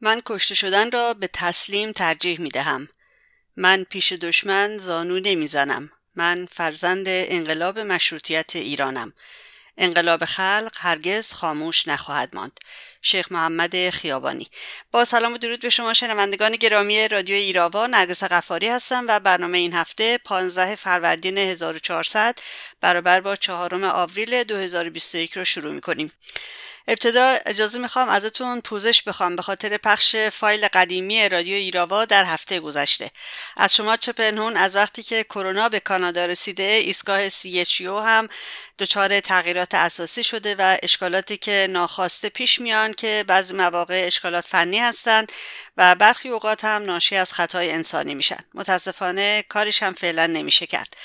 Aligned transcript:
من 0.00 0.22
کشته 0.26 0.54
شدن 0.54 0.90
را 0.90 1.14
به 1.14 1.26
تسلیم 1.32 1.92
ترجیح 1.92 2.40
می 2.40 2.48
دهم. 2.48 2.88
من 3.56 3.84
پیش 3.84 4.12
دشمن 4.12 4.78
زانو 4.78 5.20
نمی‌زنم. 5.20 5.90
من 6.14 6.46
فرزند 6.52 7.04
انقلاب 7.08 7.78
مشروطیت 7.78 8.56
ایرانم. 8.56 9.12
انقلاب 9.78 10.24
خلق 10.24 10.76
هرگز 10.78 11.32
خاموش 11.32 11.88
نخواهد 11.88 12.36
ماند. 12.36 12.60
شیخ 13.02 13.32
محمد 13.32 13.90
خیابانی 13.90 14.48
با 14.90 15.04
سلام 15.04 15.34
و 15.34 15.38
درود 15.38 15.60
به 15.60 15.70
شما 15.70 15.94
شنوندگان 15.94 16.52
گرامی 16.52 17.08
رادیو 17.08 17.34
ایراوا 17.34 17.86
نرگس 17.86 18.24
قفاری 18.24 18.68
هستم 18.68 19.04
و 19.08 19.20
برنامه 19.20 19.58
این 19.58 19.72
هفته 19.72 20.18
15 20.18 20.74
فروردین 20.74 21.38
1400 21.38 22.38
برابر 22.80 23.20
با 23.20 23.36
چهارم 23.36 23.84
آوریل 23.84 24.44
2021 24.44 25.36
رو 25.36 25.44
شروع 25.44 25.72
می 25.72 25.80
کنیم. 25.80 26.12
ابتدا 26.88 27.36
اجازه 27.46 27.78
می‌خوام 27.78 28.08
ازتون 28.08 28.60
پوزش 28.60 29.02
بخوام 29.02 29.36
به 29.36 29.42
خاطر 29.42 29.76
پخش 29.76 30.16
فایل 30.16 30.68
قدیمی 30.68 31.28
رادیو 31.28 31.54
ایراوا 31.54 32.04
در 32.04 32.24
هفته 32.24 32.60
گذشته. 32.60 33.10
از 33.56 33.76
شما 33.76 33.96
چه 33.96 34.12
پنهون 34.12 34.56
از 34.56 34.76
وقتی 34.76 35.02
که 35.02 35.24
کرونا 35.24 35.68
به 35.68 35.80
کانادا 35.80 36.26
رسیده 36.26 36.62
ایستگاه 36.62 37.28
سی 37.28 37.64
هم 37.80 38.28
دچار 38.80 39.20
تغییرات 39.20 39.74
اساسی 39.74 40.24
شده 40.24 40.54
و 40.58 40.76
اشکالاتی 40.82 41.36
که 41.36 41.66
ناخواسته 41.70 42.28
پیش 42.28 42.60
میان 42.60 42.92
که 42.92 43.24
بعضی 43.26 43.54
مواقع 43.54 44.04
اشکالات 44.06 44.46
فنی 44.46 44.78
هستند 44.78 45.32
و 45.76 45.94
برخی 45.94 46.28
اوقات 46.28 46.64
هم 46.64 46.82
ناشی 46.82 47.16
از 47.16 47.32
خطای 47.32 47.70
انسانی 47.70 48.14
میشن. 48.14 48.38
متاسفانه 48.54 49.44
کاریش 49.48 49.82
هم 49.82 49.92
فعلا 49.92 50.26
نمیشه 50.26 50.66
کرد. 50.66 50.96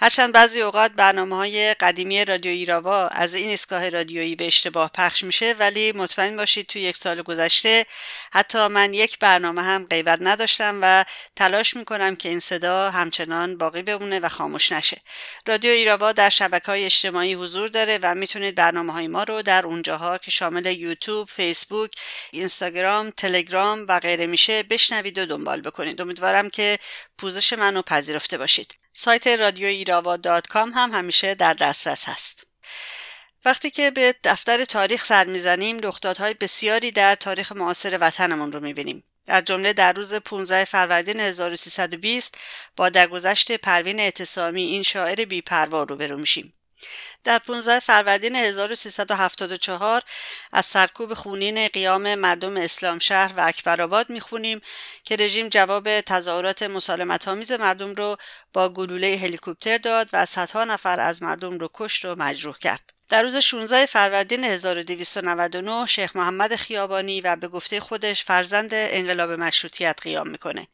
هرچند 0.00 0.32
بعضی 0.32 0.60
اوقات 0.60 0.92
برنامه 0.92 1.36
های 1.36 1.74
قدیمی 1.74 2.24
رادیو 2.24 2.52
ایراوا 2.52 3.06
از 3.06 3.34
این 3.34 3.48
ایستگاه 3.48 3.88
رادیویی 3.88 4.36
به 4.36 4.46
اشتباه 4.46 4.90
پخش 4.94 5.24
میشه 5.24 5.54
ولی 5.58 5.92
مطمئن 5.92 6.36
باشید 6.36 6.66
توی 6.66 6.82
یک 6.82 6.96
سال 6.96 7.22
گذشته 7.22 7.86
حتی 8.32 8.66
من 8.66 8.94
یک 8.94 9.18
برنامه 9.18 9.62
هم 9.62 9.86
غیبت 9.90 10.18
نداشتم 10.22 10.78
و 10.82 11.04
تلاش 11.36 11.76
می‌کنم 11.76 12.16
که 12.16 12.28
این 12.28 12.40
صدا 12.40 12.90
همچنان 12.90 13.58
باقی 13.58 13.82
بمونه 13.82 14.20
و 14.20 14.28
خاموش 14.28 14.72
نشه. 14.72 15.00
رادیو 15.46 15.70
ایراوا 15.70 16.12
در 16.12 16.30
شبکه 16.30 16.66
های 16.66 16.84
اجتماعی 16.84 17.19
حضور 17.24 17.68
داره 17.68 17.98
و 18.02 18.14
می‌تونید 18.14 18.54
برنامه 18.54 18.92
های 18.92 19.08
ما 19.08 19.22
رو 19.22 19.42
در 19.42 19.66
اونجاها 19.66 20.18
که 20.18 20.30
شامل 20.30 20.66
یوتیوب، 20.66 21.28
فیسبوک، 21.28 21.90
اینستاگرام، 22.30 23.10
تلگرام 23.10 23.84
و 23.88 24.00
غیره 24.00 24.26
میشه 24.26 24.62
بشنوید 24.62 25.18
و 25.18 25.26
دنبال 25.26 25.60
بکنید. 25.60 26.00
امیدوارم 26.00 26.50
که 26.50 26.78
پوزش 27.18 27.52
منو 27.52 27.82
پذیرفته 27.82 28.38
باشید. 28.38 28.74
سایت 28.92 29.26
رادیو 29.26 29.66
ایراوا 29.66 30.18
هم 30.54 30.90
همیشه 30.92 31.34
در 31.34 31.54
دسترس 31.54 32.08
هست. 32.08 32.46
وقتی 33.44 33.70
که 33.70 33.90
به 33.90 34.14
دفتر 34.24 34.64
تاریخ 34.64 35.04
سر 35.04 35.24
می‌زنیم 35.24 35.80
رخدادهای 35.80 36.34
بسیاری 36.34 36.90
در 36.90 37.14
تاریخ 37.14 37.52
معاصر 37.52 37.98
وطنمون 38.00 38.52
رو 38.52 38.60
می‌بینیم. 38.60 39.04
در 39.26 39.40
جمله 39.40 39.72
در 39.72 39.92
روز 39.92 40.14
15 40.14 40.64
فروردین 40.64 41.20
1320 41.20 42.34
با 42.76 42.88
درگذشت 42.88 43.52
پروین 43.52 44.00
اعتصامی 44.00 44.62
این 44.62 44.82
شاعر 44.82 45.24
بیپروا 45.24 45.82
روبرو 45.82 46.18
میشیم. 46.18 46.54
در 47.24 47.38
15 47.38 47.80
فروردین 47.80 48.36
1374 48.36 50.02
از 50.52 50.66
سرکوب 50.66 51.14
خونین 51.14 51.68
قیام 51.68 52.14
مردم 52.14 52.56
اسلام 52.56 52.98
شهر 52.98 53.32
و 53.36 53.40
اکبرآباد 53.40 54.10
می‌خونیم 54.10 54.60
که 55.04 55.16
رژیم 55.16 55.48
جواب 55.48 56.00
تظاهرات 56.00 56.62
مسالمت 56.62 57.28
آمیز 57.28 57.52
مردم 57.52 57.94
رو 57.94 58.16
با 58.52 58.68
گلوله 58.68 59.18
هلیکوپتر 59.22 59.78
داد 59.78 60.08
و 60.12 60.26
صدها 60.26 60.64
نفر 60.64 61.00
از 61.00 61.22
مردم 61.22 61.58
رو 61.58 61.70
کشت 61.74 62.04
و 62.04 62.14
مجروح 62.14 62.58
کرد. 62.58 62.92
در 63.08 63.22
روز 63.22 63.36
16 63.36 63.86
فروردین 63.86 64.44
1299 64.44 65.86
شیخ 65.86 66.16
محمد 66.16 66.56
خیابانی 66.56 67.20
و 67.20 67.36
به 67.36 67.48
گفته 67.48 67.80
خودش 67.80 68.24
فرزند 68.24 68.70
انقلاب 68.72 69.30
مشروطیت 69.30 69.98
قیام 70.02 70.28
می‌کنه. 70.28 70.66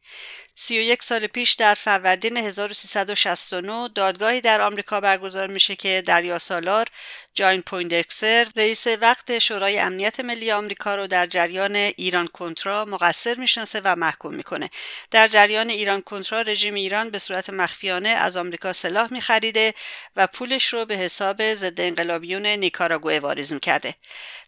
سی 0.58 0.78
و 0.78 0.82
یک 0.82 1.02
سال 1.02 1.26
پیش 1.26 1.52
در 1.52 1.74
فروردین 1.74 2.36
1369 2.36 3.88
دادگاهی 3.94 4.40
در 4.40 4.60
آمریکا 4.60 5.00
برگزار 5.00 5.46
میشه 5.46 5.76
که 5.76 6.02
دریا 6.06 6.38
سالار 6.38 6.86
جاین 7.34 7.62
پویندکسر 7.62 8.48
رئیس 8.56 8.86
وقت 8.86 9.38
شورای 9.38 9.78
امنیت 9.78 10.20
ملی 10.20 10.52
آمریکا 10.52 10.94
رو 10.94 11.06
در 11.06 11.26
جریان 11.26 11.76
ایران 11.76 12.26
کنترا 12.26 12.84
مقصر 12.84 13.34
می‌شناسه 13.34 13.80
و 13.84 13.96
محکوم 13.96 14.34
می‌کنه. 14.34 14.70
در 15.10 15.28
جریان 15.28 15.70
ایران 15.70 16.02
کنترا 16.02 16.40
رژیم 16.42 16.74
ایران 16.74 17.10
به 17.10 17.18
صورت 17.18 17.50
مخفیانه 17.50 18.08
از 18.08 18.36
آمریکا 18.36 18.72
سلاح 18.72 19.12
میخریده 19.12 19.74
و 20.16 20.26
پولش 20.26 20.64
رو 20.66 20.84
به 20.84 20.96
حساب 20.96 21.54
ضد 21.54 21.80
انقلابیون 21.80 22.46
نیکاراگوئه 22.46 23.20
واریز 23.20 23.52
می‌کرده 23.52 23.94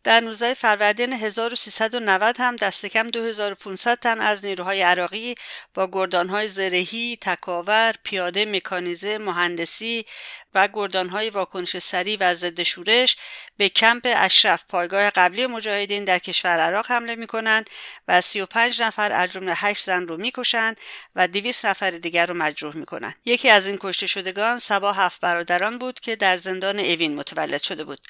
در 0.04 0.20
19 0.20 0.54
فروردین 0.54 1.12
1390 1.12 2.36
هم 2.38 2.56
دست 2.56 2.86
کم 2.86 3.08
2500 3.08 3.98
تن 3.98 4.20
از 4.20 4.46
نیروهای 4.46 4.82
عراقی 4.82 5.34
با 5.74 5.86
گردانهای 5.98 6.48
زرهی، 6.48 7.18
تکاور، 7.20 7.94
پیاده 8.02 8.44
مکانیزه، 8.44 9.18
مهندسی 9.18 10.06
و 10.54 10.68
گردانهای 10.72 11.30
واکنش 11.30 11.78
سریع 11.78 12.16
و 12.20 12.34
ضد 12.34 12.62
شورش 12.62 13.16
به 13.56 13.68
کمپ 13.68 14.02
اشرف 14.16 14.64
پایگاه 14.68 15.10
قبلی 15.10 15.46
مجاهدین 15.46 16.04
در 16.04 16.18
کشور 16.18 16.58
عراق 16.58 16.90
حمله 16.90 17.14
می 17.14 17.26
کنند 17.26 17.70
و 18.08 18.20
35 18.20 18.82
نفر 18.82 19.12
از 19.12 19.32
جمله 19.32 19.52
8 19.54 19.84
زن 19.84 20.06
رو 20.06 20.16
می‌کشند 20.16 20.76
و 21.14 21.28
200 21.28 21.66
نفر 21.66 21.90
دیگر 21.90 22.26
رو 22.26 22.34
مجروح 22.34 22.76
می 22.76 22.86
کنند. 22.86 23.14
یکی 23.24 23.48
از 23.50 23.66
این 23.66 23.78
کشته 23.80 24.06
شدگان 24.06 24.58
سبا 24.58 24.92
هفت 24.92 25.20
برادران 25.20 25.78
بود 25.78 26.00
که 26.00 26.16
در 26.16 26.36
زندان 26.36 26.78
اوین 26.78 27.14
متولد 27.14 27.62
شده 27.62 27.84
بود. 27.84 28.00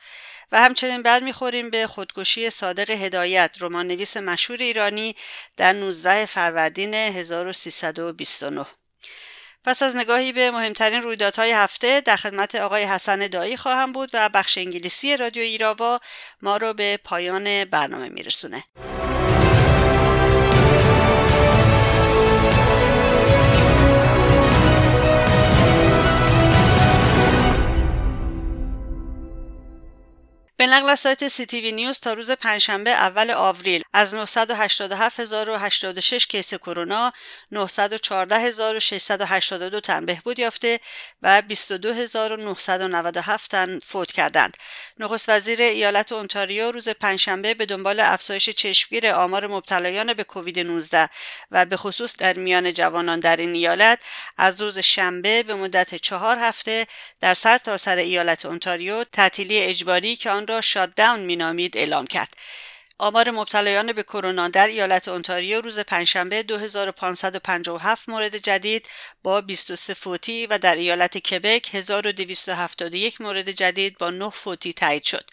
و 0.53 0.61
همچنین 0.61 1.03
بعد 1.03 1.23
می‌خوریم 1.23 1.71
به 1.71 1.87
خودکشی 1.87 2.51
صادق 2.51 2.91
هدایت 2.91 3.57
رمان 3.61 3.89
نویس 3.89 4.17
مشهور 4.17 4.59
ایرانی 4.63 5.15
در 5.57 5.73
19 5.73 6.27
فروردین 6.27 6.95
1329 6.95 8.67
پس 9.65 9.83
از 9.83 9.97
نگاهی 9.97 10.33
به 10.33 10.51
مهمترین 10.51 11.03
رویدادهای 11.03 11.53
هفته 11.53 12.01
در 12.01 12.17
خدمت 12.17 12.55
آقای 12.55 12.83
حسن 12.83 13.27
دایی 13.27 13.57
خواهم 13.57 13.93
بود 13.93 14.11
و 14.15 14.29
بخش 14.29 14.59
انگلیسی 14.59 15.17
رادیو 15.17 15.43
ایراوا 15.43 15.99
ما 16.43 16.57
رو 16.57 16.75
به 16.75 16.99
پایان 17.05 17.65
برنامه 17.65 18.09
میرسونه. 18.09 18.65
به 30.59 30.67
نقل 30.67 30.89
از 30.89 31.01
سایت 31.01 31.29
سی 31.29 31.47
تی 31.47 31.61
وی 31.61 31.73
نیوز 31.73 32.01
تا 32.01 32.13
روز 32.13 32.31
پنجشنبه 32.31 32.91
اول 32.91 33.31
آوریل 33.31 33.83
از 33.93 34.15
987086 34.15 36.27
کیس 36.27 36.55
کرونا 36.55 37.13
914682 37.53 39.81
تن 39.81 40.07
بهبود 40.07 40.39
یافته 40.39 40.81
و 41.23 41.43
22997 41.43 43.51
تن 43.51 43.79
فوت 43.79 44.13
کردند. 44.13 44.57
نخست 44.99 45.29
وزیر 45.29 45.63
ایالت 45.63 46.13
اونتاریو 46.13 46.73
روز 46.73 46.89
پنجشنبه 46.89 47.55
به 47.55 47.67
دنبال 47.67 48.01
افزایش 48.01 48.51
چشمگیر 48.51 49.13
آمار 49.13 49.47
مبتلایان 49.47 50.15
به 50.15 50.25
کووید 50.25 50.59
19 50.59 51.09
و 51.51 51.67
به 51.67 51.77
خصوص 51.77 52.17
در 52.17 52.33
میان 52.33 52.73
جوانان 52.73 53.21
در 53.21 53.37
این 53.37 53.55
ایالت 53.55 53.99
از 54.37 54.63
روز 54.63 54.79
شنبه 54.79 55.43
به 55.43 55.55
مدت 55.55 55.95
چهار 55.95 56.39
هفته 56.39 56.87
در 57.21 57.35
سر 57.35 57.59
تا 57.59 57.77
سر 57.77 57.97
ایالت 57.97 58.47
اونتاریو 58.47 59.05
تعطیلی 59.05 59.59
اجباری 59.59 60.17
که 60.17 60.31
آن 60.31 60.48
را 60.49 60.61
شات 60.61 60.95
داون 60.97 61.21
مینامید 61.21 61.77
اعلام 61.77 62.07
کرد 62.07 62.35
آمار 63.01 63.31
مبتلایان 63.31 63.93
به 63.93 64.03
کرونا 64.03 64.49
در 64.49 64.67
ایالت 64.67 65.09
اونتاریو 65.09 65.61
روز 65.61 65.79
پنجشنبه 65.79 66.43
2557 66.43 68.09
مورد 68.09 68.37
جدید 68.37 68.89
با 69.23 69.41
23 69.41 69.95
فوتی 69.95 70.47
و 70.47 70.59
در 70.59 70.77
ایالت 70.77 71.19
کبک 71.19 71.75
1271 71.75 73.21
مورد 73.21 73.51
جدید 73.51 73.99
با 73.99 74.11
9 74.11 74.31
فوتی 74.31 74.73
تایید 74.73 75.05
شد. 75.05 75.31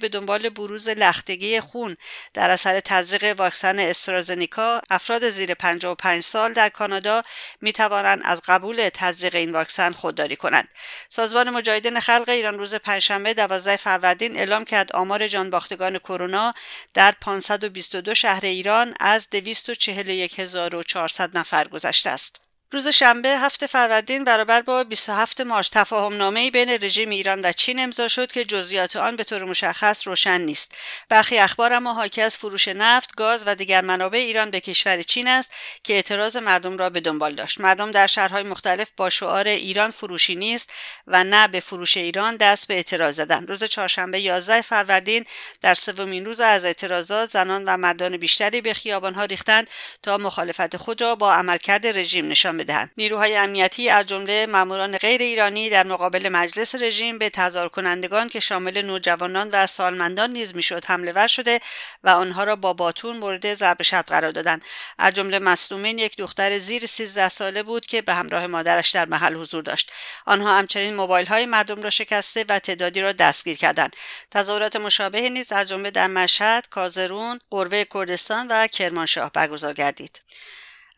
به 0.00 0.08
دنبال 0.08 0.48
بروز 0.48 0.88
لختگی 0.88 1.60
خون 1.60 1.96
در 2.34 2.50
اثر 2.50 2.80
تزریق 2.80 3.34
واکسن 3.38 3.78
استرازنیکا 3.78 4.80
افراد 4.90 5.30
زیر 5.30 5.54
55 5.54 6.22
سال 6.22 6.52
در 6.52 6.68
کانادا 6.68 7.22
می 7.60 7.72
توانند 7.72 8.20
از 8.24 8.42
قبول 8.46 8.88
تزریق 8.94 9.34
این 9.34 9.52
واکسن 9.52 9.92
خودداری 9.92 10.36
کنند. 10.36 10.68
سازمان 11.08 11.50
مجاهدین 11.50 12.00
خلق 12.00 12.28
ایران 12.28 12.58
روز 12.58 12.74
پنجشنبه 12.74 13.34
12 13.34 13.76
فروردین 13.76 14.36
اعلام 14.36 14.64
کرد 14.64 14.92
آمار 14.92 15.28
جانباختگان 15.28 15.98
کرونا 15.98 16.54
در 16.94 17.14
522 17.20 18.14
شهر 18.14 18.44
ایران 18.44 18.94
از 19.00 19.30
241400 19.30 21.38
نفر 21.38 21.68
گذشته 21.68 22.10
است. 22.10 22.43
روز 22.74 22.88
شنبه 22.88 23.28
هفته 23.28 23.66
فروردین 23.66 24.24
برابر 24.24 24.62
با 24.62 24.84
27 24.84 25.40
مارس 25.40 25.68
تفاهم 25.68 26.16
نامه 26.16 26.50
بین 26.50 26.68
رژیم 26.68 27.10
ایران 27.10 27.40
و 27.44 27.52
چین 27.52 27.80
امضا 27.80 28.08
شد 28.08 28.32
که 28.32 28.44
جزئیات 28.44 28.96
آن 28.96 29.16
به 29.16 29.24
طور 29.24 29.44
مشخص 29.44 30.06
روشن 30.06 30.40
نیست. 30.40 30.74
برخی 31.08 31.38
اخبار 31.38 31.72
اما 31.72 31.94
حاکی 31.94 32.22
از 32.22 32.38
فروش 32.38 32.68
نفت، 32.68 33.14
گاز 33.16 33.42
و 33.46 33.54
دیگر 33.54 33.80
منابع 33.80 34.18
ایران 34.18 34.50
به 34.50 34.60
کشور 34.60 35.02
چین 35.02 35.28
است 35.28 35.52
که 35.84 35.94
اعتراض 35.94 36.36
مردم 36.36 36.78
را 36.78 36.90
به 36.90 37.00
دنبال 37.00 37.34
داشت. 37.34 37.60
مردم 37.60 37.90
در 37.90 38.06
شهرهای 38.06 38.42
مختلف 38.42 38.90
با 38.96 39.10
شعار 39.10 39.48
ایران 39.48 39.90
فروشی 39.90 40.34
نیست 40.34 40.72
و 41.06 41.24
نه 41.24 41.48
به 41.48 41.60
فروش 41.60 41.96
ایران 41.96 42.36
دست 42.36 42.68
به 42.68 42.74
اعتراض 42.74 43.16
زدند. 43.16 43.48
روز 43.48 43.64
چهارشنبه 43.64 44.20
11 44.20 44.62
فروردین 44.62 45.24
در 45.60 45.74
سومین 45.74 46.24
روز 46.24 46.40
از 46.40 46.64
اعتراضات 46.64 47.28
زنان 47.30 47.64
و 47.64 47.76
مردان 47.76 48.16
بیشتری 48.16 48.60
به 48.60 48.74
خیابانها 48.74 49.24
ریختند 49.24 49.70
تا 50.02 50.18
مخالفت 50.18 50.76
خود 50.76 51.02
را 51.02 51.14
با 51.14 51.32
عملکرد 51.32 51.86
رژیم 51.86 52.28
نشان 52.28 52.63
بدهند. 52.64 52.90
نیروهای 52.96 53.36
امنیتی 53.36 53.88
از 53.88 54.06
جمله 54.06 54.46
ماموران 54.46 54.98
غیر 54.98 55.22
ایرانی 55.22 55.70
در 55.70 55.86
مقابل 55.86 56.28
مجلس 56.28 56.74
رژیم 56.74 57.18
به 57.18 57.30
تظاهر 57.30 57.68
کنندگان 57.68 58.28
که 58.28 58.40
شامل 58.40 58.82
نوجوانان 58.82 59.48
و 59.52 59.66
سالمندان 59.66 60.30
نیز 60.30 60.56
می‌شد 60.56 60.84
حمله 60.84 61.12
ور 61.12 61.26
شده 61.26 61.60
و 62.04 62.08
آنها 62.08 62.44
را 62.44 62.56
با 62.56 62.72
باتون 62.72 63.16
مورد 63.16 63.54
ضرب 63.54 63.82
شد 63.82 64.04
قرار 64.04 64.32
دادند. 64.32 64.64
از 64.98 65.14
جمله 65.14 65.38
مصدومین 65.38 65.98
یک 65.98 66.16
دختر 66.16 66.58
زیر 66.58 66.86
13 66.86 67.28
ساله 67.28 67.62
بود 67.62 67.86
که 67.86 68.02
به 68.02 68.14
همراه 68.14 68.46
مادرش 68.46 68.90
در 68.90 69.04
محل 69.04 69.34
حضور 69.34 69.62
داشت. 69.62 69.92
آنها 70.26 70.58
همچنین 70.58 70.94
موبایل 70.94 71.26
های 71.26 71.46
مردم 71.46 71.82
را 71.82 71.90
شکسته 71.90 72.44
و 72.48 72.58
تعدادی 72.58 73.00
را 73.00 73.12
دستگیر 73.12 73.56
کردند. 73.56 73.96
تظاهرات 74.30 74.76
مشابه 74.76 75.28
نیز 75.30 75.52
از 75.52 75.68
جمله 75.68 75.90
در 75.90 76.06
مشهد 76.06 76.68
کازرون 76.68 77.40
قربه 77.50 77.86
کردستان 77.94 78.48
و 78.50 78.66
کرمانشاه 78.66 79.30
برگزار 79.32 79.72
گردید. 79.72 80.20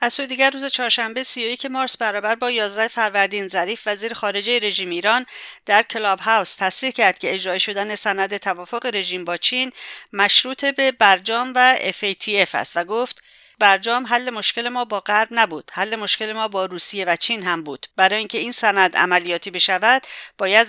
از 0.00 0.14
سوی 0.14 0.26
دیگر 0.26 0.50
روز 0.50 0.64
چهارشنبه 0.64 1.24
31 1.24 1.66
مارس 1.66 1.96
برابر 1.96 2.34
با 2.34 2.50
11 2.50 2.88
فروردین 2.88 3.48
ظریف 3.48 3.82
وزیر 3.86 4.14
خارجه 4.14 4.58
رژیم 4.58 4.90
ایران 4.90 5.26
در 5.66 5.82
کلاب 5.82 6.18
هاوس 6.18 6.54
تصریح 6.54 6.92
کرد 6.92 7.18
که 7.18 7.34
اجرای 7.34 7.60
شدن 7.60 7.94
سند 7.94 8.36
توافق 8.36 8.86
رژیم 8.86 9.24
با 9.24 9.36
چین 9.36 9.72
مشروط 10.12 10.64
به 10.64 10.92
برجام 10.92 11.52
و 11.56 11.76
FATF 11.76 12.54
است 12.54 12.76
و 12.76 12.84
گفت 12.84 13.22
برجام 13.58 14.06
حل 14.06 14.30
مشکل 14.30 14.68
ما 14.68 14.84
با 14.84 15.00
غرب 15.00 15.28
نبود. 15.30 15.70
حل 15.74 15.96
مشکل 15.96 16.32
ما 16.32 16.48
با 16.48 16.64
روسیه 16.64 17.04
و 17.04 17.16
چین 17.16 17.42
هم 17.42 17.62
بود. 17.62 17.86
برای 17.96 18.18
اینکه 18.18 18.38
این 18.38 18.52
سند 18.52 18.96
عملیاتی 18.96 19.50
بشود 19.50 20.02
باید 20.38 20.68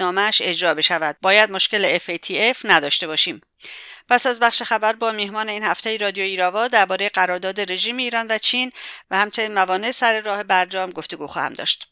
نامش 0.00 0.42
اجرا 0.44 0.74
بشود. 0.74 1.16
باید 1.22 1.52
مشکل 1.52 1.98
FATF 1.98 2.56
نداشته 2.64 3.06
باشیم. 3.06 3.40
پس 4.08 4.26
از 4.26 4.40
بخش 4.40 4.62
خبر 4.62 4.92
با 4.92 5.12
میهمان 5.12 5.48
این 5.48 5.64
هفته 5.64 5.96
رادیو 5.96 6.24
ایراوا 6.24 6.68
درباره 6.68 7.08
قرارداد 7.08 7.72
رژیم 7.72 7.96
ایران 7.96 8.26
و 8.30 8.38
چین 8.38 8.72
و 9.10 9.16
همچنین 9.16 9.54
موانع 9.54 9.90
سر 9.90 10.20
راه 10.20 10.42
برجام 10.42 10.90
گفتگو 10.90 11.26
خواهم 11.26 11.52
داشت. 11.52 11.88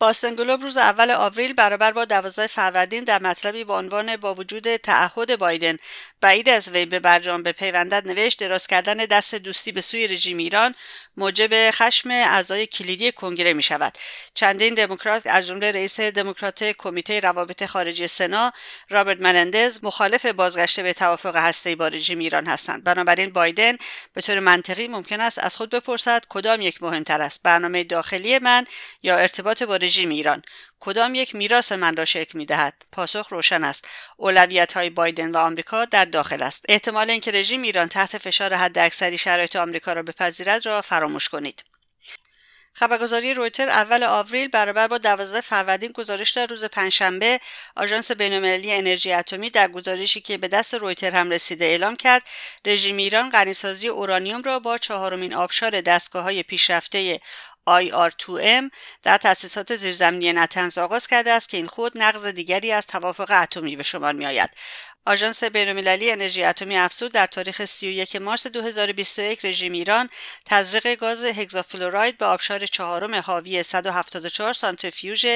باستن 0.00 0.34
گلوب 0.34 0.62
روز 0.62 0.76
اول 0.76 1.10
آوریل 1.10 1.52
برابر 1.52 1.92
با 1.92 2.04
12 2.04 2.46
فروردین 2.46 3.04
در 3.04 3.22
مطلبی 3.22 3.64
با 3.64 3.78
عنوان 3.78 4.16
با 4.16 4.34
وجود 4.34 4.76
تعهد 4.76 5.38
بایدن 5.38 5.76
بعید 6.20 6.48
از 6.48 6.68
وی 6.68 6.86
به 6.86 7.00
برجام 7.00 7.42
به 7.42 7.52
پیوندت 7.52 8.06
نوشت 8.06 8.40
دراز 8.40 8.66
کردن 8.66 8.96
دست 8.96 9.34
دوستی 9.34 9.72
به 9.72 9.80
سوی 9.80 10.08
رژیم 10.08 10.38
ایران 10.38 10.74
موجب 11.16 11.70
خشم 11.70 12.10
اعضای 12.10 12.66
کلیدی 12.66 13.12
کنگره 13.12 13.52
می 13.52 13.62
شود 13.62 13.92
چندین 14.34 14.74
دموکرات 14.74 15.26
از 15.26 15.46
جمله 15.46 15.72
رئیس 15.72 16.00
دموکرات 16.00 16.64
کمیته 16.64 17.20
روابط 17.20 17.64
خارجی 17.64 18.08
سنا 18.08 18.52
رابرت 18.88 19.22
منندز 19.22 19.78
مخالف 19.82 20.26
بازگشت 20.26 20.80
به 20.80 20.92
توافق 20.92 21.36
هسته‌ای 21.36 21.76
با 21.76 21.88
رژیم 21.88 22.18
ایران 22.18 22.46
هستند. 22.46 22.84
بنابراین 22.84 23.30
بایدن 23.30 23.76
به 24.14 24.20
طور 24.20 24.38
منطقی 24.38 24.88
ممکن 24.88 25.20
است 25.20 25.38
از 25.38 25.56
خود 25.56 25.70
بپرسد 25.70 26.24
کدام 26.28 26.60
یک 26.60 26.82
مهمتر 26.82 27.22
است. 27.22 27.42
برنامه 27.42 27.84
داخلی 27.84 28.38
من 28.38 28.64
یا 29.02 29.16
ارتباط 29.16 29.62
با 29.62 29.76
رژیم 29.76 29.89
ایران. 29.98 30.42
کدام 30.80 31.14
یک 31.14 31.34
میراث 31.34 31.72
من 31.72 31.96
را 31.96 32.04
شکل 32.04 32.38
می 32.38 32.46
دهد 32.46 32.82
پاسخ 32.92 33.28
روشن 33.28 33.64
است. 33.64 33.88
اولویت 34.16 34.72
های 34.72 34.90
بایدن 34.90 35.30
و 35.30 35.36
آمریکا 35.36 35.84
در 35.84 36.04
داخل 36.04 36.42
است. 36.42 36.64
احتمال 36.68 37.10
اینکه 37.10 37.30
رژیم 37.30 37.62
ایران 37.62 37.88
تحت 37.88 38.18
فشار 38.18 38.54
حداکثری 38.54 39.18
شرایط 39.18 39.56
آمریکا 39.56 39.92
را 39.92 40.02
بپذیرد 40.02 40.66
را 40.66 40.82
فراموش 40.82 41.28
کنید. 41.28 41.64
خبرگزاری 42.72 43.34
رویتر 43.34 43.68
اول 43.68 44.02
آوریل 44.02 44.48
برابر 44.48 44.88
با 44.88 44.98
12 44.98 45.40
فروردین 45.40 45.92
گزارش 45.92 46.30
در 46.30 46.46
روز 46.46 46.64
پنجشنبه 46.64 47.40
آژانس 47.76 48.10
بینالمللی 48.10 48.72
انرژی 48.72 49.12
اتمی 49.12 49.50
در 49.50 49.68
گزارشی 49.68 50.20
که 50.20 50.38
به 50.38 50.48
دست 50.48 50.74
رویتر 50.74 51.10
هم 51.10 51.30
رسیده 51.30 51.64
اعلام 51.64 51.96
کرد 51.96 52.22
رژیم 52.64 52.96
ایران 52.96 53.28
غنیسازی 53.28 53.88
اورانیوم 53.88 54.42
را 54.42 54.58
با 54.58 54.78
چهارمین 54.78 55.34
آبشار 55.34 55.80
دستگاه 55.80 56.22
های 56.22 56.42
پیشرفته 56.42 57.20
IR2M 57.70 58.70
در 59.02 59.16
تأسیسات 59.16 59.76
زیرزمینی 59.76 60.32
نتنز 60.32 60.78
آغاز 60.78 61.06
کرده 61.06 61.30
است 61.30 61.48
که 61.48 61.56
این 61.56 61.66
خود 61.66 61.92
نقض 61.98 62.26
دیگری 62.26 62.72
از 62.72 62.86
توافق 62.86 63.30
اتمی 63.42 63.76
به 63.76 63.82
شمار 63.82 64.12
می 64.12 64.26
آید. 64.26 64.50
آژانس 65.06 65.44
بینالمللی 65.44 66.10
انرژی 66.10 66.44
اتمی 66.44 66.78
افزود 66.78 67.12
در 67.12 67.26
تاریخ 67.26 67.64
31 67.64 68.16
مارس 68.16 68.46
2021 68.46 69.44
رژیم 69.44 69.72
ایران 69.72 70.08
تزریق 70.46 70.94
گاز 70.94 71.24
هگزافلوراید 71.24 72.18
به 72.18 72.26
آبشار 72.26 72.66
چهارم 72.66 73.14
حاوی 73.14 73.62
174 73.62 74.52
سانتریفیوژ 74.52 75.26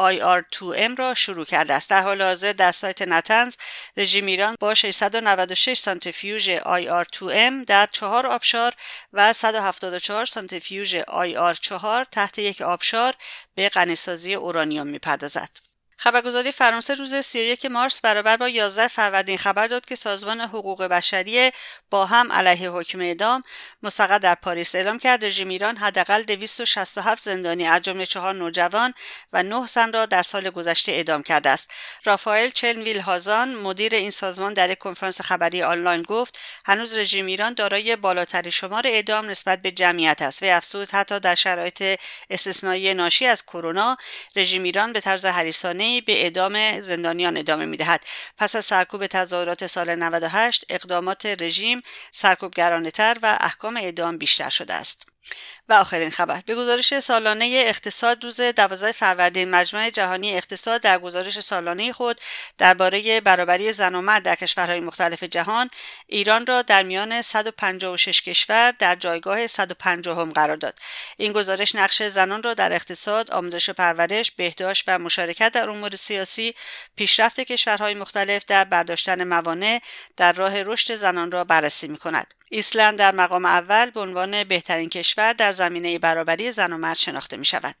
IR2M 0.00 0.98
را 0.98 1.14
شروع 1.14 1.44
کرده 1.44 1.74
است. 1.74 1.90
در 1.90 2.02
حال 2.02 2.22
حاضر 2.22 2.52
در 2.52 2.72
سایت 2.72 3.02
نتنز 3.02 3.56
رژیم 3.96 4.26
ایران 4.26 4.56
با 4.60 4.74
696 4.74 5.78
سانتریفیوژ 5.78 6.50
IR2M 6.50 7.64
در 7.66 7.88
چهار 7.92 8.26
آبشار 8.26 8.72
و 9.12 9.32
174 9.32 10.26
سانتریفیوژ 10.26 10.96
IR4 10.96 12.06
تحت 12.10 12.38
یک 12.38 12.62
آبشار 12.62 13.14
به 13.54 13.68
غنیسازی 13.68 14.34
اورانیوم 14.34 14.86
می‌پردازد. 14.86 15.71
خبرگزاری 16.02 16.52
فرانسه 16.52 16.94
روز 16.94 17.14
31 17.14 17.66
مارس 17.66 18.00
برابر 18.00 18.36
با 18.36 18.48
11 18.48 18.88
فروردین 18.88 19.38
خبر 19.38 19.66
داد 19.66 19.86
که 19.86 19.94
سازمان 19.94 20.40
حقوق 20.40 20.82
بشری 20.82 21.50
با 21.90 22.06
هم 22.06 22.32
علیه 22.32 22.70
حکم 22.70 23.00
اعدام 23.00 23.42
مستقر 23.82 24.18
در 24.18 24.34
پاریس 24.34 24.74
اعلام 24.74 24.98
کرد. 24.98 25.24
رژیم 25.24 25.48
ایران 25.48 25.76
حداقل 25.76 26.22
267 26.22 27.22
زندانی 27.22 27.66
از 27.66 27.82
جمله 27.82 28.06
چهار 28.06 28.34
نوجوان 28.34 28.94
و 29.32 29.42
نه 29.42 29.66
زن 29.66 29.92
را 29.92 30.06
در 30.06 30.22
سال 30.22 30.50
گذشته 30.50 30.92
اعدام 30.92 31.22
کرده 31.22 31.50
است. 31.50 31.70
رافائل 32.04 32.50
چلنویل 32.50 33.00
هازان 33.00 33.54
مدیر 33.54 33.94
این 33.94 34.10
سازمان 34.10 34.54
در 34.54 34.74
کنفرانس 34.74 35.20
خبری 35.20 35.62
آنلاین 35.62 36.02
گفت 36.02 36.38
هنوز 36.66 36.96
رژیم 36.96 37.26
ایران 37.26 37.54
دارای 37.54 37.96
بالاترین 37.96 38.50
شمار 38.50 38.86
اعدام 38.86 39.30
نسبت 39.30 39.62
به 39.62 39.70
جمعیت 39.70 40.22
است. 40.22 40.42
و 40.42 40.46
افزود 40.46 40.90
حتی 40.90 41.20
در 41.20 41.34
شرایط 41.34 42.00
استثنایی 42.30 42.94
ناشی 42.94 43.26
از 43.26 43.42
کرونا 43.42 43.96
رژیم 44.36 44.62
ایران 44.62 44.92
به 44.92 45.00
طرز 45.00 45.24
حریصانه 45.24 45.91
به 46.00 46.22
اعدام 46.22 46.80
زندانیان 46.80 47.36
ادامه 47.36 47.64
می‌دهد. 47.64 48.04
پس 48.38 48.56
از 48.56 48.64
سرکوب 48.64 49.06
تظاهرات 49.06 49.66
سال 49.66 49.94
98 49.94 50.64
اقدامات 50.68 51.26
رژیم 51.26 51.82
سرکوبگرانه 52.10 52.90
تر 52.90 53.18
و 53.22 53.38
احکام 53.40 53.76
اعدام 53.76 54.18
بیشتر 54.18 54.50
شده 54.50 54.74
است. 54.74 55.06
و 55.68 55.72
آخرین 55.72 56.10
خبر. 56.10 56.42
به 56.46 56.54
گزارش 56.54 56.98
سالانه 56.98 57.62
اقتصاد 57.66 58.24
روز 58.24 58.40
12 58.40 58.92
فروردین 58.92 59.50
مجمع 59.50 59.90
جهانی 59.90 60.36
اقتصاد 60.36 60.80
در 60.80 60.98
گزارش 60.98 61.40
سالانه 61.40 61.92
خود 61.92 62.20
درباره 62.58 63.20
برابری 63.20 63.72
زن 63.72 63.94
و 63.94 64.00
مرد 64.00 64.22
در 64.22 64.34
کشورهای 64.34 64.80
مختلف 64.80 65.22
جهان 65.22 65.70
ایران 66.06 66.46
را 66.46 66.62
در 66.62 66.82
میان 66.82 67.22
156 67.22 68.22
کشور 68.22 68.70
در 68.70 68.94
جایگاه 68.94 69.46
150 69.46 70.20
هم 70.20 70.32
قرار 70.32 70.56
داد. 70.56 70.78
این 71.16 71.32
گزارش 71.32 71.74
نقش 71.74 72.02
زنان 72.02 72.42
را 72.42 72.54
در 72.54 72.72
اقتصاد 72.72 73.30
آموزش 73.30 73.68
و 73.68 73.72
پرورش 73.72 74.30
بهداشت 74.30 74.84
و 74.86 74.98
مشارکت 74.98 75.52
در 75.52 75.70
امور 75.70 75.96
سیاسی 75.96 76.54
پیشرفت 76.96 77.40
کشورهای 77.40 77.94
مختلف 77.94 78.44
در 78.44 78.64
برداشتن 78.64 79.24
موانع 79.24 79.80
در 80.16 80.32
راه 80.32 80.62
رشد 80.62 80.94
زنان 80.94 81.30
را 81.30 81.44
بررسی 81.44 81.88
می 81.88 81.98
کند 81.98 82.34
ایسلند 82.50 82.98
در 82.98 83.14
مقام 83.14 83.44
اول 83.44 83.90
به 83.90 84.00
عنوان 84.00 84.44
بهترین 84.44 84.88
کشور 84.88 85.32
در 85.32 85.51
زمینه 85.52 85.98
برابری 85.98 86.52
زن 86.52 86.72
و 86.72 86.76
مرد 86.76 86.96
شناخته 86.96 87.36
می 87.36 87.44
شود. 87.44 87.74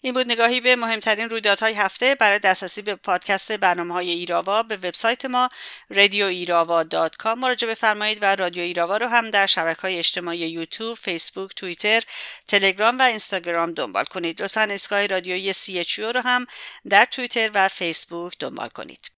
این 0.00 0.14
بود 0.14 0.26
نگاهی 0.26 0.60
به 0.60 0.76
مهمترین 0.76 1.30
رویدادهای 1.30 1.74
هفته 1.74 2.14
برای 2.14 2.38
دسترسی 2.38 2.82
به 2.82 2.94
پادکست 2.94 3.52
برنامه 3.52 3.94
های 3.94 4.10
ایراوا 4.10 4.62
به 4.62 4.76
وبسایت 4.76 5.24
ما 5.24 5.48
رادیو 5.90 6.26
ایراوا 6.26 6.82
dot 6.82 7.16
com 7.16 7.38
مراجعه 7.38 7.70
بفرمایید 7.70 8.18
و 8.22 8.36
رادیو 8.36 8.62
ایراوا 8.62 8.96
رو 8.96 9.06
هم 9.06 9.30
در 9.30 9.46
شبکه 9.46 9.82
های 9.82 9.98
اجتماعی 9.98 10.38
یوتیوب، 10.38 10.96
فیسبوک، 10.96 11.54
توییتر، 11.54 12.02
تلگرام 12.48 12.98
و 12.98 13.02
اینستاگرام 13.02 13.72
دنبال 13.72 14.04
کنید. 14.04 14.42
لطفا 14.42 14.68
اسکای 14.70 15.08
رادیویی 15.08 15.52
سی 15.52 15.84
رو 15.98 16.20
هم 16.20 16.46
در 16.88 17.04
توییتر 17.04 17.50
و 17.54 17.68
فیسبوک 17.68 18.36
دنبال 18.38 18.68
کنید. 18.68 19.15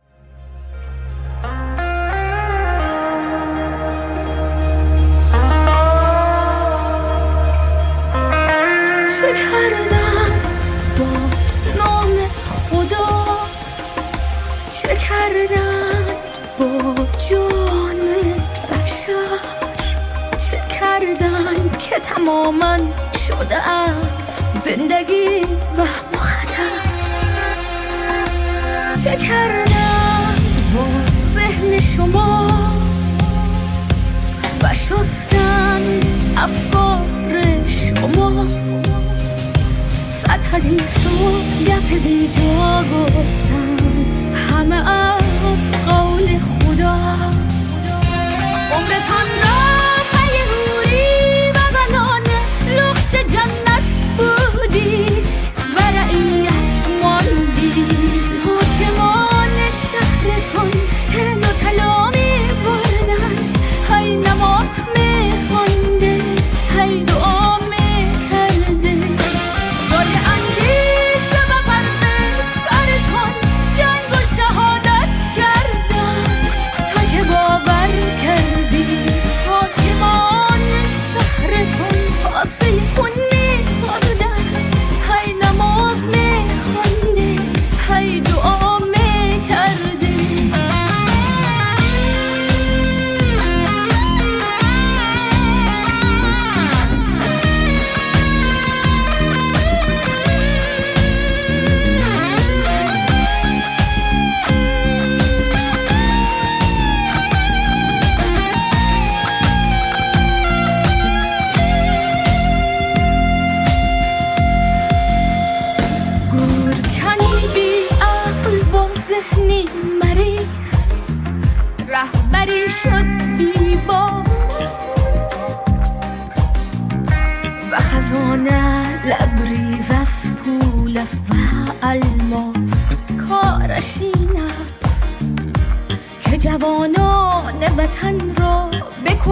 کردن 9.20 10.30
با 16.58 16.94
جان 17.30 18.00
بشر؟ 18.70 19.38
چه 20.38 20.58
کردن 20.80 21.70
که 21.78 21.98
تماما 21.98 22.76
شده 23.28 23.70
از 23.70 23.94
زندگی 24.64 25.42
و 25.78 25.84
خطر 26.18 26.80
چه 29.04 29.16
کردن 29.16 30.34
با 30.74 30.84
ذهن 31.34 31.78
شما 31.78 32.46
و 34.62 34.74
شستن 34.74 35.82
افکار 36.36 36.98
شما؟ 37.66 38.67
حدیث 40.52 41.06
و 41.06 41.30
گپ 41.64 42.02
بی 42.04 42.28
جا 42.28 42.84
گفتن 42.84 43.76
همه 44.50 44.90
از 44.90 45.70
قول 45.88 46.38
خدا. 46.38 46.96
عمرتان 48.72 49.26
را 49.44 49.77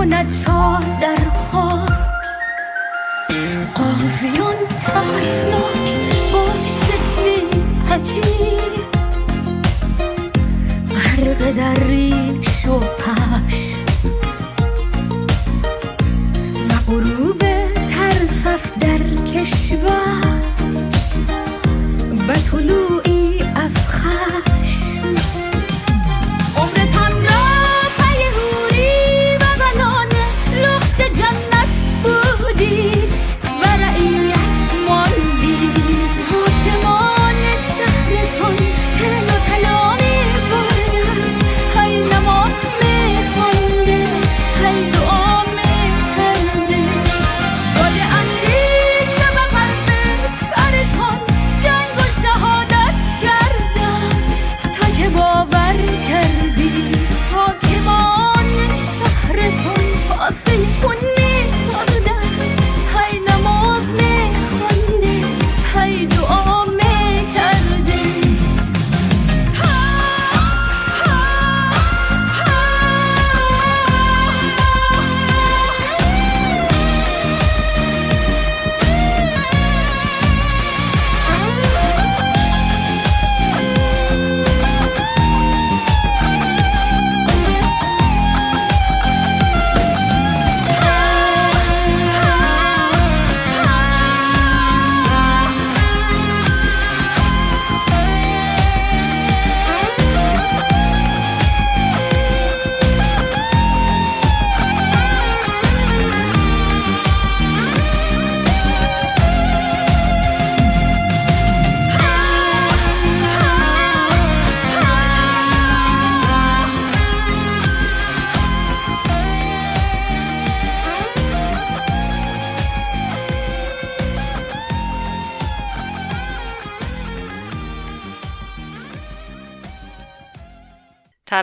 بکند 0.07 0.45
چار 0.45 0.83
در 1.01 1.31
خاک. 1.31 1.91
قاضیان 3.75 4.55
ترسناک 4.81 5.89
با 6.33 6.47
شکلی 6.65 7.63
عجیب. 7.93 8.87
غرق 10.91 11.53
در 11.57 11.85
ریش 11.85 12.67
و 12.67 12.79
پش 12.79 13.75
و 16.69 16.91
غروب 16.93 17.39
ترس 17.87 18.47
است 18.47 18.79
در 18.79 18.99
کشور. 19.35 20.41
و 22.29 22.33
طلوعی 22.33 23.43
از 23.55 23.75
خشم 23.89 25.36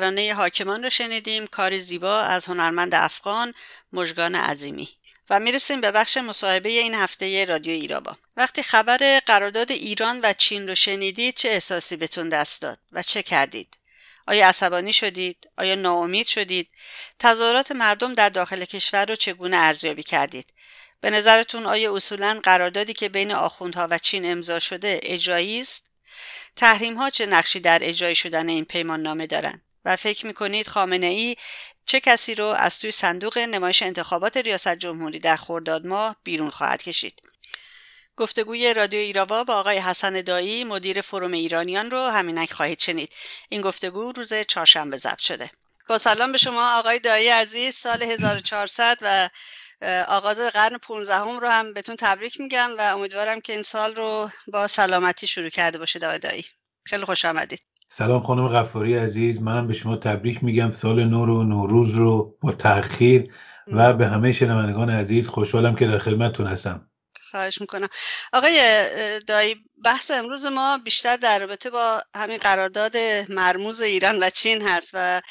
ترانه 0.03 0.33
حاکمان 0.33 0.83
رو 0.83 0.89
شنیدیم 0.89 1.47
کار 1.47 1.77
زیبا 1.77 2.19
از 2.19 2.45
هنرمند 2.45 2.95
افغان 2.95 3.53
مژگان 3.93 4.35
عظیمی. 4.35 4.89
و 5.29 5.39
می‌رسیم 5.39 5.81
به 5.81 5.91
بخش 5.91 6.17
مصاحبه 6.17 6.69
این 6.69 6.93
هفته 6.93 7.45
رادیو 7.45 7.73
ایراوا 7.73 8.17
وقتی 8.37 8.63
خبر 8.63 9.19
قرارداد 9.25 9.71
ایران 9.71 10.19
و 10.23 10.33
چین 10.33 10.67
رو 10.67 10.75
شنیدید 10.75 11.35
چه 11.35 11.49
احساسی 11.49 11.95
بهتون 11.95 12.29
دست 12.29 12.61
داد 12.61 12.79
و 12.91 13.03
چه 13.03 13.23
کردید؟ 13.23 13.77
آیا 14.27 14.47
عصبانی 14.47 14.93
شدید؟ 14.93 15.37
آیا 15.57 15.75
ناامید 15.75 16.27
شدید؟ 16.27 16.67
تظاهرات 17.19 17.71
مردم 17.71 18.13
در 18.13 18.29
داخل 18.29 18.65
کشور 18.65 19.05
رو 19.05 19.15
چگونه 19.15 19.57
ارزیابی 19.57 20.03
کردید؟ 20.03 20.53
به 21.01 21.09
نظرتون 21.09 21.65
آیا 21.65 21.95
اصولا 21.95 22.39
قراردادی 22.43 22.93
که 22.93 23.09
بین 23.09 23.31
آخوندها 23.31 23.87
و 23.91 23.97
چین 23.97 24.31
امضا 24.31 24.59
شده 24.59 24.99
اجرایی 25.03 25.61
است؟ 25.61 25.89
تحریم 26.55 26.97
ها 26.97 27.09
چه 27.09 27.25
نقشی 27.25 27.59
در 27.59 27.79
اجرای 27.81 28.15
شدن 28.15 28.49
این 28.49 28.65
پیمان 28.65 29.01
نامه 29.01 29.27
دارند 29.27 29.62
و 29.85 29.95
فکر 29.95 30.25
می‌کنید 30.25 30.67
خامنه 30.67 31.07
ای 31.07 31.35
چه 31.85 31.99
کسی 31.99 32.35
رو 32.35 32.45
از 32.45 32.79
توی 32.79 32.91
صندوق 32.91 33.37
نمایش 33.37 33.83
انتخابات 33.83 34.37
ریاست 34.37 34.75
جمهوری 34.75 35.19
در 35.19 35.35
خرداد 35.35 35.85
ماه 35.85 36.15
بیرون 36.23 36.49
خواهد 36.49 36.83
کشید؟ 36.83 37.21
گفتگوی 38.17 38.73
رادیو 38.73 38.99
ایراوا 38.99 39.43
با 39.43 39.55
آقای 39.55 39.77
حسن 39.77 40.21
دایی 40.21 40.63
مدیر 40.63 41.01
فروم 41.01 41.31
ایرانیان 41.31 41.91
رو 41.91 42.01
همینک 42.03 42.53
خواهید 42.53 42.79
شنید. 42.79 43.13
این 43.49 43.61
گفتگو 43.61 44.11
روز 44.11 44.33
چهارشنبه 44.33 44.97
ضبط 44.97 45.19
شده. 45.19 45.51
با 45.87 45.97
سلام 45.97 46.31
به 46.31 46.37
شما 46.37 46.77
آقای 46.79 46.99
دایی 46.99 47.29
عزیز. 47.29 47.75
سال 47.75 48.03
1400 48.03 48.97
و 49.01 49.29
آغاز 50.07 50.37
قرن 50.37 50.77
15 50.77 51.15
هم 51.15 51.39
رو 51.39 51.47
هم 51.47 51.73
بهتون 51.73 51.95
تبریک 51.95 52.39
میگم 52.39 52.71
و 52.77 52.81
امیدوارم 52.81 53.41
که 53.41 53.53
این 53.53 53.61
سال 53.61 53.95
رو 53.95 54.29
با 54.47 54.67
سلامتی 54.67 55.27
شروع 55.27 55.49
کرده 55.49 55.77
باشید 55.77 56.03
آقای 56.03 56.19
دایی. 56.19 56.45
خیلی 56.83 57.05
خوش 57.05 57.25
آمدید. 57.25 57.61
سلام 57.97 58.23
خانم 58.23 58.47
غفاری 58.47 58.97
عزیز 58.97 59.41
منم 59.41 59.67
به 59.67 59.73
شما 59.73 59.95
تبریک 59.95 60.43
میگم. 60.43 60.71
سال 60.71 61.03
نو 61.03 61.25
رو 61.25 61.43
نوروز 61.43 61.95
رو 61.95 62.37
با 62.41 62.51
تاخیر 62.51 63.33
و 63.67 63.93
به 63.93 64.07
همه 64.07 64.31
شنوندگان 64.31 64.89
عزیز 64.89 65.27
خوشحالم 65.27 65.75
که 65.75 65.87
در 65.87 65.97
خدمتتون 65.97 66.47
هستم. 66.47 66.89
خواهش 67.31 67.61
می‌کنم. 67.61 67.87
آقای 68.33 68.59
دایی 69.27 69.55
بحث 69.85 70.11
امروز 70.11 70.45
ما 70.45 70.77
بیشتر 70.77 71.15
در 71.17 71.39
رابطه 71.39 71.69
با 71.69 72.01
همین 72.15 72.37
قرارداد 72.37 72.97
مرموز 73.29 73.81
ایران 73.81 74.23
و 74.23 74.29
چین 74.29 74.61
هست 74.61 74.91
و 74.93 75.21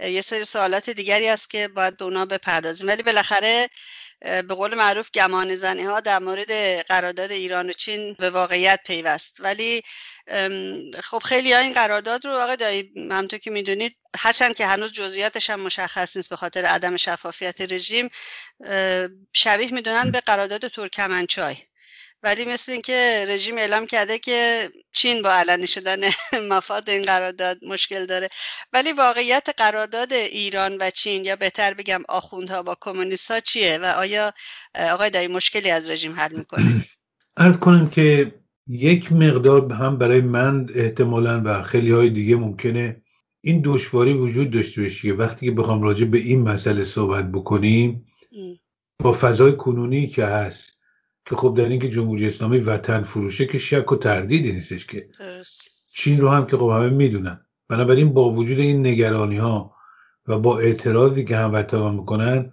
یه 0.00 0.20
سری 0.20 0.44
سوالات 0.44 0.90
دیگری 0.90 1.28
هست 1.28 1.50
که 1.50 1.68
باید 1.68 1.96
به 1.96 2.04
اونا 2.04 2.26
بپردازیم. 2.26 2.88
ولی 2.88 3.02
بالاخره 3.02 3.68
به 4.22 4.54
قول 4.54 4.74
معروف 4.74 5.10
گمان 5.14 5.56
زنی 5.56 5.82
ها 5.82 6.00
در 6.00 6.18
مورد 6.18 6.52
قرارداد 6.80 7.32
ایران 7.32 7.70
و 7.70 7.72
چین 7.72 8.14
به 8.18 8.30
واقعیت 8.30 8.80
پیوست. 8.86 9.36
ولی 9.40 9.82
خب 11.02 11.18
خیلی 11.18 11.52
ها 11.52 11.58
این 11.58 11.72
قرارداد 11.72 12.26
رو 12.26 12.32
آقای 12.32 12.56
دایی 12.56 12.92
همطور 13.10 13.38
که 13.38 13.50
می‌دونید 13.50 13.96
هرچند 14.16 14.56
که 14.56 14.66
هنوز 14.66 14.92
جزئیاتش 14.92 15.50
هم 15.50 15.60
مشخص 15.60 16.16
نیست 16.16 16.28
به 16.28 16.36
خاطر 16.36 16.64
عدم 16.64 16.96
شفافیت 16.96 17.60
رژیم 17.60 18.08
شبیه 19.32 19.74
می‌دونن 19.74 20.10
به 20.10 20.20
قرارداد 20.20 20.68
ترکمنچای. 20.68 21.56
ولی 22.22 22.44
مثل 22.44 22.72
اینکه 22.72 23.24
رژیم 23.28 23.58
اعلام 23.58 23.86
کرده 23.86 24.18
که 24.18 24.68
چین 24.92 25.22
با 25.22 25.32
علنی 25.32 25.66
شدن 25.66 26.00
مفاد 26.50 26.90
این 26.90 27.02
قرارداد 27.02 27.64
مشکل 27.64 28.06
داره. 28.06 28.28
ولی 28.72 28.92
واقعیت 28.92 29.48
قرارداد 29.56 30.12
ایران 30.12 30.76
و 30.80 30.90
چین 30.90 31.24
یا 31.24 31.36
بهتر 31.36 31.74
بگم 31.74 32.02
آخوندها 32.08 32.62
با 32.62 32.76
کمونیست 32.80 33.30
ها 33.30 33.40
چیه 33.40 33.78
و 33.78 33.84
آیا 33.84 34.32
آقای 34.92 35.10
دایی 35.10 35.28
مشکلی 35.28 35.70
از 35.70 35.90
رژیم 35.90 36.12
حل 36.12 36.36
می‌کنه؟ 36.36 36.84
ارز 37.36 37.58
کنم 37.64 37.90
که 37.90 38.34
یک 38.68 39.12
مقدار 39.12 39.72
هم 39.72 39.98
برای 39.98 40.20
من 40.20 40.66
احتمالا 40.74 41.42
و 41.44 41.62
خیلی 41.62 41.90
های 41.90 42.10
دیگه 42.10 42.36
ممکنه 42.36 43.02
این 43.40 43.62
دشواری 43.64 44.12
وجود 44.12 44.50
داشته 44.50 44.82
باشه 44.82 45.12
وقتی 45.12 45.46
که 45.46 45.52
بخوام 45.52 45.82
راجع 45.82 46.04
به 46.04 46.18
این 46.18 46.42
مسئله 46.42 46.84
صحبت 46.84 47.32
بکنیم 47.32 48.06
با 49.02 49.12
فضای 49.12 49.56
کنونی 49.56 50.06
که 50.06 50.24
هست 50.24 50.71
که 51.26 51.36
خب 51.36 51.54
در 51.58 51.68
اینکه 51.68 51.88
جمهوری 51.88 52.26
اسلامی 52.26 52.58
وطن 52.58 53.02
فروشه 53.02 53.46
که 53.46 53.58
شک 53.58 53.92
و 53.92 53.96
تردیدی 53.96 54.52
نیستش 54.52 54.86
که. 54.86 55.08
چین 55.94 56.20
رو 56.20 56.28
هم 56.28 56.46
که 56.46 56.56
خب 56.56 56.68
همه 56.68 56.90
می‌دونن. 56.90 57.40
بنابراین 57.68 58.12
با 58.12 58.30
وجود 58.30 58.58
این 58.58 58.86
نگرانی 58.86 59.36
ها 59.36 59.74
و 60.28 60.38
با 60.38 60.58
اعتراضی 60.58 61.24
که 61.24 61.36
هموطنان 61.36 61.94
می‌کنن 61.94 62.52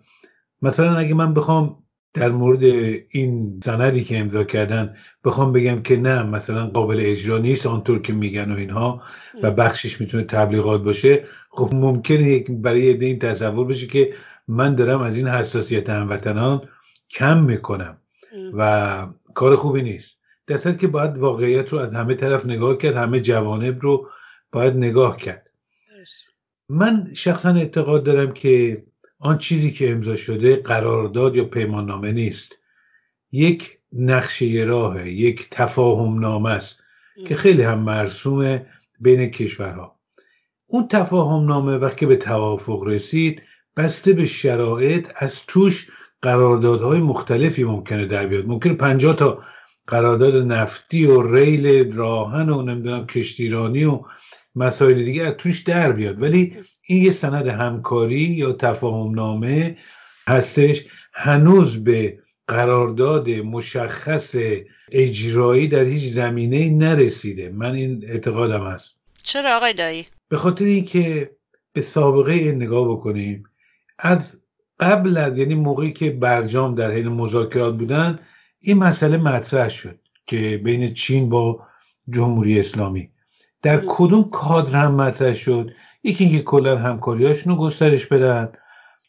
مثلا 0.61 0.95
اگه 0.95 1.13
من 1.13 1.33
بخوام 1.33 1.83
در 2.13 2.29
مورد 2.29 2.63
این 3.09 3.59
سندی 3.63 4.03
که 4.03 4.19
امضا 4.19 4.43
کردن 4.43 4.95
بخوام 5.25 5.51
بگم 5.51 5.81
که 5.81 5.97
نه 5.97 6.23
مثلا 6.23 6.67
قابل 6.67 6.97
اجرا 6.99 7.37
نیست 7.37 7.65
آنطور 7.65 8.01
که 8.01 8.13
میگن 8.13 8.51
و 8.51 8.57
اینها 8.57 9.01
و 9.43 9.51
بخشش 9.51 10.01
می‌تونه 10.01 10.23
تبلیغات 10.23 10.83
باشه 10.83 11.23
خب 11.49 11.73
ممکنه 11.73 12.39
برای 12.49 13.05
این 13.05 13.19
تصور 13.19 13.67
بشه 13.67 13.87
که 13.87 14.13
من 14.47 14.75
دارم 14.75 15.01
از 15.01 15.15
این 15.15 15.27
حساسیت 15.27 15.89
هموطنان 15.89 16.61
کم 17.09 17.43
می‌کنم. 17.43 17.97
و 18.53 19.07
کار 19.33 19.55
خوبی 19.55 19.81
نیست. 19.81 20.19
در 20.47 20.57
که 20.73 20.87
باید 20.87 21.17
واقعیت 21.17 21.69
رو 21.69 21.79
از 21.79 21.93
همه 21.93 22.15
طرف 22.15 22.45
نگاه 22.45 22.77
کرد 22.77 22.95
همه 22.95 23.19
جوانب 23.19 23.81
رو 23.81 24.09
باید 24.51 24.73
نگاه 24.73 25.17
کرد. 25.17 25.49
من 26.69 27.11
شخصا 27.13 27.49
اعتقاد 27.49 28.03
دارم 28.03 28.33
که 28.33 28.83
آن 29.19 29.37
چیزی 29.37 29.71
که 29.71 29.91
امضا 29.91 30.15
شده 30.15 30.55
قرارداد 30.55 31.35
یا 31.35 31.45
پیمان 31.45 31.85
نامه 31.85 32.11
نیست. 32.11 32.55
یک 33.31 33.77
نقشه 33.93 34.63
راه 34.67 35.09
یک 35.09 35.47
تفاهم 35.51 36.19
نامه 36.19 36.49
است 36.49 36.83
که 37.27 37.35
خیلی 37.35 37.61
هم 37.61 37.79
مرسومه 37.79 38.65
بین 38.99 39.29
کشورها. 39.31 39.99
اون 40.67 40.87
تفاهم 40.87 41.45
نامه 41.45 41.77
وقتی 41.77 42.05
به 42.05 42.15
توافق 42.15 42.83
رسید 42.83 43.41
بسته 43.77 44.13
به 44.13 44.25
شرایط 44.25 45.09
از 45.15 45.45
توش 45.45 45.89
قراردادهای 46.21 46.99
مختلفی 46.99 47.63
ممکنه 47.63 48.05
در 48.05 48.27
بیاد. 48.27 48.47
ممکنه 48.47 48.73
50 48.73 49.15
تا 49.15 49.43
قرارداد 49.87 50.35
نفتی 50.35 51.05
و 51.05 51.35
ریل 51.35 51.93
راهن 51.93 52.49
و 52.49 52.61
نمی‌دونم 52.61 53.07
کشتیرانی 53.07 53.83
و 53.83 54.01
مسائل 54.55 55.03
دیگه 55.03 55.23
از 55.23 55.33
توش 55.33 55.59
در 55.59 55.91
بیاد. 55.91 56.21
ولی 56.21 56.55
این 56.87 57.03
یه 57.03 57.11
سند 57.11 57.47
همکاری 57.47 58.21
یا 58.21 58.51
تفاهم 58.51 59.15
نامه 59.15 59.77
هستش. 60.27 60.85
هنوز 61.13 61.83
به 61.83 62.19
قرارداد 62.47 63.29
مشخص 63.29 64.35
اجرایی 64.91 65.67
در 65.67 65.83
هیچ 65.83 66.13
زمینه 66.13 66.69
نرسیده. 66.69 67.49
من 67.49 67.75
این 67.75 68.05
اعتقادم 68.07 68.67
هست. 68.67 68.85
چرا 69.23 69.57
آقای 69.57 69.73
دایی؟ 69.73 70.05
به 70.29 70.37
خاطر 70.37 70.65
اینکه 70.65 71.31
به 71.73 71.81
سابقه 71.81 72.33
این 72.33 72.55
نگاه 72.55 72.91
بکنیم 72.91 73.43
از 73.99 74.39
قبل 74.79 75.17
از 75.17 75.37
یعنی 75.37 75.55
موقعی 75.55 75.91
که 75.91 76.11
برجام 76.11 76.75
در 76.75 76.91
حین 76.91 77.07
مذاکرات 77.07 77.77
بودن 77.77 78.19
این 78.61 78.77
مسئله 78.77 79.17
مطرح 79.17 79.69
شد 79.69 79.99
که 80.25 80.61
بین 80.63 80.93
چین 80.93 81.29
با 81.29 81.63
جمهوری 82.09 82.59
اسلامی. 82.59 83.09
در 83.61 83.81
کدوم 83.87 84.29
کادر 84.29 84.79
هم 84.79 84.95
مطرح 84.95 85.33
شد؟ 85.33 85.71
یکی 86.03 86.23
اینکه 86.23 86.43
کلا 86.43 86.77
همکاریاشون 86.77 87.55
رو 87.55 87.59
گسترش 87.59 88.05
بدن. 88.05 88.51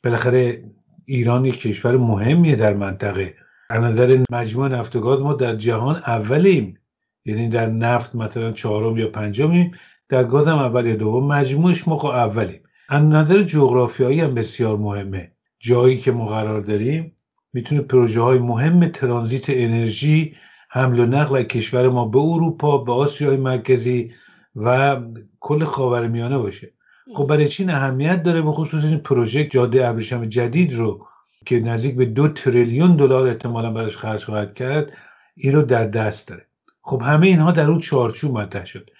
بالاخره 0.04 0.64
ایران 1.04 1.44
یک 1.44 1.60
کشور 1.60 1.96
مهمیه 1.96 2.56
در 2.56 2.74
منطقه. 2.74 3.34
از 3.70 3.82
نظر 3.82 4.24
مجموع 4.32 4.68
نفت 4.68 4.96
و 4.96 5.00
گاز 5.00 5.20
ما 5.20 5.32
در 5.32 5.56
جهان 5.56 5.96
اولیم. 5.96 6.78
یعنی 7.24 7.48
در 7.48 7.66
نفت 7.66 8.14
مثلا 8.14 8.52
چهارم 8.52 8.96
یا 8.96 9.08
پنجمیم 9.08 9.70
در 10.08 10.24
گاز 10.24 10.46
هم 10.46 10.58
اول 10.58 10.86
یا 10.86 10.96
دوم 10.96 11.26
مجموعش 11.26 11.88
ما 11.88 11.96
خب 11.96 12.08
اولیم. 12.08 12.60
از 12.88 13.02
نظر 13.02 13.42
جغرافیایی 13.42 14.20
هم 14.20 14.34
بسیار 14.34 14.76
مهمه. 14.76 15.32
جایی 15.60 15.98
که 15.98 16.12
ما 16.12 16.26
قرار 16.26 16.60
داریم 16.60 17.16
می‌تونه 17.52 17.80
پروژه 17.80 18.20
های 18.20 18.38
مهم 18.38 18.88
ترانزیت 18.88 19.44
انرژی 19.48 20.36
حمل 20.68 20.98
و 20.98 21.06
نقل 21.06 21.36
از 21.36 21.42
کشور 21.42 21.88
ما 21.88 22.04
به 22.04 22.18
اروپا 22.18 22.78
به 22.78 22.92
آسیای 22.92 23.36
مرکزی 23.36 24.12
و 24.56 25.00
کل 25.40 25.64
خاورمیانه 25.64 26.38
باشه. 26.38 26.72
خب 27.14 27.26
برای 27.26 27.48
چین 27.48 27.70
اهمیت 27.70 28.22
داره؟ 28.22 28.42
به 28.42 28.52
خصوص 28.52 28.84
این 28.84 28.98
پروژه 28.98 29.44
جاده 29.44 29.88
ابریشم 29.88 30.24
جدید 30.24 30.74
رو 30.74 31.06
که 31.46 31.60
نزدیک 31.60 31.96
به 31.96 32.04
دو 32.04 32.28
تریلیون 32.28 32.96
دلار 32.96 33.26
احتمالا 33.26 33.70
براش 33.70 33.96
خرج 33.96 34.24
خواهد 34.24 34.54
کرد 34.54 34.92
این 35.36 35.54
رو 35.54 35.62
در 35.62 35.86
دست 35.86 36.28
داره. 36.28 36.46
خب 36.82 37.02
همه 37.02 37.26
اینها 37.26 37.52
در 37.52 37.70
اون 37.70 37.78
چارچوب 37.78 38.38
مطرح 38.38 38.64
شد. 38.64 38.90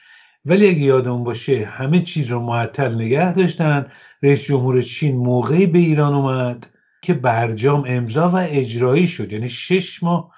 ولی 0.44 0.68
اگه 0.68 0.79
یادمون 0.79 1.24
باشه 1.24 1.64
همه 1.64 2.00
چیز 2.00 2.31
رو 2.31 2.40
معطل 2.40 2.94
نگه 2.94 3.35
داشتن 3.35 3.87
رئیس 4.22 4.42
جمهور 4.42 4.83
چین 4.83 5.16
موقعی 5.16 5.66
به 5.66 5.79
ایران 5.79 6.14
اومد 6.14 6.66
که 7.03 7.14
برجام 7.14 7.85
امضا 7.87 8.29
و 8.31 8.37
اجرایی 8.37 9.09
شد. 9.09 9.33
یعنی 9.33 9.48
شش 9.48 10.03
ماه 10.03 10.35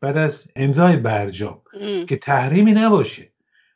بعد 0.00 0.16
از 0.16 0.44
امضای 0.56 0.96
برجام 0.96 1.62
که 2.08 2.16
تحریمی 2.16 2.72
نباشه. 2.72 3.32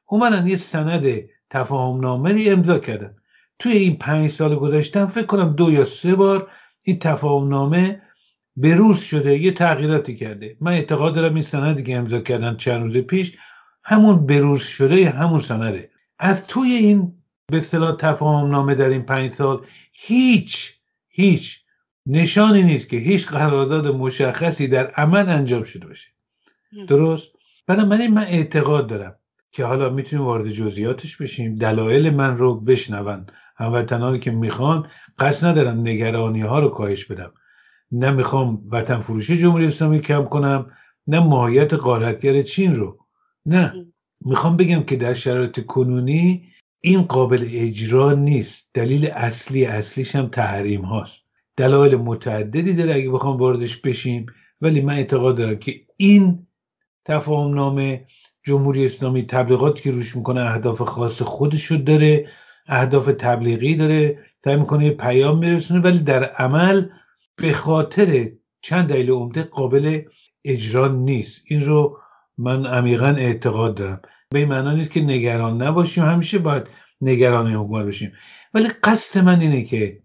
اومدن 0.06 0.46
یه 0.46 0.56
سند 0.56 1.06
تفاهم 1.50 2.00
نامه 2.00 2.44
امضا 2.48 2.78
کردن. 2.78 3.16
توی 3.58 3.72
این 3.72 3.96
پنج 3.96 4.30
سال 4.30 4.56
گذشتم 4.56 5.06
فکر 5.06 5.26
کنم 5.26 5.52
دو 5.52 5.72
یا 5.72 5.84
سه 5.84 6.14
بار 6.14 6.50
این 6.84 6.98
تفاهم 6.98 7.48
نامه 7.48 8.02
بروز 8.56 8.98
شده 8.98 9.38
یه 9.38 9.52
تغییراتی 9.52 10.16
کرده. 10.16 10.56
من 10.60 10.72
اعتقاد 10.72 11.14
دارم 11.14 11.34
این 11.34 11.42
سندی 11.42 11.82
که 11.82 11.96
امضا 11.96 12.20
کردن 12.20 12.56
چند 12.56 12.82
روز 12.82 12.96
پیش 12.96 13.36
همون 13.84 14.26
بروز 14.26 14.62
شده 14.62 15.10
همون 15.10 15.40
سنده 15.40 15.90
از 16.18 16.46
توی 16.46 16.70
این 16.70 17.22
به 17.46 17.56
اصطلاح 17.56 17.96
تفاهم 17.96 18.50
نامه 18.50 18.74
در 18.74 18.88
این 18.88 19.02
پنج 19.02 19.30
سال 19.30 19.66
هیچ 19.92 20.72
هیچ 21.08 21.60
نشانی 22.06 22.62
نیست 22.62 22.88
که 22.88 22.96
هیچ 22.96 23.26
قرارداد 23.26 23.86
مشخصی 23.86 24.68
در 24.68 24.86
عمل 24.86 25.28
انجام 25.28 25.62
شده 25.62 25.86
باشه. 25.86 26.08
درست؟ 26.88 27.28
بنابراین 27.66 28.14
من 28.14 28.24
اعتقاد 28.24 28.86
دارم 28.86 29.16
که 29.52 29.64
حالا 29.64 29.88
می‌تونیم 29.88 30.24
وارد 30.24 30.50
جزئیاتش 30.50 31.16
بشیم. 31.16 31.54
دلایل 31.54 32.10
من 32.10 32.38
رو 32.38 32.60
بشنون. 32.60 33.26
هموطنانی 33.56 34.18
که 34.18 34.30
می‌خوان 34.30 34.88
قصد 35.18 35.46
ندارم 35.46 35.80
نگرانی 35.80 36.40
ها 36.40 36.58
رو 36.58 36.68
کاهش 36.68 37.04
بدم. 37.04 37.32
نه 37.92 38.10
می‌خوام 38.10 38.62
وطن 38.70 39.00
فروشی 39.00 39.38
جمهوری 39.38 39.66
اسلامی 39.66 40.00
کم 40.00 40.24
کنم 40.24 40.70
نه 41.06 41.20
ماهیت 41.20 41.74
قارتگر 41.74 42.42
چین 42.42 42.74
رو. 42.74 42.98
نه. 43.46 43.72
می‌خوام 44.24 44.56
بگم 44.56 44.82
که 44.82 44.96
در 44.96 45.14
شرایط 45.14 45.60
کنونی 45.66 46.48
این 46.80 47.02
قابل 47.02 47.48
اجرا 47.50 48.12
نیست. 48.12 48.68
دلیل 48.74 49.06
اصلی 49.06 49.64
اصلیش 49.64 50.16
هم 50.16 50.28
تحریم 50.28 50.82
هاست. 50.82 51.16
دلایل 51.56 51.96
متعددی 51.96 52.74
داره 52.74 52.94
اگه 52.94 53.10
بخوام 53.10 53.36
واردش 53.36 53.76
بشیم 53.76 54.26
ولی 54.60 54.80
من 54.80 54.94
اعتقاد 54.94 55.36
دارم 55.36 55.58
که 55.58 55.80
این 55.96 56.46
تفاهم 57.04 57.54
نامه 57.54 58.06
جمهوری 58.44 58.84
اسلامی 58.84 59.26
تبلیغاتی 59.26 59.82
که 59.82 59.90
روش 59.90 60.16
می‌کنه 60.16 60.40
اهداف 60.40 60.82
خاص 60.82 61.22
خودشو 61.22 61.76
داره 61.76 62.28
اهداف 62.66 63.06
تبلیغی 63.06 63.74
داره 63.74 64.18
سعی 64.44 64.56
می‌کنه 64.56 64.90
پیام 64.90 65.38
میرسونه 65.38 65.80
ولی 65.80 65.98
در 65.98 66.24
عمل 66.24 66.88
به 67.36 67.52
خاطر 67.52 68.32
چند 68.62 68.88
دلیل 68.88 69.10
عمده 69.10 69.42
قابل 69.42 70.02
اجرا 70.44 70.88
نیست. 70.88 71.42
این 71.46 71.64
رو 71.64 71.99
من 72.40 72.66
عمیقا 72.66 73.06
اعتقاد 73.06 73.74
دارم. 73.74 74.00
به 74.30 74.38
این 74.38 74.48
معنا 74.48 74.72
نیست 74.72 74.90
که 74.90 75.00
نگران 75.00 75.62
نباشیم. 75.62 76.04
همیشه 76.04 76.38
باید 76.38 76.62
نگران 77.00 77.52
حکومت 77.52 77.84
باشیم. 77.84 78.12
ولی 78.54 78.68
قصد 78.84 79.20
من 79.20 79.40
اینه 79.40 79.64
که 79.64 80.02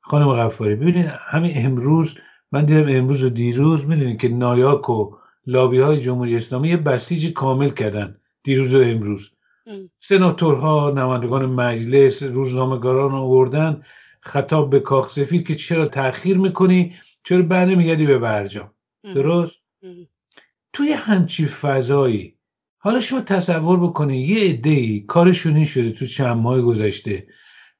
خانم 0.00 0.32
غفاری 0.32 0.74
ببینید 0.74 1.06
همین 1.06 1.52
امروز 1.54 2.14
من 2.52 2.64
دیدم 2.64 2.96
امروز 2.96 3.24
و 3.24 3.28
دیروز 3.28 3.86
می‌دونید 3.86 4.20
که 4.20 4.28
نایاک 4.28 4.90
و 4.90 5.16
لابی 5.46 5.78
های 5.78 6.00
جمهوری 6.00 6.36
اسلامی 6.36 6.68
یه 6.68 6.76
بسیج 6.76 7.32
کامل 7.32 7.68
کردن. 7.68 8.16
دیروز 8.42 8.74
و 8.74 8.82
امروز. 8.82 9.30
سناتورها 9.98 10.90
نمایندگان 10.90 11.46
مجلس 11.46 12.22
روزنامه‌گران 12.22 13.12
آوردن. 13.12 13.82
خطاب 14.20 14.70
به 14.70 14.80
کاخ 14.80 15.12
سفید 15.12 15.46
که 15.46 15.54
چرا 15.54 15.86
تاخیر 15.86 16.38
می‌کنی؟ 16.38 16.94
چرا 17.24 17.42
برنمیگردی 17.42 18.06
به 18.06 18.18
برجام؟ 18.18 18.70
درست؟ 19.14 19.56
توی 20.72 20.92
همچی 20.92 21.46
فضایی 21.46 22.36
حالا 22.78 23.00
شما 23.00 23.20
تصور 23.20 23.80
بکنید 23.80 24.28
یه 24.28 24.50
عده 24.50 25.00
کارشون 25.00 25.56
این 25.56 25.64
شده 25.64 25.90
تو 25.90 26.06
چند 26.06 26.36
ماه 26.36 26.60
گذشته 26.60 27.26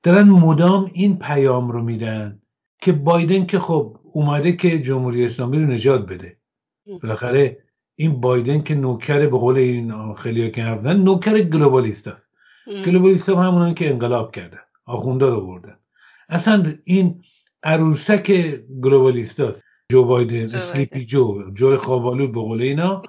دارن 0.02 0.28
مدام 0.28 0.90
این 0.92 1.18
پیام 1.18 1.70
رو 1.70 1.82
میدن 1.82 2.42
که 2.82 2.92
بایدن 2.92 3.46
که 3.46 3.58
خب 3.58 4.00
اومده 4.12 4.52
که 4.52 4.78
جمهوری 4.78 5.24
اسلامی 5.24 5.58
رو 5.58 5.66
نجات 5.66 6.06
بده. 6.06 6.36
بالاخره 7.02 7.64
این 7.94 8.20
بایدن 8.20 8.62
که 8.62 8.74
نوکر 8.74 9.18
به 9.18 9.38
قول 9.38 9.56
این 9.56 10.14
خیلی 10.14 10.50
که 10.50 10.62
حرف 10.62 10.86
نوکر 10.86 11.40
گلوبالیست 11.40 12.08
است. 12.08 12.30
globalist 12.86 13.28
هم 13.28 13.34
همونان 13.34 13.74
که 13.74 13.90
انقلاب 13.90 14.34
کردن 14.34 14.60
آخونده 14.84 15.26
رو 15.26 15.46
بردن. 15.46 15.76
اصلا 16.28 16.72
این 16.84 17.22
عروسک 17.62 18.30
globalist 18.82 19.40
است. 19.40 19.64
جو 19.90 20.04
بایدن 20.04 20.44
Sleepy 20.44 21.04
Joe 21.04 21.50
جو 21.54 21.76
خوابالود 21.76 22.32
به 22.32 22.40
قول 22.40 22.62
اینا. 22.62 23.02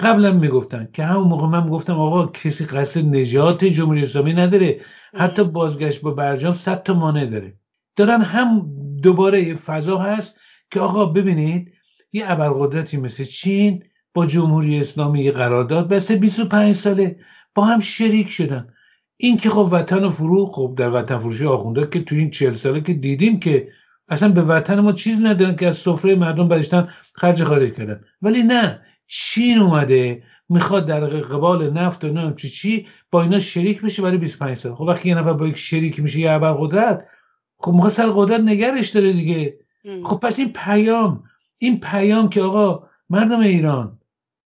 قبلا 0.00 0.32
می‌گفتن 0.32 0.88
که 0.92 1.04
همون 1.04 1.28
موقع 1.28 1.46
من 1.46 1.68
گفتم 1.68 2.00
آقا 2.00 2.26
کسی 2.26 2.64
قصد 2.64 3.04
نجات 3.04 3.64
جمهوری 3.64 4.02
اسلامی 4.02 4.32
نداره. 4.32 4.80
حتی 5.14 5.44
بازگشت 5.44 6.00
با 6.00 6.10
برجام 6.10 6.54
صد 6.54 6.82
تا 6.82 6.94
مانع 6.94 7.26
داره. 7.26 7.54
دارن 7.96 8.22
هم 8.22 8.70
دوباره 9.02 9.54
فضا 9.54 9.98
هست 9.98 10.34
که 10.70 10.80
آقا 10.80 11.04
ببینید 11.06 11.72
یه 12.12 12.24
ابرقدرتی 12.26 12.96
مثل 12.96 13.24
چین 13.24 13.82
با 14.14 14.26
جمهوری 14.26 14.80
اسلامی 14.80 15.30
قرارداد 15.30 15.88
بس 15.88 16.12
25 16.12 16.76
ساله 16.76 17.16
با 17.54 17.64
هم 17.64 17.80
شریک 17.80 18.28
شدن. 18.28 18.68
این 19.16 19.36
که 19.36 19.50
خب 19.50 19.68
وطن 19.72 20.04
و 20.04 20.10
فرو 20.10 20.46
خب 20.46 20.74
در 20.78 20.90
وطن 20.90 21.18
فروشی 21.18 21.46
آخونده 21.46 21.88
که 21.92 22.00
تو 22.00 22.14
این 22.14 22.30
40 22.30 22.54
ساله 22.54 22.80
که 22.80 22.94
دیدیم 22.94 23.40
که 23.40 23.68
اصلا 24.08 24.28
به 24.28 24.42
وطن 24.42 24.80
ما 24.80 24.92
چیز 24.92 25.20
ندارن 25.22 25.56
که 25.56 25.66
از 25.66 25.76
سفره 25.76 26.14
مردم 26.14 26.48
برشتن 26.48 26.88
خرج 27.12 27.44
خارج 27.44 27.72
کردن. 27.72 28.00
ولی 28.22 28.42
نه 28.42 28.80
چین 29.06 29.58
اومده 29.58 30.22
می‌خواد 30.48 30.86
در 30.86 31.00
قبال 31.00 31.70
نفت 31.70 32.04
و 32.04 32.12
نام 32.12 32.34
چی 32.34 32.48
چی 32.48 32.86
با 33.10 33.22
اینا 33.22 33.38
شریک 33.40 33.82
بشه 33.82 34.02
برای 34.02 34.18
25 34.18 34.56
سال. 34.56 34.74
خب 34.74 34.80
وقتی 34.80 35.08
یه 35.08 35.14
نفر 35.14 35.32
با 35.32 35.46
یک 35.46 35.56
شریک 35.56 36.00
میشه 36.00 36.18
یه 36.18 36.30
ابرقدرت 36.30 37.06
خب 37.58 37.72
موقع 37.72 37.88
سر 37.88 38.10
قدرت 38.10 38.40
نگرش 38.40 38.88
داره 38.88 39.12
دیگه. 39.12 39.58
خب 40.04 40.16
پس 40.16 40.38
این 40.38 40.52
پیام 40.52 41.24
این 41.58 41.80
پیام 41.80 42.28
که 42.28 42.42
آقا 42.42 42.88
مردم 43.10 43.40
ایران 43.40 43.98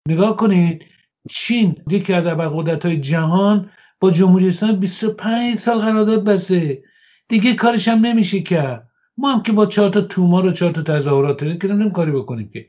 نگاه 0.08 0.36
کنید 0.36 0.82
چین 1.30 1.82
یکی 1.90 2.12
از 2.12 2.26
ابرقدرت 2.26 2.86
های 2.86 2.96
جهان 3.00 3.70
با 4.00 4.10
جمهوری 4.10 4.48
اسلامی 4.48 4.76
25 4.76 5.56
سال 5.58 5.78
قرارداد 5.78 6.24
بسته. 6.24 6.82
دیگه 7.28 7.54
کارش 7.54 7.88
هم 7.88 7.98
نمیشه 7.98 8.40
کرد. 8.40 8.90
ما 9.16 9.32
هم 9.32 9.42
که 9.42 9.52
با 9.52 9.66
چهار 9.66 9.90
تا 9.90 10.00
تومار 10.00 10.46
و 10.46 10.52
چهار 10.52 10.72
تا 10.72 10.82
تظاهرات 10.82 11.60
که 11.60 11.68
نمی 11.68 11.92
کاری 11.92 12.10
بکنیم 12.10 12.50
که. 12.52 12.66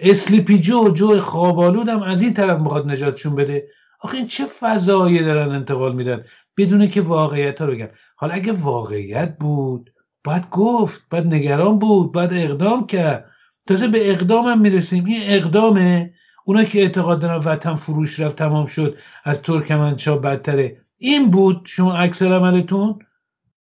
اسلیپی 0.00 0.58
جو 0.58 0.90
جو 0.90 1.20
خوابالود 1.20 1.88
هم 1.88 2.02
از 2.02 2.22
این 2.22 2.34
طرف 2.34 2.60
می‌خواد 2.60 2.90
نجاتشون 2.90 3.34
بده. 3.34 3.68
آخه 4.00 4.16
این 4.16 4.26
چه 4.26 4.44
فضایی 4.44 5.18
دارن 5.18 5.54
انتقال 5.54 5.94
میدن؟ 5.94 6.24
بدون 6.56 6.88
که 6.88 7.00
واقعیت 7.00 7.60
ها 7.60 7.66
بگن 7.66 7.88
حالا 8.16 8.34
اگه 8.34 8.52
واقعیت 8.52 9.36
بود 9.40 9.92
باید 10.24 10.50
گفت 10.50 11.00
باید 11.10 11.26
نگران 11.26 11.78
بود 11.78 12.12
باید 12.12 12.30
اقدام 12.32 12.86
کرد. 12.86 13.30
تازه 13.66 13.88
به 13.88 14.10
اقدام 14.10 14.44
هم 14.46 14.60
می‌رسیم. 14.60 15.04
این 15.04 15.20
اقدامه. 15.22 16.14
اونا 16.44 16.64
که 16.64 16.78
اعتقاد 16.78 17.20
دارن 17.20 17.38
وطن 17.44 17.74
فروش 17.74 18.20
رفت 18.20 18.36
تمام 18.36 18.66
شد. 18.66 18.96
از 19.24 19.42
ترکمنچا 19.42 20.16
بدتره. 20.16 20.76
این 20.98 21.30
بود. 21.30 21.60
شما 21.64 21.96
عکس 21.96 22.22
عملتون 22.22 22.98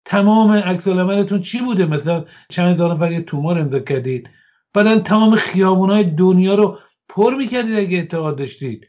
تمام 0.05 0.51
عکس 0.51 0.87
عملتون 0.87 1.41
چی 1.41 1.59
بوده؟ 1.59 1.85
مثلا 1.85 2.25
چند 2.49 2.73
هزار 2.73 2.93
نفر 2.93 3.11
یه 3.11 3.21
تومار 3.21 3.59
امضا 3.59 3.79
کردید. 3.79 4.29
بعدا 4.73 4.99
تمام 4.99 5.35
خیابونای 5.35 6.03
دنیا 6.03 6.55
رو 6.55 6.79
پر 7.09 7.35
می‌کردید 7.35 7.79
اگه 7.79 7.97
اعتقاد 7.97 8.37
داشتید. 8.37 8.87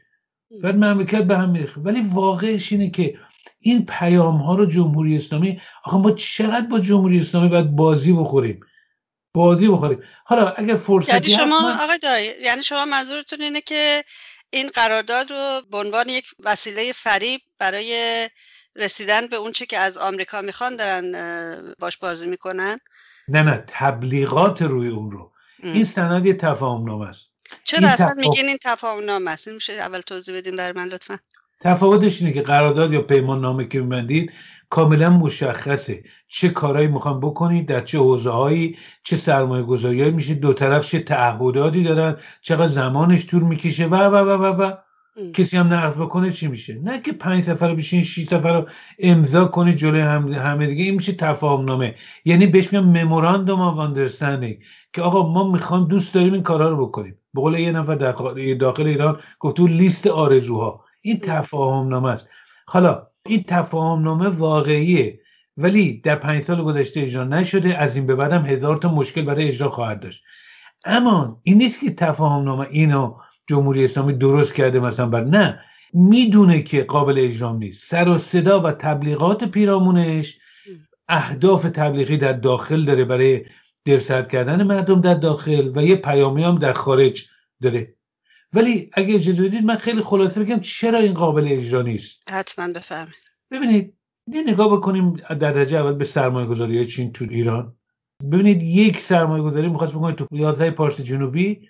بعد 0.62 0.74
مملکت 0.74 1.22
به 1.22 1.38
هم 1.38 1.50
میرخه 1.50 1.80
ولی 1.80 2.00
واقعش 2.00 2.72
اینه 2.72 2.90
که 2.90 3.18
این 3.60 3.86
پیام 3.86 4.36
ها 4.36 4.54
رو 4.54 4.66
جمهوری 4.66 5.16
اسلامی 5.16 5.60
آخه 5.84 5.96
ما 5.96 6.10
چقدر 6.10 6.66
با 6.66 6.78
جمهوری 6.78 7.18
اسلامی 7.18 7.48
باید 7.48 7.70
بازی 7.70 8.12
بخوریم؟ 8.12 8.60
بازی 9.34 9.68
بخوریم. 9.68 10.02
حالا 10.24 10.50
اگر 10.50 10.74
فرصتی 10.74 11.12
یعنی 11.12 11.28
شما 11.28 11.72
آقای 11.82 11.98
دایی 11.98 12.30
یعنی 12.42 12.62
شما 12.62 12.84
منظورتون 12.84 13.42
اینه 13.42 13.60
که 13.60 14.04
این 14.50 14.68
قرارداد 14.68 15.30
رو 15.30 15.62
به 15.70 15.78
عنوان 15.78 16.08
یک 16.08 16.26
وسیله 16.40 16.92
فریب 16.92 17.40
برای 17.58 18.28
رسیدن 18.76 19.26
به 19.26 19.36
اونچه 19.36 19.66
که 19.66 19.78
از 19.78 19.98
آمریکا 19.98 20.40
می‌خوان 20.40 20.76
دارن 20.76 21.14
باش 21.78 21.96
بازی 21.96 22.28
می‌کنن؟ 22.28 22.78
نه 23.28 23.42
نه 23.42 23.64
تبلیغات 23.66 24.62
روی 24.62 24.88
اون 24.88 25.10
رو. 25.10 25.32
این 25.62 25.84
سند 25.84 26.26
یه 26.26 26.34
تفاهم 26.34 26.84
نامه 26.84 27.08
است. 27.08 27.26
چرا 27.64 27.88
اصلا 27.88 28.14
میگین 28.16 28.46
این 28.46 28.58
تفاهم 28.64 29.04
نامه 29.04 29.30
است؟ 29.30 29.48
این 29.48 29.54
میشه 29.54 29.72
اول 29.72 30.00
توضیح 30.00 30.36
بدیم 30.36 30.56
برای 30.56 30.72
من 30.72 30.84
لطفا. 30.84 31.18
تفاوتش 31.60 32.20
اینه 32.20 32.32
که 32.32 32.42
قرارداد 32.42 32.92
یا 32.92 33.02
پیمان 33.02 33.40
نامه 33.40 33.68
که 33.68 33.80
میبندید 33.80 34.32
کاملا 34.70 35.10
مشخصه. 35.10 36.04
چه 36.28 36.48
کارهایی 36.48 36.86
می‌خوان 36.88 37.20
بکنید 37.20 37.68
در 37.68 37.80
چه 37.80 37.98
حوزه 37.98 38.30
هایی 38.30 38.78
چه 39.02 39.16
سرمایه 39.16 39.62
گذاری 39.62 40.10
میشه 40.10 40.34
دو 40.34 40.52
طرف 40.52 40.86
چه 40.86 40.98
تعهداتی 40.98 41.82
دارن 41.82 42.16
چقدر 42.40 42.66
زمانش 42.66 43.26
طول 43.26 43.42
می‌کشه 43.42 43.86
و 43.86 43.94
و 43.94 44.16
و 44.16 44.42
و 44.42 44.62
و. 44.62 44.85
کسی 45.34 45.56
هم 45.56 45.72
نقض 45.72 45.96
بکنه 45.96 46.30
چی 46.30 46.48
میشه؟ 46.48 46.74
نه 46.74 47.00
که 47.00 47.12
پنج 47.12 47.44
صفحه 47.44 47.68
رو 47.68 47.76
بشین 47.76 48.02
شیش 48.02 48.28
صفحه 48.28 48.60
رو 48.60 48.68
امضا 48.98 49.44
کنی 49.44 49.74
جلوی 49.74 50.00
هم 50.00 50.32
همه 50.32 50.66
دیگه. 50.66 50.84
این 50.84 50.94
میشه 50.94 51.12
تفاهم 51.12 51.64
نامه 51.64 51.94
یعنی 52.24 52.46
بهش 52.46 52.72
میگن 52.72 52.84
memorandum 52.84 53.60
of 53.60 53.78
understanding 53.78 54.58
که 54.92 55.02
آقا 55.02 55.32
ما 55.32 55.50
می‌خوام 55.50 55.88
دوست 55.88 56.14
داریم 56.14 56.32
این 56.32 56.42
کارا 56.42 56.70
رو 56.70 56.86
بکنیم. 56.86 57.18
به 57.34 57.60
یه 57.60 57.72
نفر 57.72 57.94
داخل 58.60 58.86
ایران 58.86 59.18
گفتو 59.38 59.66
لیست 59.66 60.06
آرزوها. 60.06 60.84
این 61.02 61.20
تفاهم 61.20 61.88
نامه 61.88 62.10
است. 62.10 62.28
حالا 62.66 63.06
این 63.26 63.42
تفاهم 63.42 64.02
نامه 64.02 64.28
واقعیه 64.28 65.20
ولی 65.56 66.00
در 66.00 66.16
پنج 66.16 66.42
سال 66.42 66.62
گذشته 66.62 67.00
اجرا 67.00 67.24
نشده. 67.24 67.78
از 67.78 67.96
این 67.96 68.06
به 68.06 68.14
بعدم 68.14 68.46
هزار 68.46 68.76
تا 68.76 68.94
مشکل 68.94 69.22
برای 69.22 69.48
اجرا 69.48 69.70
خواهد 69.70 70.00
داشت. 70.00 70.22
اما 70.84 71.40
این 71.42 71.58
نیست 71.58 71.80
که 71.80 71.90
تفاهم 71.90 72.44
نامه 72.44 72.66
اینو 72.70 73.16
جمهوری 73.46 73.84
اسلامی 73.84 74.12
درست 74.12 74.54
کرده 74.54 74.80
مثلا 74.80 75.06
بر 75.06 75.24
نه. 75.24 75.60
می‌دونه 75.92 76.62
که 76.62 76.82
قابل 76.82 77.14
اجرام 77.18 77.56
نیست. 77.56 77.90
سر 77.90 78.08
و 78.08 78.16
صدا 78.16 78.60
و 78.60 78.70
تبلیغات 78.70 79.44
پیرامونش 79.44 80.38
اهداف 81.08 81.62
تبلیغی 81.62 82.16
در 82.16 82.32
داخل 82.32 82.84
داره 82.84 83.04
برای 83.04 83.44
درصد 83.84 84.28
کردن 84.28 84.62
مردم 84.62 85.00
در 85.00 85.14
داخل 85.14 85.72
و 85.74 85.84
یه 85.84 85.96
پیامی 85.96 86.42
هم 86.42 86.58
در 86.58 86.72
خارج 86.72 87.28
داره. 87.62 87.94
ولی 88.52 88.90
اگه 88.92 89.14
اجازه 89.14 89.42
بدید 89.42 89.64
من 89.64 89.76
خیلی 89.76 90.02
خلاصه 90.02 90.44
بگم 90.44 90.60
چرا 90.60 90.98
این 90.98 91.14
قابل 91.14 91.46
اجرا 91.50 91.82
نیست؟ 91.82 92.16
حتما 92.28 92.72
بفرمایید. 92.72 93.24
ببینید 93.50 93.94
یه 94.32 94.42
نگاه 94.42 94.72
بکنیم 94.72 95.12
در 95.12 95.34
درجه 95.34 95.78
اول 95.78 95.92
به 95.92 96.04
سرمایه 96.04 96.46
گذاری 96.46 96.86
چین 96.86 97.12
تو 97.12 97.26
ایران. 97.30 97.76
ببینید 98.32 98.62
یک 98.62 99.00
سرمایه 99.00 99.42
گذاری 99.42 99.68
می‌خواست 99.68 99.92
بکنید 99.92 100.16
تو 100.16 100.26
11 100.30 100.70
پارس 100.70 101.00
جنوبی 101.00 101.68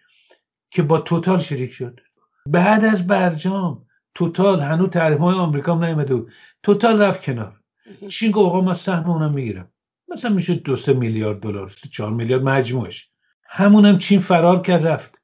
که 0.77 0.83
با 0.83 0.99
توتال 0.99 1.39
شریک 1.39 1.73
شد. 1.73 2.01
بعد 2.49 2.85
از 2.85 3.07
برجام 3.07 3.87
توتال 4.15 4.61
هنوز 4.61 4.91
تحریم 4.91 5.19
های 5.19 5.35
آمریکا 5.35 5.75
هم 5.75 5.85
نیامده 5.85 6.15
بود. 6.15 6.33
توتال 6.63 7.03
رفت 7.03 7.23
کنار. 7.23 7.61
چین 8.09 8.31
گفت 8.31 8.47
آقا 8.47 8.61
من 8.61 8.75
سهم 8.75 9.11
اونم 9.11 9.35
می‌گیرم. 9.35 9.69
مثلا 10.09 10.31
میشه 10.31 10.55
دو 10.55 10.77
سه 10.77 10.93
میلیارد 10.93 11.41
دلار 11.41 11.73
چهار 11.93 12.11
میلیارد 12.11 12.43
مجموعش. 12.43 13.11
همونم 13.49 13.99
چین 13.99 14.19
فرار 14.19 14.61
کرد 14.63 14.87
رفت. 14.87 15.19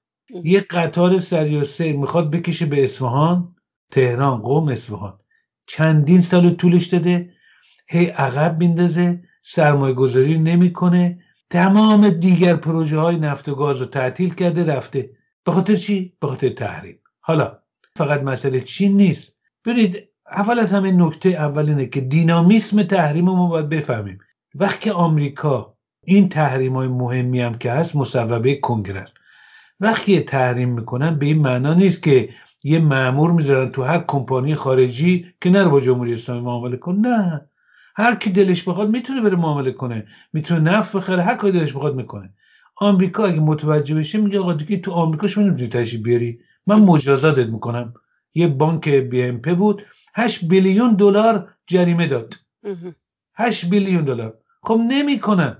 یه 0.45 0.61
قطار 0.61 1.19
سری 1.19 1.57
و 1.57 1.65
سیر 1.65 1.97
می‌خواد 1.97 2.31
بکشه 2.31 2.67
به 2.67 2.85
اصفهان. 2.85 3.55
تهران 3.91 4.37
قوم 4.37 4.69
اصفهان. 4.69 5.19
چندین 5.67 6.21
سال 6.21 6.51
طولش 6.51 6.87
داده. 6.87 7.33
هی 7.88 8.07
عقب 8.07 8.59
میندازه. 8.59 9.23
سرمایه 9.43 9.95
گذاری 9.95 10.38
نمی‌کنه. 10.38 11.21
تمام 11.51 12.09
دیگر 12.09 12.57
پروژه 12.57 12.99
های 12.99 13.17
نفت 13.17 13.49
و 13.49 13.55
گاز 13.55 13.81
رو 13.81 13.87
تعطیل 13.87 14.35
کرده 14.35 14.65
رفته. 14.65 15.11
به 15.44 15.52
خاطر 15.52 15.76
چی؟ 15.76 16.12
به 16.20 16.28
خاطر 16.28 16.48
تحریم. 16.48 16.98
حالا 17.20 17.59
فقط 17.96 18.22
مسئله 18.22 18.61
چین 18.61 18.96
نیست؟ 18.96 19.37
ببینید 19.64 20.09
اول 20.31 20.59
از 20.59 20.72
همه 20.72 20.90
نکته 20.90 21.28
اول 21.28 21.68
اینه 21.68 21.87
که 21.87 22.00
دینامیسم 22.00 22.83
تحریم 22.83 23.26
رو 23.26 23.35
ما 23.35 23.46
باید 23.46 23.68
بفهمیم. 23.68 24.18
وقتی 24.55 24.90
آمریکا 24.90 25.74
این 26.05 26.28
تحریم 26.28 26.76
های 26.76 26.88
مهمی 26.88 27.40
هم 27.40 27.55
که 27.55 27.72
هست 27.72 27.96
مصوبه 27.96 28.55
کنگره. 28.55 29.05
وقتی 29.81 30.20
تحریم 30.20 30.68
می‌کنن 30.68 31.18
به 31.18 31.26
این 31.26 31.38
معنا 31.38 31.74
نیست 31.74 32.02
که 32.02 32.28
یه 32.64 32.78
معمور 32.78 33.33
می‌ذارن 33.33 33.70
تو 33.70 33.83
هر 33.83 34.05
کمپانی 34.09 34.55
خارجی 34.55 35.35
که 35.40 35.50
نره 35.50 35.68
با 35.68 35.81
جمهوری 35.81 36.14
اسلامی 36.14 36.40
معامله 36.40 36.76
کن 36.76 36.94
نه. 36.94 37.48
هر 37.96 38.14
کی 38.14 38.31
دلش 38.31 38.68
بخواد 38.68 38.90
می‌تونه 38.90 39.20
بره 39.20 39.37
معامله 39.37 39.72
کنه. 39.72 40.07
می‌تونه 40.33 40.61
نفت 40.61 40.96
بخره 40.96 41.22
هر 41.22 41.35
کاری 41.35 41.59
دلش 41.59 41.72
بخواد 41.72 41.94
می‌کنه. 41.94 42.35
آمریکا 42.83 43.27
اگه 43.27 43.40
متوجه 43.40 43.95
بشه 43.95 44.18
میگه 44.18 44.40
آقا 44.40 44.53
دیگه 44.53 44.77
تو 44.77 44.90
آمریکا 44.92 45.27
شما 45.29 45.45
نمی‌تونی 45.45 45.68
تشریف 45.68 46.03
بیاری. 46.03 46.38
من 46.66 46.79
مجازاتت 46.81 47.47
می‌کنم. 47.47 47.95
یه 48.35 48.47
بانک 48.47 48.88
بی 48.88 49.23
ام 49.23 49.38
پی 49.38 49.55
بود 49.55 49.83
8 50.14 50.45
بیلیون 50.45 50.95
دلار 50.95 51.49
جریمه 51.66 52.07
داد. 52.07 52.35
8 53.35 53.71
بیلیون 53.71 54.05
دلار. 54.05 54.38
خب 54.62 54.81
نمی‌کنن. 54.88 55.57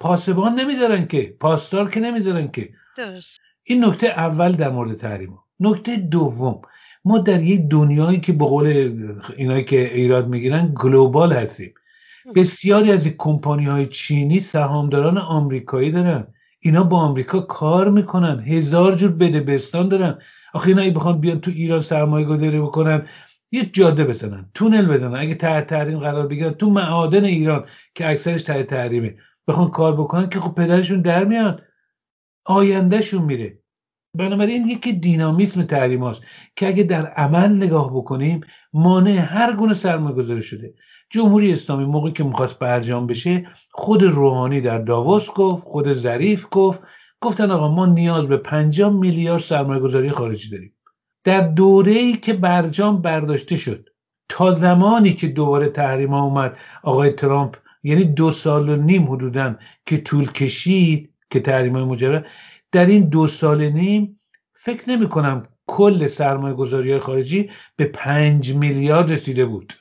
پاسبان 0.00 0.54
نمیدارن 0.54 1.06
که. 1.06 1.36
پاسدار 1.40 1.90
که 1.90 2.00
نمیدارن 2.00 2.50
که. 2.50 2.70
درست. 2.96 3.40
این 3.64 3.84
نکته 3.84 4.06
اول 4.06 4.52
در 4.52 4.70
مورد 4.70 4.96
تحریم 4.96 5.38
نکته 5.60 5.96
دوم 5.96 6.60
ما 7.04 7.18
در 7.18 7.42
یک 7.42 7.60
دنیایی 7.60 8.20
که 8.20 8.32
به 8.32 8.44
قول 8.44 8.66
اینایی 9.36 9.64
که 9.64 9.94
ایراد 9.94 10.28
می‌گیرن 10.28 10.74
گلوبال 10.74 11.32
هستیم. 11.32 11.74
بسیاری 12.34 12.92
از 12.92 13.08
کمپانی 13.08 13.64
های 13.64 13.86
چینی 13.86 14.40
سهامداران 14.40 15.18
آمریکایی 15.18 15.90
دارن. 15.90 16.26
اینا 16.64 16.84
با 16.84 16.98
آمریکا 16.98 17.40
کار 17.40 17.90
می‌کنن. 17.90 18.40
هزار 18.40 18.94
جور 18.94 19.10
بده 19.10 19.40
بستان 19.40 19.88
دارن. 19.88 20.18
آخه 20.54 20.68
اینا 20.68 20.90
بخوان 20.98 21.20
بیان 21.20 21.40
تو 21.40 21.50
ایران 21.50 21.80
سرمایه 21.80 22.26
گذاری 22.26 22.60
بکنن 22.60 23.06
یه 23.52 23.64
جاده 23.64 24.04
بزنن. 24.04 24.50
تونل 24.54 24.86
بزنن. 24.86 25.14
اگه 25.14 25.34
تحت 25.34 25.66
تحریم 25.66 25.98
قرار 25.98 26.26
بگیرن 26.26 26.52
تو 26.52 26.70
معادن 26.70 27.24
ایران 27.24 27.66
که 27.94 28.10
اکثرش 28.10 28.42
تحت 28.42 28.66
تحریمه. 28.66 29.16
بخوان 29.48 29.70
کار 29.70 29.96
بکنن 29.96 30.28
که 30.28 30.40
خب 30.40 30.54
پدرشون 30.54 31.00
در 31.00 31.24
میاد 31.24 31.62
آیندهشون 32.44 33.22
میره. 33.22 33.58
بنابراین 34.14 34.66
یکی 34.66 34.92
دینامیسم 34.92 35.62
تحریم 35.62 36.02
هاست 36.02 36.20
که 36.56 36.66
اگه 36.68 36.82
در 36.82 37.06
عمل 37.06 37.56
نگاه 37.56 37.96
بکنیم 37.96 38.40
مانع 38.72 39.10
هر 39.10 39.56
گونه 39.56 39.74
سرمایه 39.74 40.16
گذاری 40.16 40.42
شده. 40.42 40.74
جمهوری 41.12 41.52
اسلامی 41.52 41.84
موقعی 41.84 42.12
که 42.12 42.24
می‌خواست 42.24 42.58
برجام 42.58 43.06
بشه 43.06 43.46
خود 43.70 44.02
روحانی 44.02 44.60
در 44.60 44.78
داووس 44.78 45.30
گفت 45.30 45.64
خود 45.64 45.92
ظریف 45.92 46.46
گفت 46.50 46.82
گفتن 47.20 47.50
آقا 47.50 47.68
ما 47.68 47.86
نیاز 47.86 48.26
به 48.26 48.36
50 48.36 48.92
میلیارد 48.92 49.40
سرمایه 49.40 49.80
گذاری 49.80 50.10
خارجی 50.10 50.50
داریم. 50.50 50.74
در 51.24 51.40
دوره 51.40 51.92
ای 51.92 52.12
که 52.12 52.32
برجام 52.32 53.02
برداشته 53.02 53.56
شد 53.56 53.88
تا 54.28 54.54
زمانی 54.54 55.14
که 55.14 55.28
دوباره 55.28 55.68
تحریم 55.68 56.10
ها 56.10 56.22
اومد 56.22 56.56
آقای 56.82 57.10
ترامپ 57.10 57.56
یعنی 57.82 58.04
دو 58.04 58.30
سال 58.30 58.68
و 58.68 58.76
نیم 58.76 59.12
حدودا 59.12 59.54
که 59.86 59.98
طول 59.98 60.32
کشید 60.32 61.14
که 61.30 61.40
تحریم 61.40 61.72
های 61.72 61.84
مجرد 61.84 62.26
در 62.72 62.86
این 62.86 63.08
دو 63.08 63.26
سال 63.26 63.68
نیم 63.68 64.20
فکر 64.54 64.90
نمی 64.90 65.08
کنم 65.08 65.42
کل 65.66 66.06
سرمایه 66.06 66.54
گذاری 66.54 66.98
خارجی 66.98 67.50
به 67.76 67.84
پنج 67.84 68.54
میلیارد 68.54 69.12
رسیده 69.12 69.46
بود. 69.46 69.72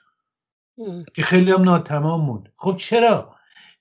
که 1.13 1.23
خیلی 1.23 1.51
هم 1.51 1.61
ناتمام 1.61 2.21
موند. 2.21 2.49
خب 2.57 2.75
چرا؟ 2.77 3.35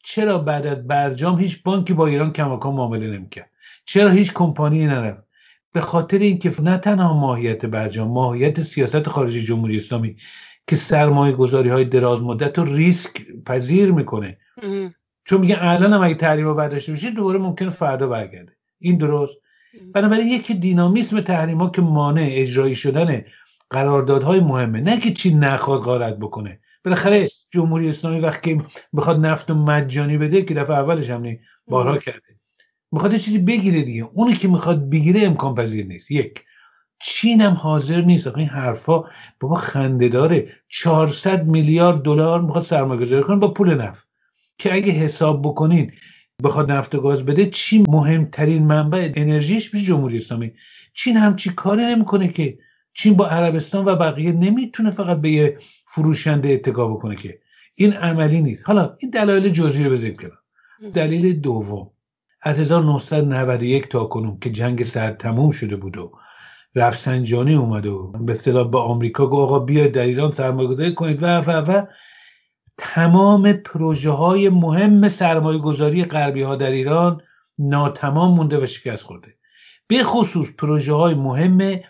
چرا 0.04 0.38
بعد 0.38 0.66
از 0.66 0.86
برجام 0.86 1.38
هیچ 1.38 1.62
بانکی 1.62 1.92
با 1.92 2.06
ایران 2.06 2.32
کماکان 2.32 2.74
معامله 2.74 3.18
نمی‌کرد؟ 3.18 3.50
چرا 3.84 4.10
هیچ 4.10 4.32
کمپانی 4.32 4.86
نرفت؟ 4.86 5.22
به 5.72 5.80
خاطر 5.80 6.18
اینکه 6.18 6.62
نه 6.62 6.78
تنها 6.78 7.12
ماهیت 7.14 7.66
برجام 7.66 8.08
ماهیت 8.08 8.60
سیاست 8.60 9.08
خارجی 9.08 9.42
جمهوری 9.42 9.76
اسلامی 9.76 10.16
که 10.66 10.76
سرمایه 10.76 11.32
گذاری 11.32 11.68
های 11.68 11.84
دراز 11.84 12.20
مدت 12.20 12.58
رو 12.58 12.64
ریسک 12.64 13.26
پذیر 13.46 13.92
می‌کنه. 13.92 14.38
چون 15.24 15.40
میگه 15.40 15.56
الان 15.60 15.92
هم 15.92 16.02
اگه 16.02 16.14
تحریم 16.14 16.46
رو 16.46 16.54
برداشته 16.54 16.92
بشه 16.92 17.10
دوباره 17.10 17.38
ممکنه 17.38 17.70
فردا 17.70 18.06
برگرده. 18.06 18.52
این 18.78 18.98
درست. 18.98 19.36
بنابراین 19.94 20.28
یکی 20.28 20.54
دینامیسم 20.54 21.20
تحریم 21.20 21.58
ها 21.58 21.70
که 21.70 21.82
مانع 21.82 22.28
اجرایی 22.30 22.74
شدن 22.74 23.24
قراردادهای 23.70 24.40
مهمه. 24.40 24.80
نه 24.80 25.00
که 25.00 25.12
چی 25.12 25.34
نخواد 25.34 25.80
غارت 25.80 26.16
بکنه. 26.18 26.60
بالاخره 26.84 27.26
جمهوری 27.50 27.88
اسلامی 27.88 28.20
وقتی 28.20 28.62
بخواد 28.96 29.26
نفت 29.26 29.50
و 29.50 29.54
مجانی 29.54 30.18
بده 30.18 30.42
که 30.42 30.54
دفعه 30.54 30.76
اولش 30.76 31.10
هم 31.10 31.36
بارها 31.66 31.98
کرده. 31.98 32.36
می‌خواد 32.92 33.16
چیزی 33.16 33.38
بگیره 33.38 33.82
دیگه. 33.82 34.08
اونی 34.14 34.32
که 34.32 34.48
می‌خواد 34.48 34.90
بگیره 34.90 35.22
امکان 35.22 35.54
پذیر 35.54 35.86
نیست. 35.86 36.10
یک 36.10 36.44
چین 37.02 37.40
هم 37.40 37.52
حاضر 37.52 38.00
نیست. 38.00 38.26
این 38.26 38.48
حرفا 38.48 39.04
بابا 39.40 39.54
خنده 39.54 40.08
داره. 40.08 40.52
400 40.68 41.46
میلیارد 41.46 42.02
دلار 42.02 42.40
می‌خواد 42.40 42.64
سرمایه 42.64 43.00
گذاری 43.00 43.22
کنه 43.22 43.36
با 43.36 43.48
پول 43.52 43.74
نفت. 43.74 44.08
که 44.58 44.74
اگه 44.74 44.92
حساب 44.92 45.42
بکنین 45.42 45.92
بخواد 46.42 46.70
نفت 46.70 46.94
و 46.94 47.00
گاز 47.00 47.24
بده 47.24 47.46
چین 47.46 47.86
مهمترین 47.88 48.66
منبع 48.66 49.12
انرژیش 49.14 49.74
میشه 49.74 49.86
جمهوری 49.86 50.16
اسلامی. 50.16 50.52
چین 50.94 51.16
همچی 51.16 51.50
کاری 51.50 51.82
نمی‌کنه 51.82 52.28
که. 52.28 52.58
چین 52.94 53.14
با 53.14 53.28
عربستان 53.28 53.84
و 53.84 53.96
بقیه 53.96 54.32
نمی‌تونه 54.32 54.90
فقط 54.90 55.20
به 55.20 55.30
یه 55.30 55.58
فروشنده 55.94 56.48
اتکا 56.48 56.88
بکنه 56.88 57.16
که 57.16 57.38
این 57.74 57.92
عملی 57.92 58.42
نیست. 58.42 58.66
حالا 58.66 58.96
این 58.98 59.10
دلایل 59.10 59.48
جزئی 59.48 59.84
رو 59.84 59.90
بزنیم 59.90 60.16
کنار. 60.16 60.38
دلیل 60.94 61.40
دوم 61.40 61.90
از 62.42 62.60
1991 62.60 63.88
تا 63.88 64.04
کنون 64.04 64.38
که 64.38 64.50
جنگ 64.50 64.82
سرد 64.84 65.16
تموم 65.16 65.50
شده 65.50 65.76
بود 65.76 65.98
و 65.98 66.12
رفسنجانی 66.74 67.54
اومد 67.54 67.86
و 67.86 68.12
به 68.12 68.32
اصطلاح 68.32 68.70
به 68.70 68.78
آمریکا 68.78 69.26
گفت 69.26 69.42
آقا 69.42 69.58
بیاید 69.58 69.92
در 69.92 70.02
ایران 70.02 70.30
سرمایه‌گذاری 70.30 70.94
کنید 70.94 71.22
و 71.22 71.26
و 71.26 71.50
و. 71.50 71.86
تمام 72.78 73.52
پروژه 73.52 74.10
های 74.10 74.48
مهم 74.48 75.08
سرمایه 75.08 75.58
گذاری 75.58 76.04
غربی 76.04 76.42
ها 76.42 76.56
در 76.56 76.70
ایران 76.70 77.20
ناتمام 77.58 78.34
مونده 78.34 78.62
و 78.62 78.66
شکست 78.66 79.04
خورده. 79.04 79.34
به 79.86 80.04
خصوص 80.04 80.50
پروژه 80.58 80.92
های 80.92 81.14
مهم 81.14 81.80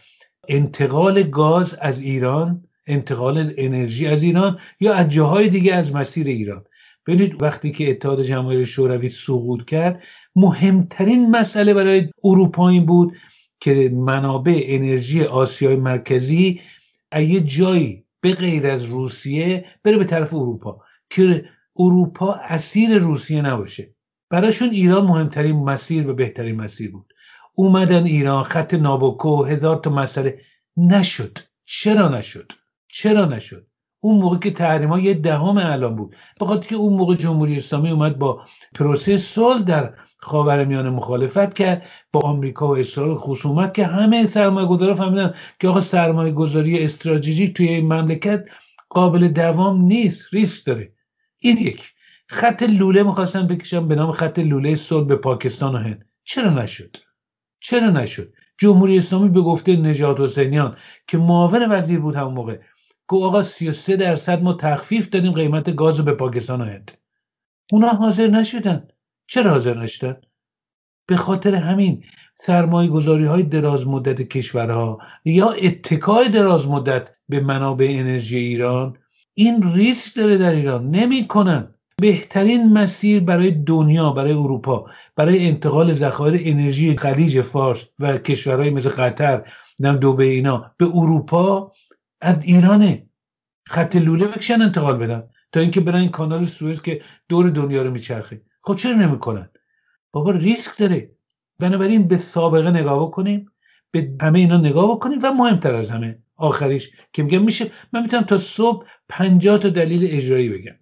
انتقال 0.48 1.22
گاز 1.22 1.74
از 1.74 2.00
ایران 2.00 2.64
انتقال 2.86 3.54
انرژی 3.56 4.06
از 4.06 4.22
ایران 4.22 4.58
یا 4.80 4.94
از 4.94 5.08
جاهای 5.08 5.48
دیگه 5.48 5.74
از 5.74 5.92
مسیر 5.94 6.26
ایران. 6.26 6.64
ببینید 7.06 7.42
وقتی 7.42 7.70
که 7.70 7.90
اتحاد 7.90 8.22
جماهیر 8.22 8.64
شوروی 8.64 9.08
سقوط 9.08 9.64
کرد 9.64 10.02
مهمترین 10.36 11.30
مسئله 11.30 11.74
برای 11.74 12.10
اروپا 12.24 12.68
این 12.68 12.86
بود 12.86 13.16
که 13.60 13.90
منابع 13.94 14.62
انرژی 14.64 15.22
آسیای 15.24 15.76
مرکزی 15.76 16.60
یه 17.16 17.40
جایی 17.40 18.04
به 18.20 18.32
غیر 18.32 18.66
از 18.66 18.84
روسیه 18.84 19.64
بره 19.84 19.96
به 19.96 20.04
طرف 20.04 20.34
اروپا 20.34 20.82
که 21.10 21.44
اروپا 21.78 22.32
اسیر 22.32 22.98
روسیه 22.98 23.42
نباشه. 23.42 23.94
براشون 24.30 24.70
ایران 24.70 25.04
مهمترین 25.06 25.56
مسیر 25.56 26.08
و 26.08 26.14
بهترین 26.14 26.56
مسیر 26.56 26.90
بود. 26.90 27.12
اومدن 27.54 28.04
ایران 28.04 28.44
خط 28.44 28.74
نابوکو 28.74 29.44
هزار 29.44 29.76
تا 29.76 29.90
مسئله. 29.90 30.40
نشد. 30.76 31.38
چرا 31.64 32.08
نشد؟ 32.08 32.52
چرا 32.92 33.24
نشد؟ 33.24 33.66
اون 34.00 34.22
موقع 34.22 34.38
که 34.38 34.50
تحریم 34.50 34.92
یه 34.92 35.14
دهم 35.14 35.58
اعلام 35.58 35.96
بود. 35.96 36.16
بخاطر 36.40 36.68
که 36.68 36.74
اون 36.74 36.92
موقع 36.92 37.14
جمهوری 37.14 37.56
اسلامی 37.56 37.90
اومد 37.90 38.18
با 38.18 38.44
پروسه 38.74 39.16
صلح 39.16 39.62
در 39.62 39.94
خاورمیانه 40.16 40.90
مخالفت 40.90 41.54
کرد 41.54 41.82
با 42.12 42.20
آمریکا 42.20 42.68
و 42.68 42.78
اسرائیل 42.78 43.14
خصومت 43.14 43.74
که 43.74 43.86
همه 43.86 44.26
سرمایه 44.26 44.66
گذارا 44.66 44.94
فهمیدن 44.94 45.34
که 45.60 45.68
آقا 45.68 45.80
سرمایه 45.80 46.32
گذاری 46.32 46.84
استراتژیک 46.84 47.56
توی 47.56 47.68
این 47.68 47.92
مملکت 47.92 48.44
قابل 48.88 49.28
دوام 49.28 49.80
نیست 49.80 50.26
ریسک 50.32 50.66
داره. 50.66 50.92
این 51.38 51.56
یک 51.58 51.92
خط 52.28 52.62
لوله 52.62 53.02
می‌خواستن 53.02 53.46
بکشن 53.46 53.88
به 53.88 53.94
نام 53.94 54.12
خط 54.12 54.38
لوله 54.38 54.74
صلح 54.74 55.06
به 55.06 55.16
پاکستان 55.16 55.74
و 55.74 55.78
هند. 55.78 56.04
چرا 56.24 56.50
نشد؟ 56.50 56.96
چرا 57.60 57.90
نشد؟ 57.90 58.32
جمهوری 58.58 58.98
اسلامی 58.98 59.28
به 59.28 59.40
گفته 59.40 59.76
نجات 59.76 60.20
حسینیان 60.20 60.76
که 61.06 61.18
معاون 61.18 61.72
وزیر 61.72 62.00
بود 62.00 62.16
همون 62.16 62.34
موقع. 62.34 62.58
گفت 63.10 63.24
آقا 63.24 63.42
33 63.42 63.96
درصد 63.96 64.42
ما 64.42 64.52
تخفیف 64.52 65.08
دادیم 65.08 65.32
قیمت 65.32 65.76
گاز 65.76 65.98
رو 65.98 66.04
به 66.04 66.12
پاکستان 66.12 66.60
و 66.60 66.64
هند 66.64 66.90
اونا 67.72 67.88
حاضر 67.88 68.26
نشدن. 68.26 68.88
چرا 69.26 69.50
حاضر 69.50 69.74
نشدن؟ 69.74 70.16
به 71.06 71.16
خاطر 71.16 71.54
همین 71.54 72.04
سرمایه 72.36 72.88
گذاری 72.88 73.24
های 73.24 73.42
دراز 73.42 73.86
مدت 73.86 74.22
کشورها 74.22 74.98
یا 75.24 75.50
اتکای 75.50 76.28
دراز 76.28 76.66
مدت 76.66 77.08
به 77.28 77.40
منابع 77.40 77.86
انرژی 77.90 78.38
ایران 78.38 78.96
این 79.34 79.72
ریسک 79.74 80.16
داره 80.16 80.36
در 80.36 80.52
ایران. 80.52 80.90
نمی‌کنن. 80.90 81.74
بهترین 82.00 82.72
مسیر 82.72 83.20
برای 83.20 83.50
دنیا 83.50 84.10
برای 84.10 84.32
اروپا 84.32 84.90
برای 85.16 85.48
انتقال 85.48 85.92
ذخایر 85.92 86.40
انرژی 86.44 86.96
خلیج 86.96 87.40
فارس 87.40 87.86
و 87.98 88.18
کشورهای 88.18 88.70
مثل 88.70 88.88
قطر 88.88 89.42
نم 89.80 89.96
دوبه 89.96 90.24
اینا 90.24 90.74
به 90.78 90.86
اروپا 90.94 91.72
از 92.20 92.44
ایرانه. 92.44 93.06
خط 93.66 93.96
لوله 93.96 94.26
بکشن 94.26 94.62
انتقال 94.62 94.96
بدن. 94.96 95.22
تا 95.52 95.60
اینکه 95.60 95.80
برن 95.80 96.00
این 96.00 96.10
کانال 96.10 96.44
سوئز 96.44 96.82
که 96.82 97.00
دور 97.28 97.50
دنیا 97.50 97.82
رو 97.82 97.90
میچرخه. 97.90 98.42
خب 98.62 98.76
چرا 98.76 98.92
نمی‌کنن؟ 98.92 99.50
بابا 100.12 100.30
ریسک 100.30 100.78
داره. 100.78 101.10
بنابراین 101.58 102.08
به 102.08 102.16
سابقه 102.16 102.70
نگاه 102.70 103.02
بکنیم. 103.02 103.46
به 103.90 104.12
همه 104.22 104.38
اینا 104.38 104.56
نگاه 104.56 104.90
بکنیم 104.90 105.18
و 105.22 105.32
مهمتر 105.32 105.74
از 105.74 105.90
همه 105.90 106.18
آخریش 106.36 106.90
که 107.12 107.22
میگم 107.22 107.42
میشه. 107.42 107.70
من 107.92 108.02
می‌تونم 108.02 108.22
تا 108.22 108.38
صبح 108.38 108.86
پنجاه 109.08 109.58
تا 109.58 109.68
دلیل 109.68 110.16
اجرایی 110.16 110.48
بگم. 110.48 110.74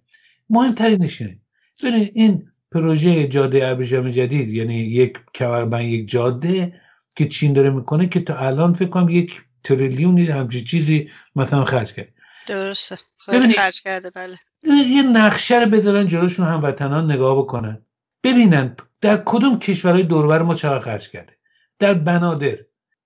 مهمترینش 0.49 1.21
اینه. 1.21 1.39
ببینید 1.83 2.11
این 2.15 2.51
پروژه 2.71 3.27
جاده 3.27 3.67
ابریشم 3.67 4.09
جدید 4.09 4.49
یعنی 4.49 4.75
یک 4.75 5.17
کمربند 5.35 5.81
یک 5.81 6.09
جاده 6.09 6.81
که 7.15 7.25
چین 7.25 7.53
داره 7.53 7.69
می‌کنه 7.69 8.07
که 8.07 8.19
تا 8.19 8.35
الان 8.35 8.73
فکر 8.73 8.89
کنم 8.89 9.09
یک 9.09 9.41
تریلیون 9.63 10.19
همچین 10.19 10.63
چیزی 10.63 11.09
مثلا 11.35 11.65
خرج 11.65 11.93
کرد. 11.93 12.13
درسته. 12.47 12.97
خیلی 13.17 13.53
خرج 13.53 13.81
کرده 13.81 14.09
بله. 14.09 14.37
یه 14.63 15.03
نقشه 15.03 15.59
رو 15.59 15.69
بذارن 15.69 16.07
جلوشون 16.07 16.47
هموطنان 16.47 17.11
نگاه 17.11 17.37
بکنن. 17.37 17.85
ببینن 18.23 18.75
در 19.01 19.21
کدوم 19.25 19.59
کشورهای 19.59 20.03
دوربر 20.03 20.41
ما 20.41 20.55
چقدر 20.55 20.79
خرج 20.79 21.09
کرده. 21.09 21.37
در 21.79 21.93
بنادر 21.93 22.57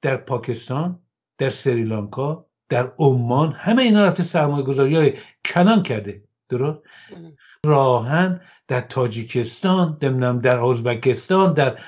در 0.02 0.18
پاکستان 0.18 1.00
در 1.38 1.50
سریلانکا 1.50 2.46
در 2.70 2.92
عمان 3.00 3.52
همه 3.52 3.82
اینا 3.82 4.06
رفته 4.06 4.24
سرمایه 4.24 4.66
گذاری 4.66 4.96
های 4.96 5.13
کنان 5.46 5.84
کرده. 5.84 6.24
درست؟ 6.50 6.80
راهن 7.66 8.42
در 8.68 8.82
تاجیکستان 8.82 9.98
نمی‌دونم 10.02 10.39
در 10.39 10.63
ازبکستان 10.63 11.54
در 11.54 11.80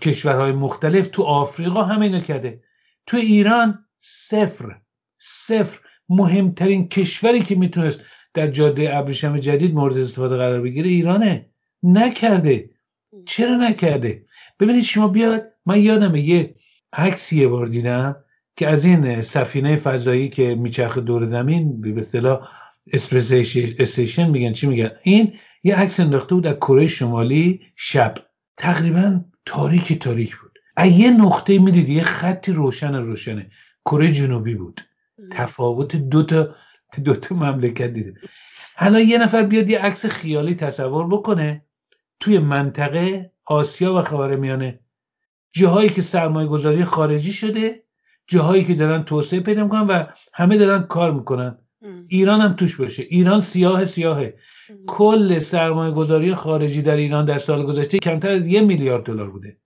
کشورهای 0.00 0.52
مختلف 0.52 1.08
تو 1.08 1.22
آفریقا 1.22 1.82
همه 1.82 2.06
اینا 2.06 2.20
کرده. 2.20 2.62
تو 3.08 3.16
ایران 3.16 3.84
صفر 3.98 4.76
صفر. 5.18 5.78
مهمترین 6.08 6.88
کشوری 6.88 7.40
که 7.40 7.54
می‌تونست 7.54 8.00
در 8.34 8.46
جاده 8.46 8.96
ابریشم 8.96 9.38
جدید 9.38 9.74
مورد 9.74 9.98
استفاده 9.98 10.36
قرار 10.36 10.60
بگیره 10.60 10.88
ایرانه. 10.88 11.50
نکرده. 11.82 12.70
چرا 13.26 13.56
نکرده؟ 13.56 14.24
ببینید 14.60 14.84
شما 14.84 15.08
بیاد 15.08 15.46
من 15.66 15.80
یادم 15.80 16.16
یه 16.16 16.54
عکسی 16.92 17.40
یه 17.40 17.48
بار 17.48 17.66
دیدم 17.66 18.16
که 18.56 18.68
از 18.68 18.84
این 18.84 19.22
سفینه 19.22 19.76
فضایی 19.76 20.28
که 20.28 20.54
میچرخه 20.54 21.00
دور 21.00 21.26
زمین 21.26 21.80
به 21.80 22.00
اصطلاح 22.00 22.48
استیشن 23.78 24.30
میگن 24.30 24.52
چی 24.52 24.66
میگن؟ 24.66 24.90
این 25.02 25.32
یه 25.64 25.76
عکس 25.76 26.00
انداخته 26.00 26.34
بود 26.34 26.44
در 26.44 26.54
کره 26.54 26.86
شمالی 26.86 27.60
شب. 27.76 28.14
تقریبا 28.56 29.24
تاریک 29.46 29.98
تاریک 29.98 30.36
بود. 30.36 30.47
یه 30.86 31.10
نقطه 31.10 31.58
می‌دید 31.58 31.88
یه 31.88 32.02
خطی 32.02 32.52
روشن 32.52 32.94
روشنه. 32.94 33.50
کره 33.84 34.12
جنوبی 34.12 34.54
بود. 34.54 34.80
تفاوت 35.32 35.96
دو 35.96 36.22
تا 36.22 36.54
دو 37.04 37.14
تا 37.14 37.34
مملکت 37.34 37.86
دیده. 37.86 38.14
حالا 38.76 39.00
یه 39.00 39.18
نفر 39.18 39.42
بیاد 39.42 39.70
یه 39.70 39.78
عکس 39.78 40.06
خیالی 40.06 40.54
تصور 40.54 41.06
بکنه 41.06 41.64
توی 42.20 42.38
منطقه 42.38 43.32
آسیا 43.44 43.94
و 43.94 44.02
خاورمیانه 44.02 44.80
جاهایی 45.52 45.88
که 45.88 46.02
سرمایه 46.02 46.48
گذاری 46.48 46.84
خارجی 46.84 47.32
شده 47.32 47.82
جاهایی 48.26 48.64
که 48.64 48.74
دارن 48.74 49.04
توسعه 49.04 49.40
پیدا 49.40 49.64
می‌کنن 49.64 49.86
و 49.86 50.04
همه 50.32 50.56
دارن 50.56 50.82
کار 50.82 51.12
می‌کنن. 51.12 51.58
ایران 52.08 52.40
هم 52.40 52.52
توش 52.52 52.76
باشه. 52.76 53.02
ایران 53.02 53.40
سیاه 53.40 53.84
سیاهه. 53.84 54.34
کل 54.86 55.38
سرمایه 55.38 55.92
گذاری 55.92 56.34
خارجی 56.34 56.82
در 56.82 56.96
ایران 56.96 57.24
در 57.24 57.38
سال 57.38 57.66
گذشته 57.66 57.98
کمتر 57.98 58.30
از 58.30 58.46
یه 58.48 58.60
میلیارد 58.60 59.04
دلار 59.04 59.30
بوده. 59.30 59.56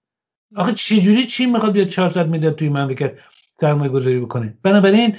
آخه 0.57 0.73
چجوری 0.73 1.25
چی 1.25 1.47
می‌خواد 1.47 1.73
بیاد 1.73 1.89
400 1.89 2.29
میلیارد 2.29 2.57
توی 2.57 2.69
مملکت 2.69 3.13
سرمایه 3.61 3.91
گذاری 3.91 4.21
بکنه؟ 4.21 4.59
بنابراین 4.63 5.17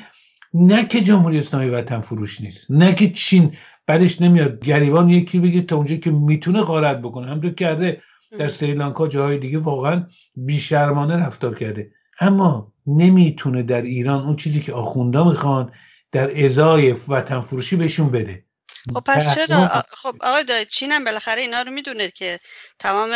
نه 0.54 0.86
که 0.86 1.02
جمهوری 1.02 1.38
اسلامی 1.38 1.69
وطن 1.69 2.02
فروش 2.02 2.41
نیست 2.41 2.72
نه 2.72 2.93
که 2.93 3.10
چین 3.10 3.56
بعدش 3.88 4.22
نمیاد. 4.22 4.60
گریبان 4.60 5.10
یکی 5.10 5.39
بگه 5.39 5.62
تا 5.62 5.76
اونجا 5.76 5.96
که 5.96 6.12
می‌تونه 6.12 6.62
غارت 6.62 7.02
بکنه. 7.02 7.28
همونطور 7.28 7.52
کرده 7.52 8.02
در 8.38 8.48
سریلانکا 8.48 9.08
جاهای 9.08 9.38
دیگه 9.38 9.58
واقعا 9.58 10.08
بیشرمانه 10.36 11.15
رفتار 11.15 11.56
کرده. 11.56 11.91
اما 12.19 12.74
نمی‌تونه 12.88 13.63
در 13.63 13.82
ایران 13.82 14.26
اون 14.26 14.36
چیزی 14.36 14.60
که 14.60 14.74
آخوندا 14.74 15.30
می‌خوان 15.30 15.72
در 16.12 16.46
ازای 16.46 16.96
وطن 17.08 17.39
فروشی 17.39 17.76
بهشون 17.76 18.10
بده. 18.10 18.46
خب 18.93 19.00
پس 19.06 19.36
چرا؟ 19.36 19.67
خب 19.89 20.15
آقای 20.22 20.43
داید 20.43 20.67
چین 20.67 20.91
هم 20.91 21.04
بالاخره 21.04 21.41
اینا 21.41 21.62
رو 21.62 21.72
می‌دونه 21.72 22.12
که 22.12 22.39
تمام 22.80 23.12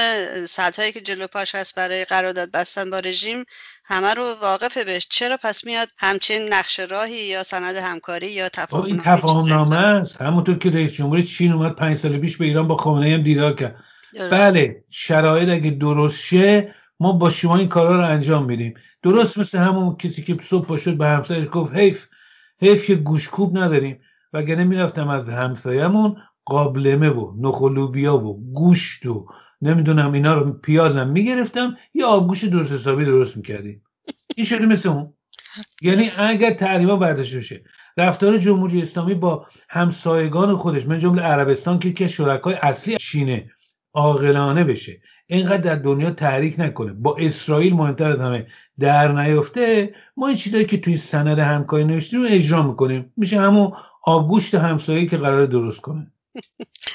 هایی 0.77 0.91
که 0.91 1.01
جلو 1.01 1.27
پاش 1.27 1.56
هست 1.56 1.75
برای 1.75 2.06
قرارداد 2.06 2.51
بستن 2.51 2.89
با 2.89 2.99
رژیم 2.99 3.45
همه 3.86 4.13
رو 4.13 4.36
واقفه 4.41 4.84
بهش. 4.84 5.08
چرا 5.10 5.38
پس 5.43 5.65
میاد 5.65 5.89
همچین 5.97 6.53
نقشه 6.53 6.86
راهی 6.86 7.25
یا 7.25 7.43
سند 7.43 7.75
همکاری 7.75 8.32
یا 8.32 8.49
تفاهم 8.49 8.84
این 8.84 8.97
تفاهم 8.97 9.49
نامه 9.49 9.75
است. 9.75 10.21
همونطور 10.21 10.58
که 10.58 10.69
رئیس 10.69 10.93
جمهور 10.93 11.21
چین 11.21 11.51
اومد 11.51 11.75
پنج 11.75 11.97
سال 11.97 12.17
پیش 12.17 12.38
به 12.38 12.45
ایران 12.45 12.67
با 12.67 12.77
خامنه 12.77 13.13
هم 13.13 13.23
دیدار 13.23 13.53
کرد. 13.53 13.75
بله 14.32 14.84
شرایط 14.89 15.49
اگه 15.49 15.69
درست 15.69 16.23
شه 16.23 16.75
ما 16.99 17.12
با 17.12 17.30
شما 17.30 17.58
این 17.58 17.69
کارا 17.69 17.95
رو 17.95 18.06
انجام 18.06 18.45
میدیم. 18.45 18.73
درست 19.03 19.38
مثل 19.38 19.58
همون 19.58 19.97
کسی 19.97 20.23
که 20.23 20.38
صبح 20.43 20.77
شد 20.77 20.97
به 20.97 21.08
همسایش 21.08 21.47
گفت 21.51 21.75
حیف 21.75 22.06
حیف 22.62 22.86
که 22.86 22.95
گوشکوب 22.95 23.58
نداریم. 23.58 24.01
وگرنه 24.34 24.63
می‌رفتم 24.63 25.08
از 25.08 25.30
همسایمون 25.30 26.16
قابلمه 26.46 27.10
و 27.10 27.34
نخلوبیا 27.42 28.18
و 28.18 28.54
گوشت 28.54 29.06
و 29.06 29.28
نمی‌دونم 29.62 30.13
اینا 30.13 30.34
رو 30.34 30.52
پیازم 30.52 31.08
می‌گرفتم 31.08 31.78
یا 31.94 32.08
آبگوش 32.08 32.44
درست 32.44 32.72
حسابی 32.72 33.06
درست 33.06 33.38
می‌کردیم. 33.38 33.84
این 34.36 34.46
شده 34.46 34.66
مثل 34.66 34.90
اون. 34.90 35.13
یعنی 35.82 36.12
اگر 36.18 36.52
تحریما 36.52 36.96
برداشته 36.96 37.38
بشه. 37.38 37.63
رفتار 37.98 38.38
جمهوری 38.38 38.82
اسلامی 38.82 39.16
با 39.16 39.46
همسایگان 39.70 40.58
خودش 40.58 40.88
من 40.88 41.00
جمله 41.00 41.22
عربستان 41.22 41.80
که 41.80 41.94
که 41.94 42.08
شرکای 42.08 42.54
اصلی 42.54 42.98
چینه 42.98 43.52
عاقلانه 43.94 44.63
بشه. 44.63 45.02
اینقدر 45.28 45.58
در 45.58 45.76
دنیا 45.76 46.12
تحریک 46.12 46.60
نکنه. 46.60 46.94
با 46.94 47.16
اسرائیل 47.20 47.74
مهمتر 47.74 48.12
از 48.12 48.20
همه 48.20 48.48
در 48.80 49.12
نیفته 49.12 49.96
ما 50.18 50.28
این 50.28 50.36
چیزایی 50.36 50.66
که 50.66 50.78
توی 50.78 50.98
سند 50.98 51.40
همکاری 51.40 51.84
نوشتیم 51.84 52.22
رو 52.22 52.28
اجرا 52.30 52.63
می‌کنیم. 52.63 53.13
میشه 53.18 53.40
همون 53.40 53.72
آبگوشت 54.08 54.56
همسایه 54.56 55.06
که 55.06 55.17
قرار 55.17 55.46
درست 55.46 55.82
کنه. 55.82 56.12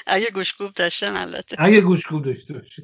اگه 0.07 0.31
گوشکوب 0.31 0.71
داشتن 0.71 1.15
البته. 1.15 1.55
اگه 1.59 1.81
گوشکوب 1.81 2.25
داشته 2.25 2.53
باشه. 2.53 2.83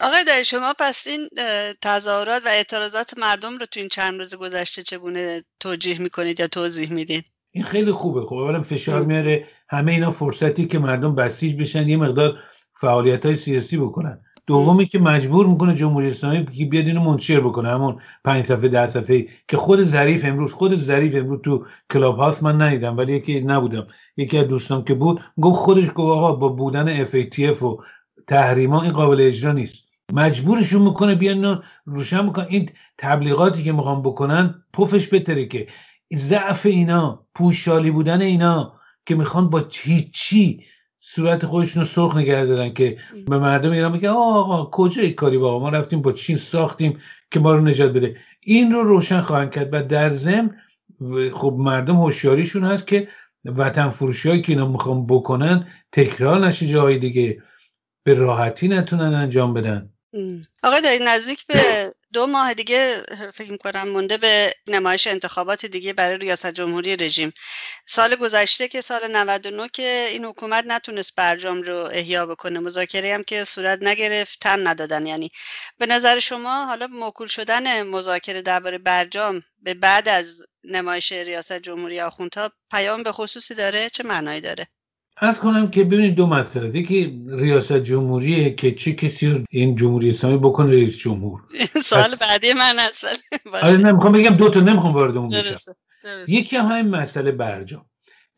آقای 0.00 0.24
در 0.24 0.42
شما 0.42 0.74
پس 0.78 1.06
این 1.06 1.28
تظاهرات 1.82 2.46
و 2.46 2.48
اعتراضات 2.48 3.18
مردم 3.18 3.58
رو 3.58 3.66
تو 3.66 3.80
این 3.80 3.88
چند 3.88 4.18
روز 4.18 4.34
گذشته 4.34 4.82
چگونه 4.82 5.44
توجیه 5.60 6.00
می‌کنید 6.00 6.40
یا 6.40 6.48
توضیح 6.48 6.92
می‌دید؟ 6.92 7.24
این 7.50 7.64
خیلی 7.64 7.92
خوبه. 7.92 8.26
خب 8.26 8.34
اولا 8.34 8.62
فشار 8.62 9.02
میاره. 9.02 9.48
همه 9.68 9.92
اینا 9.92 10.10
فرصتی 10.10 10.66
که 10.66 10.78
مردم 10.78 11.14
بسیج 11.14 11.60
بشن 11.60 11.88
یه 11.88 11.96
مقدار 11.96 12.38
فعالیت 12.80 13.26
های 13.26 13.36
سیاسی 13.36 13.76
بکنن. 13.76 14.24
دومی 14.46 14.86
که 14.86 14.98
مجبور 14.98 15.46
می‌کنه 15.46 15.74
جمهوری 15.74 16.10
اسلامی 16.10 16.46
که 16.46 16.64
بیاد 16.64 16.86
اینو 16.86 17.00
منشر 17.00 17.40
بکنه 17.40 17.70
همون 17.70 17.96
پنج 18.24 18.44
صفحه 18.44 18.68
ده 18.68 18.88
صفحه. 18.88 19.26
که 19.48 19.56
خود 19.56 19.82
ظریف 19.82 20.24
امروز 20.24 20.52
خود 20.52 20.76
ظریف 20.76 21.14
امروز 21.14 21.40
تو 21.42 21.66
کلاب 21.92 22.16
هاست 22.16 22.42
من 22.42 22.62
ندیدم 22.62 22.96
ولی 22.96 23.12
یکی 23.12 23.40
نبودم. 23.40 23.86
یکی 24.16 24.38
از 24.38 24.48
دوستان 24.48 24.84
که 24.84 24.94
بود 24.94 25.20
گفت 25.40 25.58
خودش 25.58 25.86
گفت 25.86 25.98
آقا 25.98 26.32
با 26.32 26.48
بودن 26.48 27.04
FATF 27.04 27.62
و 27.62 27.76
تحریما 28.26 28.82
این 28.82 28.92
قابل 28.92 29.20
اجرا 29.20 29.52
نیست. 29.52 29.84
مجبورشون 30.12 30.82
می‌کنه 30.82 31.14
بیان 31.14 31.62
روشن 31.84 32.24
می‌کنن 32.24 32.46
این 32.48 32.68
تبلیغاتی 32.98 33.64
که 33.64 33.72
می‌خوان 33.72 34.02
بکنن 34.02 34.64
پفش 34.72 35.14
بتره 35.14 35.46
که 35.46 35.66
ضعف 36.14 36.66
اینا 36.66 37.26
پوشالی 37.34 37.90
بودن 37.90 38.22
اینا 38.22 38.72
که 39.06 39.14
می‌خوان 39.14 39.50
با 39.50 39.64
هیچی 39.72 40.64
صورت 41.06 41.46
خودشون 41.46 41.82
رو 41.82 41.88
سرخ 41.88 42.16
نگه 42.16 42.44
دارن 42.44 42.74
که 42.74 42.98
به 43.28 43.38
مردم 43.38 43.70
ایران 43.70 43.92
میگه 43.92 44.08
آقا 44.08 44.64
کجا 44.64 45.08
کاری 45.08 45.38
با 45.38 45.58
ما 45.58 45.68
رفتیم 45.68 46.02
با 46.02 46.12
چین 46.12 46.36
ساختیم 46.36 47.00
که 47.30 47.40
ما 47.40 47.52
رو 47.52 47.60
نجات 47.60 47.92
بده. 47.92 48.16
این 48.40 48.72
رو 48.72 48.82
روشن 48.82 49.20
خواهند 49.20 49.50
کرد 49.50 49.68
و 49.72 49.82
در 49.82 50.12
ضمن 50.12 50.56
خب 51.32 51.56
مردم 51.58 51.96
هوشیاریشون 51.96 52.64
هست 52.64 52.86
که 52.86 53.08
وطن 53.44 53.88
فروشی 53.88 54.28
هایی 54.28 54.40
که 54.40 54.52
اینا 54.52 54.68
می‌خوان 54.68 55.06
بکنن 55.06 55.66
تکرار 55.92 56.46
نشه 56.46 56.66
جای 56.66 56.98
دیگه. 56.98 57.42
به 58.04 58.14
راحتی 58.14 58.68
نتونن 58.68 59.14
انجام 59.14 59.54
بدن. 59.54 59.90
آقای 60.62 60.82
دایی 60.82 60.98
نزدیک 61.02 61.46
به 61.46 61.54
دو 62.14 62.26
ماه 62.26 62.54
دیگه 62.54 63.02
فکر 63.34 63.52
می‌کنم 63.52 63.88
مونده 63.88 64.16
به 64.16 64.54
نمایش 64.66 65.06
انتخابات 65.06 65.66
دیگه 65.66 65.92
برای 65.92 66.18
ریاست 66.18 66.46
جمهوری 66.54 66.96
رژیم. 66.96 67.32
سال 67.86 68.14
گذشته 68.16 68.68
که 68.68 68.80
سال 68.80 69.16
99 69.16 69.68
که 69.68 70.08
این 70.10 70.24
حکومت 70.24 70.64
نتونست 70.66 71.14
برجام 71.16 71.62
رو 71.62 71.76
احیا 71.76 72.26
بکنه. 72.26 72.60
مذاکره 72.60 73.14
هم 73.14 73.24
که 73.24 73.44
صورت 73.44 73.78
نگرفت 73.82 74.38
تن 74.40 74.66
ندادن. 74.66 75.06
یعنی 75.06 75.30
به 75.78 75.86
نظر 75.86 76.18
شما 76.20 76.66
حالا 76.66 76.86
موکول 76.86 77.28
شدن 77.28 77.82
مذاکره 77.82 78.42
درباره 78.42 78.78
برجام 78.78 79.42
به 79.62 79.74
بعد 79.74 80.08
از 80.08 80.46
نمایش 80.64 81.12
ریاست 81.12 81.52
جمهوری 81.58 82.00
آخوندها 82.00 82.52
پیام 82.70 83.02
به 83.02 83.12
خصوصی 83.12 83.54
داره؟ 83.54 83.90
چه 83.90 84.02
معنایی 84.04 84.40
داره؟ 84.40 84.68
ارز 85.20 85.38
کنم 85.38 85.70
که 85.70 85.84
ببینید 85.84 86.14
دو 86.14 86.26
مسئله. 86.26 86.78
یکی 86.78 87.24
ریاست 87.28 87.72
جمهوریه 87.72 88.54
که 88.54 88.72
چه 88.72 88.92
کسی 88.92 89.28
رو 89.28 89.40
این 89.50 89.76
جمهوری 89.76 90.08
اسلامی 90.08 90.38
بکنه 90.38 90.70
رئیس 90.70 90.98
جمهور؟ 90.98 91.42
سوال 91.84 92.14
بعدی 92.20 92.52
من 92.52 92.78
اصلا 92.88 93.10
آره 93.62 93.76
نمی‌خوام 93.76 94.12
بگم 94.12 94.30
دو 94.30 94.48
تا 94.48 94.60
نمی‌خوام 94.60 94.92
وارد 94.92 95.16
اون 95.16 95.28
بشم 95.28 95.74
یکی 96.28 96.56
هم 96.56 96.66
همین 96.66 96.94
مسئله 96.94 97.32
برجام. 97.32 97.86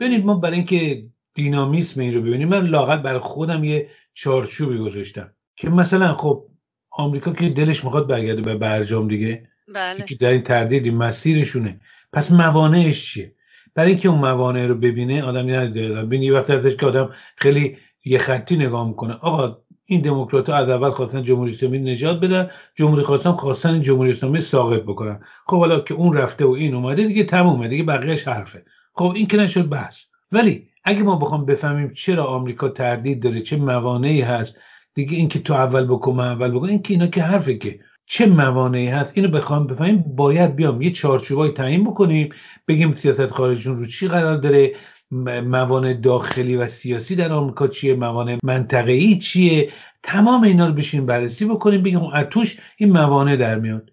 ببینید 0.00 0.24
ما 0.24 0.34
برای 0.34 0.56
اینکه 0.56 1.06
دینامیسم 1.34 2.00
این 2.00 2.14
رو 2.14 2.22
ببینیم 2.22 2.48
من 2.48 2.66
لاقل 2.66 2.96
برای 2.96 3.20
خودم 3.20 3.64
یه 3.64 3.90
چارچوبی 4.14 4.78
گذاشتم 4.78 5.30
که 5.56 5.70
مثلا 5.70 6.14
خب 6.14 6.46
آمریکا 6.90 7.32
که 7.32 7.48
دلش 7.48 7.84
می‌خواد 7.84 8.06
برگرده 8.06 8.42
به 8.42 8.54
برجام 8.54 9.08
دیگه 9.08 9.48
بله. 9.74 10.04
که 10.04 10.14
در 10.14 10.30
این 10.30 10.42
تردیدی 10.42 10.90
مسیرشونه. 10.90 11.80
پس 12.12 12.32
موانعش 12.32 13.12
چیه؟ 13.12 13.34
برای 13.76 13.90
اینکه 13.90 14.08
اون 14.08 14.18
موانع 14.18 14.66
رو 14.66 14.74
ببینه 14.74 15.22
آدم 15.22 15.50
ندیده. 15.50 15.88
ببین 15.88 16.22
یه 16.22 16.32
وقت 16.32 16.50
ازش 16.50 16.76
که 16.76 16.86
آدم 16.86 17.10
خیلی 17.36 17.76
یه 18.04 18.18
خطی 18.18 18.56
نگاه 18.56 18.88
می‌کنه. 18.88 19.14
آقا 19.14 19.58
این 19.84 20.00
دموکرات 20.00 20.50
از 20.50 20.68
اول 20.68 20.90
خواستن 20.90 21.22
جمهوری 21.22 21.52
اسلامی 21.52 21.78
نجات 21.78 22.20
بدن 22.20 22.50
جمهوری 22.74 23.02
خواستن 23.02 23.32
خواستن 23.32 23.80
جمهوری 23.80 24.10
اسلامی 24.10 24.40
ساقط 24.40 24.82
بکنن. 24.82 25.20
خب 25.46 25.58
حالا 25.58 25.80
که 25.80 25.94
اون 25.94 26.16
رفته 26.16 26.44
و 26.44 26.50
این 26.50 26.74
اومده 26.74 27.04
دیگه 27.04 27.24
تمومه 27.24 27.68
دیگه 27.68 27.82
بقیهش 27.82 28.28
حرفه. 28.28 28.64
خب 28.94 29.12
این 29.16 29.26
که 29.26 29.36
نشد 29.36 29.68
بحث. 29.68 29.96
ولی 30.32 30.68
اگه 30.84 31.02
ما 31.02 31.16
بخوام 31.16 31.44
بفهمیم 31.44 31.92
چرا 31.92 32.24
آمریکا 32.24 32.68
تردید 32.68 33.22
داره 33.22 33.40
چه 33.40 33.56
موانعی 33.56 34.20
هست 34.20 34.56
دیگه 34.94 35.16
اینکه 35.16 35.38
تو 35.38 35.54
اول 35.54 35.84
بکن 35.84 36.20
اول 36.20 36.50
بکن 36.50 36.68
این 36.68 36.82
که 36.82 36.94
اینا 36.94 37.06
که 37.06 37.22
حرفه 37.22 37.54
که 37.54 37.80
چه 38.06 38.26
موانعی 38.26 38.86
هست؟ 38.86 39.18
اینو 39.18 39.30
بخوام 39.30 39.66
بفهمیم. 39.66 40.04
باید 40.16 40.56
بیام 40.56 40.82
یه 40.82 40.90
چارچوبای 40.90 41.50
تعیین 41.50 41.84
بکنیم 41.84 42.28
بگیم 42.68 42.92
سیاست 42.92 43.26
خارجیشون 43.26 43.76
رو 43.76 43.86
چی 43.86 44.08
قرار 44.08 44.36
داره 44.36 44.74
موانع 45.10 45.92
داخلی 45.92 46.56
و 46.56 46.66
سیاسی 46.66 47.16
در 47.16 47.32
آمریکا 47.32 47.68
چیه 47.68 47.94
موانع 47.94 48.38
منطقه‌ای 48.42 49.18
چیه؟ 49.18 49.72
تمام 50.02 50.42
اینا 50.42 50.66
رو 50.66 50.72
بشین 50.72 51.06
بررسی 51.06 51.44
بکنیم 51.44 51.82
بگیم 51.82 52.04
از 52.04 52.26
توش 52.30 52.60
این 52.76 52.92
موانع 52.92 53.36
در 53.36 53.58
میاد. 53.58 53.92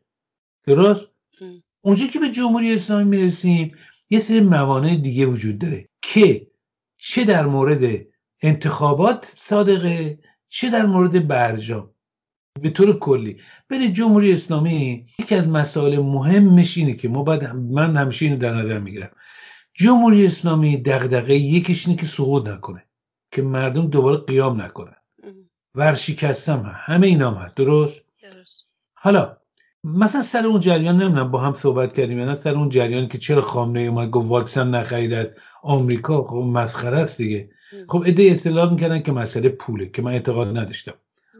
درست؟ 0.67 1.07
اونجا 1.81 2.07
که 2.07 2.19
به 2.19 2.29
جمهوری 2.29 2.73
اسلامی 2.73 3.17
می‌رسیم 3.17 3.71
یه 4.09 4.19
سری 4.19 4.41
موانع 4.41 4.95
دیگه 4.95 5.25
وجود 5.25 5.59
داره 5.59 5.89
که 6.01 6.47
چه 6.97 7.25
در 7.25 7.45
مورد 7.45 8.05
انتخابات 8.41 9.33
صادقه 9.37 10.19
چه 10.49 10.69
در 10.69 10.85
مورد 10.85 11.27
برجام. 11.27 11.92
به 12.61 12.69
طور 12.69 12.99
کلی. 12.99 13.39
بین 13.69 13.93
جمهوری 13.93 14.33
اسلامی 14.33 15.05
یکی 15.19 15.35
از 15.35 15.47
مسائل 15.47 15.99
مهمش 15.99 16.77
اینه 16.77 16.93
که 16.93 17.09
ما 17.09 17.23
باید 17.23 17.45
من 17.45 17.97
همیشه 17.97 18.25
اینو 18.25 18.37
در 18.37 18.53
نظر 18.55 18.79
می‌گیرم. 18.79 19.09
جمهوری 19.73 20.25
اسلامی 20.25 20.77
دغدغه 20.77 21.35
یکیش 21.35 21.87
اینه 21.87 21.99
که 21.99 22.05
سقوط 22.05 22.47
نکنه 22.47 22.83
که 23.31 23.41
مردم 23.41 23.87
دوباره 23.87 24.17
قیام 24.17 24.61
نکنن. 24.61 24.95
ورشکستم 25.75 26.71
همه 26.75 27.07
اینا 27.07 27.31
هم 27.31 27.37
هست. 27.37 27.55
درست؟ 27.55 28.01
درست. 28.23 28.67
حالا 28.93 29.37
مثلا 29.83 30.21
سر 30.21 30.45
اون 30.45 30.59
جریان 30.59 31.01
نمی‌دونم 31.01 31.31
با 31.31 31.39
هم 31.39 31.53
صحبت 31.53 31.93
کردیم 31.93 32.19
یعنی 32.19 32.35
سر 32.35 32.55
اون 32.55 32.69
جریان 32.69 33.07
که 33.07 33.17
چرا 33.17 33.41
خامنه 33.41 33.79
ای 33.79 33.87
اومد 33.87 34.09
گفت 34.09 34.29
واکسن 34.29 34.67
نخرید 34.67 35.13
از 35.13 35.33
آمریکا 35.63 36.23
خب 36.23 36.35
مسخره 36.35 36.97
است 36.97 37.17
دیگه. 37.17 37.49
خب 37.87 38.03
ایده 38.05 38.23
اصطلاح 38.23 38.71
می‌کردن 38.73 39.01
که 39.01 39.11
مسئله 39.11 39.49
پوله 39.49 39.89
که 39.89 40.01
من 40.01 40.11
اعتقاد 40.11 40.57
نداشتم. 40.57 40.93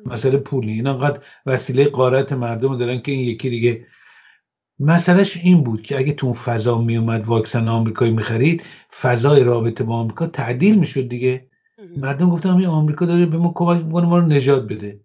مسئله 0.06 0.38
پولی. 0.38 0.72
این 0.72 0.88
انقدر 0.88 1.20
وسیله 1.46 1.86
قارت 1.86 2.34
مردم 2.34 2.78
دارن 2.78 3.02
که 3.02 3.12
این 3.12 3.22
یکی 3.22 3.50
دیگه. 3.50 3.86
مسئلهش 4.80 5.38
این 5.38 5.64
بود 5.64 5.82
که 5.82 5.98
اگه 5.98 6.14
تو 6.14 6.28
اون 6.28 6.36
فضا 6.36 6.82
میومد 6.82 7.28
واکسن 7.28 7.68
آمریکایی 7.68 8.12
می‌خرید 8.12 8.64
فضای 9.02 9.44
رابطه 9.44 9.84
با 9.84 9.96
آمریکا 9.96 10.28
تعدیل 10.28 10.80
می‌شد 10.80 11.08
دیگه. 11.10 11.48
مردم 11.98 12.30
گفتم 12.30 12.58
این 12.58 12.68
آمریکا 12.68 13.06
داره 13.06 13.26
به 13.26 13.38
ما 13.38 13.52
کمک 13.56 13.86
می‌کنه 13.86 14.08
ما 14.08 14.20
رو 14.20 14.26
نجات 14.26 14.68
بده. 14.68 15.00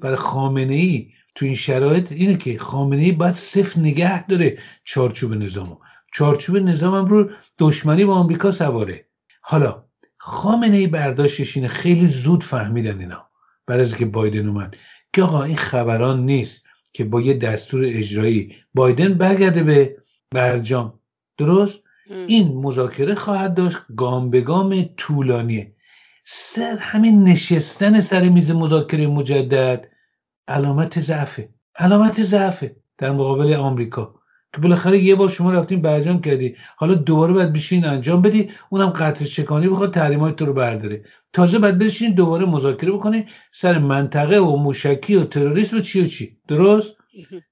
برای 0.00 0.16
خامنه 0.16 0.74
ای 0.74 1.10
تو 1.34 1.44
این 1.46 1.54
شرایط 1.54 2.12
اینه 2.12 2.36
که 2.36 2.58
خامنه 2.58 3.02
ای 3.04 3.12
باید 3.12 3.34
صفر 3.34 3.80
نگه 3.80 4.26
داره 4.26 4.58
چارچوب 4.84 5.34
نظامو. 5.34 5.78
چارچوب 6.12 6.56
نظامم 6.56 7.06
رو 7.06 7.30
دشمنی 7.58 8.04
با 8.04 8.14
آمریکا 8.14 8.50
سواره. 8.50 9.06
حالا 9.40 9.84
خامنه 10.18 10.76
ای 10.76 10.86
برداشتش 10.86 11.56
اینه 11.56 11.68
خیلی 11.68 12.06
زود 12.06 12.42
فهمیدن 12.42 13.00
اینا. 13.00 13.28
برای 13.66 13.82
از 13.82 13.94
که 13.94 14.06
بایدن 14.06 14.48
اومد. 14.48 14.76
که 15.12 15.22
آقا 15.22 15.42
این 15.42 15.56
خبران 15.56 16.26
نیست 16.26 16.64
که 16.92 17.04
با 17.04 17.20
یه 17.20 17.34
دستور 17.34 17.84
اجرایی 17.84 18.56
بایدن 18.74 19.14
برگرده 19.14 19.62
به 19.62 19.96
برجام. 20.30 20.98
درست؟ 21.38 21.80
این 22.26 22.56
مذاکره 22.56 23.14
خواهد 23.14 23.54
داشت 23.54 23.78
گام 23.96 24.30
به 24.30 24.40
گام 24.40 24.82
طولانیه. 24.96 25.74
سر 26.24 26.76
همین 26.76 27.24
نشستن 27.24 28.00
سر 28.00 28.28
میز 28.28 28.50
مذاکره 28.50 29.06
مجدد 29.06 29.88
علامت 30.48 31.00
ضعفه. 31.00 31.48
علامت 31.76 32.22
ضعفه 32.24 32.76
در 32.98 33.10
مقابل 33.10 33.54
آمریکا. 33.54 34.14
که 34.54 34.60
بالاخره 34.60 34.98
یه 34.98 35.14
بار 35.14 35.28
شما 35.28 35.52
رفتین 35.52 35.82
برجام 35.82 36.20
کردی. 36.20 36.56
حالا 36.76 36.94
دوباره 36.94 37.32
باید 37.32 37.52
بشین 37.52 37.84
انجام 37.84 38.22
بدی. 38.22 38.50
اونم 38.70 38.90
قطع 38.90 39.24
چکانی 39.24 39.68
بخواد 39.68 39.94
تحریمات 39.94 40.36
تو 40.36 40.46
رو 40.46 40.52
برداره. 40.52 41.04
تازه 41.32 41.58
باید 41.58 41.78
بشین 41.78 42.14
دوباره 42.14 42.46
مذاکره 42.46 42.92
بکنی 42.92 43.26
سر 43.52 43.78
منطقه 43.78 44.38
و 44.38 44.56
موشکی 44.56 45.14
و 45.14 45.24
تروریسم 45.24 45.76
و 45.76 45.80
چی 45.80 46.00
و 46.00 46.06
چی. 46.06 46.38
درست؟ 46.48 46.96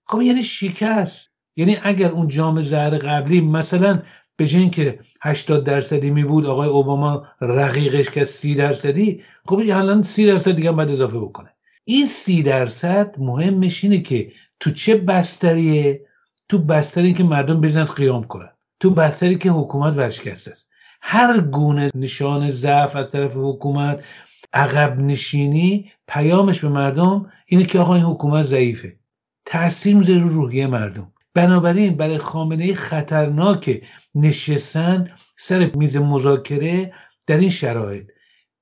خب 0.04 0.22
یعنی 0.22 0.42
شکست. 0.42 1.30
یعنی 1.56 1.76
اگر 1.82 2.10
اون 2.10 2.28
جام 2.28 2.62
زهر 2.62 2.98
قبلی 2.98 3.40
مثلا 3.40 4.02
به 4.36 4.46
جای 4.46 4.60
اینکه 4.60 4.98
80 5.22 5.64
درصدی 5.64 6.10
می 6.10 6.24
بود 6.24 6.46
آقای 6.46 6.68
اوباما 6.68 7.26
رقیقش 7.40 8.10
که 8.10 8.24
30 8.24 8.54
درصدی 8.54 9.22
خب 9.46 9.62
الان 9.72 10.02
30 10.02 10.26
درصد 10.26 10.50
دیگه 10.50 10.72
باید 10.72 10.90
اضافه 10.90 11.18
بکنه. 11.18 11.54
این 11.84 12.06
30 12.06 12.42
درصد 12.42 13.14
مهمش 13.18 13.84
اینه 13.84 13.98
که 13.98 14.32
تو 14.60 14.70
چه 14.70 14.94
بستریه؟ 14.94 16.06
تو 16.48 16.58
بستری 16.58 17.12
که 17.12 17.24
مردم 17.24 17.60
بزنن 17.60 17.84
قیام 17.84 18.24
کنن. 18.24 18.50
تو 18.80 18.90
بستری 18.90 19.36
که 19.36 19.50
حکومت 19.50 19.96
ورشکسته 19.96 20.50
است. 20.50 20.69
هر 21.00 21.40
گونه 21.40 21.90
نشان 21.94 22.50
ضعف 22.50 22.96
از 22.96 23.10
طرف 23.10 23.32
حکومت 23.36 24.04
عقب 24.52 24.98
نشینی 24.98 25.92
پیامش 26.08 26.60
به 26.60 26.68
مردم 26.68 27.32
اینه 27.46 27.64
که 27.64 27.78
آقا 27.78 27.94
این 27.94 28.04
حکومت 28.04 28.42
ضعیفه. 28.42 28.96
تاثیر 29.44 29.96
می‌ذاره 29.96 30.20
رو 30.20 30.28
روحیه 30.28 30.66
مردم. 30.66 31.12
بنابراین 31.34 31.96
برای 31.96 32.18
خامنه 32.18 32.74
خطرناک 32.74 33.82
نشستن 34.14 35.10
سر 35.38 35.70
میز 35.74 35.96
مذاکره 35.96 36.92
در 37.26 37.36
این 37.36 37.50
شرایط 37.50 38.04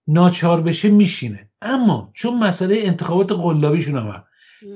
ناچار 0.06 0.60
بشه 0.60 0.88
میشینه. 0.88 1.50
اما 1.62 2.10
چون 2.14 2.38
مسئله 2.38 2.76
انتخابات 2.84 3.32
قلابیشون 3.32 3.96
هم 3.96 4.24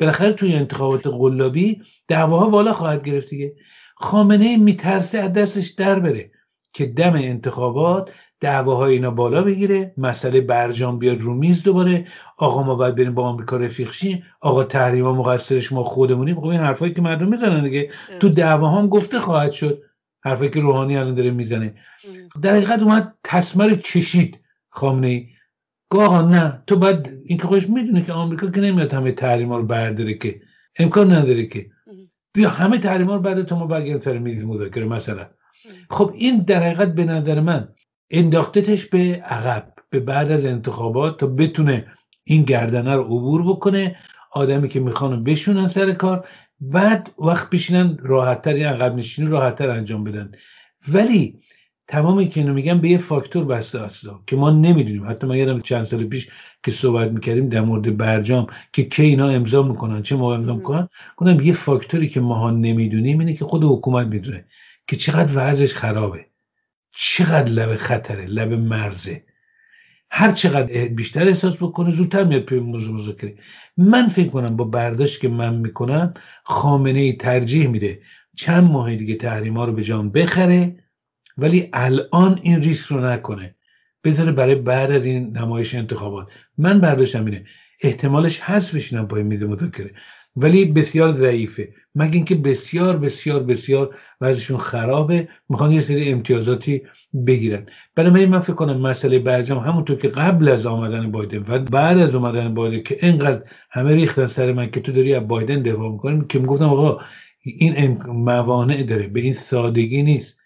بالاخره 0.01 0.33
توی 0.33 0.55
انتخابات 0.55 1.07
قلابی 1.07 1.83
دعواها 2.09 2.49
بالا 2.49 2.73
خواهد 2.73 3.05
گرفت 3.05 3.29
دیگه. 3.29 3.55
خامنه 3.97 4.57
میترسه 4.57 5.19
از 5.19 5.33
دستش 5.33 5.69
در 5.69 6.01
بره. 6.01 6.31
که 6.73 6.87
دم 6.87 7.13
انتخابات 7.15 8.11
دعواهای 8.41 8.93
اینا 8.93 9.11
بالا 9.11 9.43
بگیره 9.43 9.95
مسئله 9.97 10.41
برجام 10.41 10.99
بیاد 10.99 11.21
رو 11.21 11.35
میز 11.35 11.63
دوباره 11.63 12.07
آقا 12.37 12.63
ما 12.63 12.75
باید 12.75 12.95
بریم 12.95 13.15
با 13.15 13.25
آمریکا 13.25 13.57
رفیق 13.57 13.93
شیم 13.93 14.25
آقا 14.41 14.65
تحریما 14.65 15.13
مقصرش 15.13 15.73
ما 15.73 15.85
خودمونیم. 15.85 16.41
خب 16.41 16.47
این 16.47 16.61
حرفایی 16.61 16.93
که 16.93 17.03
مردم 17.03 17.29
می‌زنن 17.29 17.65
دیگه. 17.65 17.91
تو 18.21 18.29
دعوا 18.29 18.69
هم 18.69 18.89
گفته 18.89 19.21
خواهد 19.21 19.53
شد 19.53 19.83
حرفایی 20.25 20.51
که 20.51 20.61
روحانی 20.61 20.97
الان 20.97 21.15
داره 21.15 21.31
می‌زنه. 21.31 21.75
در 22.43 22.57
حقیقت 22.57 22.83
اومد 22.83 23.15
تسمر 23.25 23.75
کشید 23.75 24.39
خامنه 24.71 25.09
ای. 25.09 25.29
آقا 25.91 26.23
نه 26.23 26.63
تو 26.67 26.77
باید 26.77 27.23
این 27.25 27.39
که 27.39 27.47
خودش 27.47 27.69
می‌دونه 27.69 28.03
که 28.03 28.13
آمریکا 28.13 28.51
که 28.51 28.61
نمیاد 28.61 28.93
همه 28.93 29.13
تحریما 29.13 29.57
رو 29.57 29.63
برداره 29.67 30.15
که. 30.15 30.41
امکان 30.79 31.13
نداره 31.13 31.47
که. 31.47 31.71
بیا 32.35 32.49
همه 32.49 32.79
تحریما 32.79 33.15
رو 33.15 33.21
برداره 33.21 33.47
تو 33.47 33.57
ما 33.57 33.67
برگردیم 33.67 34.01
سر 34.01 34.19
میز 34.19 34.45
مذاکره 34.45 34.87
مثلا. 34.87 35.27
خب 35.91 36.13
این 36.15 36.39
در 36.39 36.63
حقیقت 36.63 36.95
به 36.95 37.05
نظر 37.05 37.41
من 37.41 37.69
انداختتش 38.11 38.87
به 38.87 39.23
عقب 39.27 39.73
به 39.91 40.01
بعد 40.01 40.31
از 40.31 40.45
انتخابات 40.45 41.21
تا 41.21 41.27
بتونه 41.27 41.87
این 42.25 42.43
گردنه 42.43 42.95
رو 42.95 43.03
عبور 43.03 43.43
بکنه 43.43 43.97
آدمی 44.33 44.69
که 44.69 44.81
می‌خوان 44.81 45.25
بشونن 45.25 45.69
سر 45.69 45.93
کار 45.93 46.29
بعد 46.61 47.11
وقت 47.19 47.51
بشینن 47.51 47.97
راحتتر 48.01 48.55
این 48.55 48.67
عقب 48.67 48.97
نشینی 48.97 49.29
راحتتر 49.29 49.69
انجام 49.69 50.05
بدن. 50.05 50.33
ولی 50.89 51.41
تمام 51.89 52.25
که 52.25 52.41
اینو 52.41 52.55
میگم 52.55 52.79
به 52.79 52.89
یه 52.89 52.99
فاکتور 52.99 53.45
بسته 53.45 53.81
است 53.81 54.07
که 54.27 54.37
ما 54.37 54.51
نمی‌دونیم. 54.51 55.11
حتی 55.11 55.27
من 55.27 55.37
یادم 55.37 55.61
چند 55.61 55.85
سال 55.85 56.05
پیش 56.05 56.29
که 56.63 56.71
صحبت 56.71 57.11
می‌کردیم 57.11 57.49
در 57.49 57.61
مورد 57.61 57.97
برجام 57.97 58.47
که 58.73 58.85
کی 58.85 59.03
اینا 59.03 59.29
امضا 59.29 59.63
می‌کنن 59.63 60.03
چه 60.03 60.17
موقع 60.17 60.35
امضا 60.35 60.55
می‌کنن 60.55 60.89
گفتم 61.17 61.41
یه 61.41 61.53
فاکتوری 61.53 62.09
که 62.09 62.21
ماها 62.21 62.51
نمی‌دونیم 62.51 63.19
اینه 63.19 63.35
که 63.35 63.45
خود 63.45 63.65
حکومت 63.65 64.07
می‌دونه. 64.07 64.45
که 64.87 64.97
چقدر 64.97 65.33
وضعش 65.35 65.75
خرابه. 65.75 66.27
چقدر 66.93 67.53
لب 67.53 67.77
خطره 67.77 68.27
لب 68.27 68.53
مرزه. 68.53 69.25
هر 70.11 70.31
چقدر 70.31 70.89
بیشتر 70.89 71.29
احساس 71.29 71.57
بکنه 71.57 71.91
زودتر 71.91 72.25
میاد 72.25 72.43
پی 72.43 72.59
موضوع 72.59 72.95
مذاکره. 72.95 73.35
من 73.77 74.09
فکر 74.09 74.29
کنم 74.29 74.57
با 74.57 74.65
برداشت 74.65 75.21
که 75.21 75.29
من 75.29 75.55
می‌کنم 75.55 76.15
خامنه 76.45 77.01
ای 77.01 77.13
ترجیح 77.13 77.69
میده 77.69 78.03
چند 78.37 78.71
ماه 78.71 78.97
دیگه 78.97 79.15
تحریم 79.15 79.57
ها 79.57 79.65
رو 79.65 79.73
به 79.73 79.83
جان 79.83 80.11
بخره 80.11 80.77
ولی 81.39 81.69
الان 81.73 82.41
این 82.43 82.63
ریسک 82.63 82.87
رو 82.87 83.01
نکنه. 83.01 83.55
بذاره 84.05 84.33
برای 84.33 84.55
بعد 84.55 84.91
از 84.91 85.05
این 85.05 85.39
نمایش 85.39 85.75
انتخابات. 85.75 86.29
من 86.59 86.81
برداشتم 86.81 87.25
اینه 87.25 87.45
احتمالش 87.81 88.41
هست 88.41 88.75
بشینم 88.75 89.09
پای 89.09 89.23
میز 89.23 89.45
مذاکره 89.45 89.95
ولی 90.37 90.65
بسیار 90.65 91.13
ضعیفه. 91.13 91.75
مگه 91.95 92.15
اینکه 92.15 92.35
بسیار 92.35 92.97
بسیار 92.97 93.43
بسیار 93.43 93.97
وضعشون 94.21 94.59
خرابه 94.59 95.29
می‌خوان 95.49 95.73
یه 95.73 95.81
سری 95.81 96.11
امتیازاتی 96.11 96.83
بگیرن. 97.27 97.67
برای 97.95 98.27
من 98.27 98.41
فکر 98.41 98.53
کنم 98.53 98.81
مسئله 98.81 99.19
برجام 99.19 99.59
همونطور 99.59 99.97
که 99.97 100.09
قبل 100.09 100.49
از 100.49 100.67
آمدن 100.67 101.11
بایدن 101.11 101.45
و 101.49 101.59
بعد 101.59 101.99
از 101.99 102.15
آمدن 102.15 102.55
بایدن 102.55 102.83
که 102.83 102.99
اینقدر 103.03 103.43
همه 103.71 103.95
ریختن 103.95 104.27
سر 104.27 104.53
من 104.53 104.71
که 104.71 104.81
تو 104.81 104.93
داری 104.93 105.15
از 105.15 105.29
بایدن 105.29 105.63
دفاع 105.63 105.93
می‌کنیم 105.93 106.25
که 106.25 106.39
می‌گفتم 106.39 106.69
آقا 106.69 107.01
این 107.45 107.99
موانع 108.07 108.83
داره 108.83 109.07
به 109.07 109.21
این 109.21 109.35
سادگی 109.35 110.03
نیست. 110.03 110.39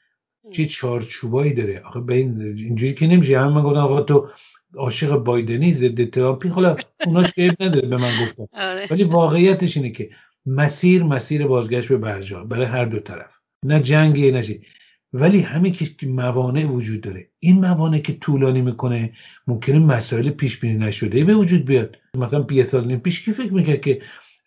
چه 0.53 0.65
چارچوبایی 0.65 1.53
داره؟ 1.53 1.83
آخه 1.87 2.01
به 2.01 2.15
این 2.15 2.43
اینجوری 2.43 2.95
که 2.95 3.07
نمیشه. 3.07 3.39
همه 3.39 3.55
من 3.55 3.63
گفتم 3.63 3.79
آقا 3.79 4.01
تو 4.01 4.29
عاشق 4.77 5.17
بایدنی 5.17 5.75
ضد 5.75 6.11
ترامپی 6.11 6.49
حالا 6.49 6.77
اوناش 7.07 7.33
که 7.33 7.57
نداره 7.61 7.89
به 7.89 7.97
من 7.97 8.11
گفتم 8.23 8.49
آره. 8.69 8.87
ولی 8.91 9.05
واقعیتش 9.05 9.77
اینه 9.77 9.91
که 9.91 10.11
مسیر 10.47 11.03
مسیر 11.03 11.47
بازگشت 11.47 11.89
به 11.89 11.97
برجا 11.97 12.45
برای 12.45 12.65
هر 12.65 12.85
دو 12.85 12.99
طرف. 12.99 13.31
نه 13.63 13.81
جنگی 13.81 14.31
نه 14.31 14.61
ولی 15.13 15.41
همین 15.41 15.73
که 15.73 16.07
موانع 16.07 16.65
وجود 16.65 17.01
داره. 17.01 17.29
این 17.39 17.61
موانع 17.61 17.99
که 17.99 18.13
طولانی 18.13 18.61
می‌کنه 18.61 19.13
ممکنه 19.47 19.79
مسائل 19.79 20.31
پیش 20.31 20.59
بینی 20.59 20.77
نشده 20.77 21.25
به 21.25 21.35
وجود 21.35 21.65
بیاد. 21.65 21.97
مثلا 22.17 22.47
یه 22.51 22.65
سال 22.65 22.97
پیش 22.97 23.25
کی 23.25 23.33
فکر 23.33 23.53
می‌کرد 23.53 23.81
که 23.81 24.03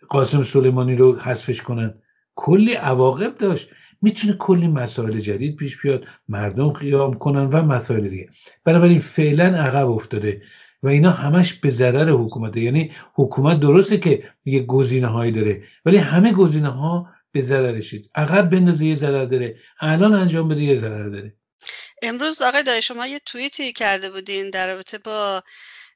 قاسم 0.10 0.41
سلیمانی 0.41 0.95
رو 0.95 1.20
حذفش 1.20 1.62
کنن؟ 1.62 1.93
کلی 2.36 2.74
عواقب 2.74 3.38
داشت. 3.38 3.70
می‌تونه 4.02 4.34
کلی 4.34 4.68
مسائل 4.68 5.20
جدید 5.20 5.56
پیش 5.56 5.82
بیاد 5.82 6.04
مردم 6.30 6.70
قیام 6.70 7.14
کنن 7.14 7.45
و 7.45 7.62
مسائل 7.64 8.08
دیگه. 8.08 8.30
بنابراین 8.64 9.00
فعلا 9.00 9.43
عقب 9.43 9.89
افتاده. 9.89 10.41
و 10.84 10.88
اینا 10.88 11.11
همش 11.11 11.53
به 11.53 11.71
ضرر 11.71 12.09
حکومته. 12.09 12.59
یعنی 12.59 12.91
حکومت 13.13 13.59
درسته 13.59 13.97
که 13.97 14.30
یه 14.45 14.63
گزینه 14.63 15.07
هایی 15.07 15.32
داره 15.32 15.63
ولی 15.86 15.97
همه 15.97 16.34
گزینه 16.34 16.69
ها 16.69 17.07
به 17.32 17.41
ضررشید. 17.41 18.09
عقب 18.15 18.49
بندازه 18.49 18.86
یه 18.86 18.95
ضرر 18.95 19.25
داره 19.25 19.57
الان 19.80 20.13
انجام 20.13 20.47
بده 20.47 20.61
یه 20.61 20.77
ضرر 20.77 21.09
داره. 21.09 21.34
امروز 22.01 22.41
آقای 22.41 22.63
دای 22.63 22.82
شما 22.82 23.07
یه 23.07 23.19
توییتی 23.19 23.73
کرده 23.73 24.09
بودین 24.09 24.49
در 24.49 24.73
رابطه 24.73 24.97
با 24.97 25.43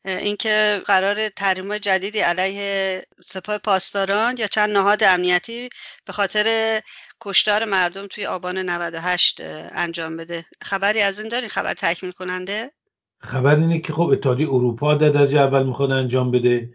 اینکه 0.05 0.81
قرار 0.86 1.29
تحریم 1.29 1.77
جدیدی 1.77 2.19
علیه 2.19 3.05
سپاه 3.19 3.57
پاسداران 3.57 4.36
یا 4.38 4.47
چند 4.47 4.69
نهاد 4.69 5.03
امنیتی 5.03 5.69
به 6.05 6.13
خاطر 6.13 6.81
کشتار 7.21 7.65
مردم 7.65 8.07
توی 8.07 8.25
آبان 8.25 8.57
98 8.57 9.41
انجام 9.71 10.17
بده. 10.17 10.45
خبری 10.61 11.01
از 11.01 11.19
این 11.19 11.27
دارین؟ 11.27 11.49
خبر 11.49 11.73
تکمیل 11.73 12.11
کننده 12.11 12.71
خبر 13.24 13.55
اینه 13.55 13.80
که 13.80 13.93
خب 13.93 14.09
اتحادیه 14.11 14.47
اروپا 14.49 14.93
در 14.93 15.09
درجه 15.09 15.39
اول 15.39 15.63
می‌خواد 15.63 15.91
انجام 15.91 16.32
بده. 16.32 16.69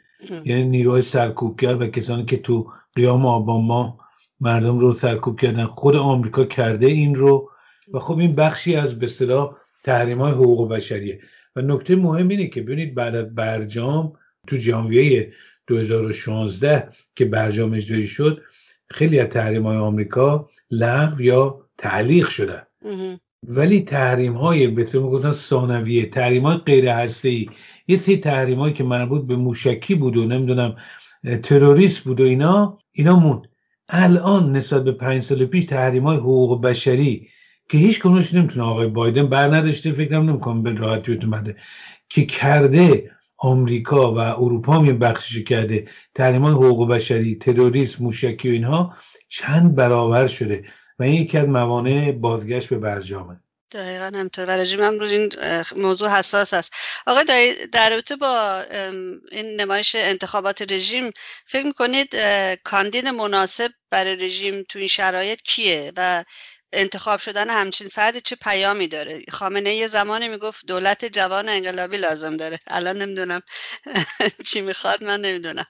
یعنی 0.45 0.65
نیروهای 0.65 1.03
سرکوبگر 1.03 1.77
و 1.77 1.87
کسانی 1.87 2.25
که 2.25 2.37
تو 2.37 2.73
قیام 2.95 3.27
آبان 3.27 3.65
ما 3.65 3.99
مردم 4.41 4.79
رو 4.79 4.95
سرکوب 4.95 5.41
کردن 5.41 5.65
خود 5.65 5.97
آمریکا 5.97 6.45
کرده 6.45 6.87
این 6.87 7.15
رو. 7.15 7.51
و 7.93 7.99
خب 7.99 8.19
این 8.19 8.35
بخشی 8.35 8.77
از 8.77 8.99
به 8.99 9.07
اصطلاح 9.07 9.57
تحریم 9.85 10.21
های 10.21 10.33
حقوق 10.33 10.73
بشریه. 10.73 11.21
و 11.57 11.61
نکته 11.61 11.97
مهم 11.97 12.29
اینه 12.29 12.47
که 12.47 12.63
ببینید 12.63 12.95
بعد 12.95 13.15
از 13.15 13.35
برجام 13.35 14.13
تو 14.47 14.57
ژانویه 14.57 15.33
2016 15.67 16.89
که 17.15 17.25
برجام 17.25 17.73
اجرایی 17.73 18.07
شد 18.07 18.43
خیلی 18.91 19.21
از 19.21 19.29
تحریم 19.29 19.67
های 19.67 19.77
آمریکا 19.77 20.49
لغو 20.71 21.23
یا 21.23 21.67
تعلیق 21.79 22.29
شدن. 22.29 22.63
ولی 23.43 23.81
تحریم 23.81 24.35
های 24.35 24.67
به 24.67 24.85
گفتن 24.85 25.33
ثانویه 25.33 26.07
تحریم 26.07 26.47
های 26.47 26.57
غیر 26.57 26.89
هسته 26.89 27.29
ای 27.29 27.49
یه 27.89 27.97
سری 27.97 28.17
تحریم 28.17 28.59
هایی 28.59 28.75
که 28.75 28.85
مربوط 28.85 29.27
به 29.27 29.37
موشکی 29.37 29.95
بود 29.95 30.17
و 30.17 30.25
نمی‌دونم 30.25 30.77
تروریست 31.43 32.01
بود 32.01 32.21
و 32.21 32.25
اینا 32.25 32.79
اینا 32.93 33.19
موند. 33.19 33.43
الان 33.89 34.57
نسبت 34.57 34.85
به 34.85 34.93
پنج 34.93 35.23
سال 35.23 35.45
پیش 35.47 35.65
تحریم 35.65 36.03
های 36.03 36.17
حقوق 36.17 36.63
بشری 36.63 37.29
که 37.69 37.79
هیچ 37.79 38.01
کنونش 38.01 38.35
نمی‌تونه 38.35 38.67
آقای 38.67 38.87
بایدن 38.87 39.27
بر 39.27 39.55
نداشته 39.57 39.93
فکرم 39.93 40.31
نمی‌کنم 40.31 40.63
به 40.63 40.73
راحتی 40.73 41.15
بتون 41.17 41.55
که 42.09 42.25
کرده 42.27 43.11
آمریکا 43.39 44.15
و 44.15 44.19
اروپا 44.19 44.73
هم 44.73 44.85
یه 44.85 44.93
بخشش 44.93 45.43
کرده. 45.43 45.89
تحریم 46.15 46.43
های 46.43 46.53
حقوق 46.53 46.89
بشری 46.89 47.35
تروریسم 47.35 48.05
موشکی 48.05 48.49
و 48.49 48.53
اینها 48.53 48.95
چند 49.29 49.75
برابر 49.75 50.27
شده. 50.27 50.65
و 50.99 51.03
این 51.03 51.15
یکی 51.15 51.39
از 51.39 51.49
موانع 51.49 52.13
بازگشت 52.13 52.69
به 52.69 52.79
برجامه. 52.79 53.41
دقیقا 53.73 54.11
همطور 54.15 54.45
و 54.45 54.51
رژیم 54.51 54.81
هم 54.81 54.99
روز 54.99 55.11
این 55.11 55.33
موضوع 55.77 56.09
حساس 56.09 56.55
است. 56.55 56.73
آقای 57.07 57.67
در 57.73 57.91
رابطه 57.91 58.17
با 58.17 58.63
این 59.33 59.61
نمایش 59.61 59.95
انتخابات 59.95 60.73
رژیم 60.73 61.11
فکر 61.45 61.67
می‌کنید 61.67 62.17
کاندید 62.65 63.09
مناسب 63.09 63.71
برای 63.91 64.17
رژیم 64.17 64.65
تو 64.69 64.79
این 64.79 64.89
شرایط 64.89 65.43
کیه؟ 65.43 65.93
و 65.97 66.25
انتخاب 66.73 67.21
شدن 67.21 67.51
همچین 67.51 67.89
فردی 67.89 68.21
چه 68.21 68.37
پیامی 68.37 68.89
داره؟ 68.89 69.23
خامنه 69.31 69.75
یه 69.75 69.87
زمانی 69.87 70.29
می‌گفت 70.29 70.67
دولت 70.67 71.05
جوان 71.05 71.49
انقلابی 71.49 71.97
لازم 71.97 72.37
داره. 72.37 72.59
الان 72.67 73.03
نمی‌دونم 73.03 73.41
چی 74.47 74.61
می‌خواد 74.61 75.05
من 75.05 75.21
نمی‌دونم. 75.21 75.65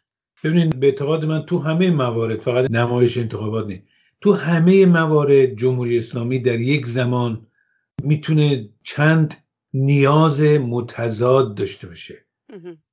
ببینید 0.44 0.80
به 0.80 0.86
اعتقاد 0.86 1.24
من 1.24 1.46
تو 1.46 1.58
همه 1.58 1.90
موارد 1.90 2.40
فقط 2.40 2.70
نمایش 2.70 3.18
انتخابات 3.18 3.66
نیست. 3.66 3.82
تو 4.20 4.32
همه 4.32 4.86
موارد 4.86 5.54
جمهوری 5.54 5.98
اسلامی 5.98 6.38
در 6.38 6.60
یک 6.60 6.86
زمان 6.86 7.46
می‌تونه 8.02 8.68
چند 8.82 9.34
نیاز 9.74 10.40
متضاد 10.40 11.54
داشته 11.54 11.86
باشه 11.86 12.26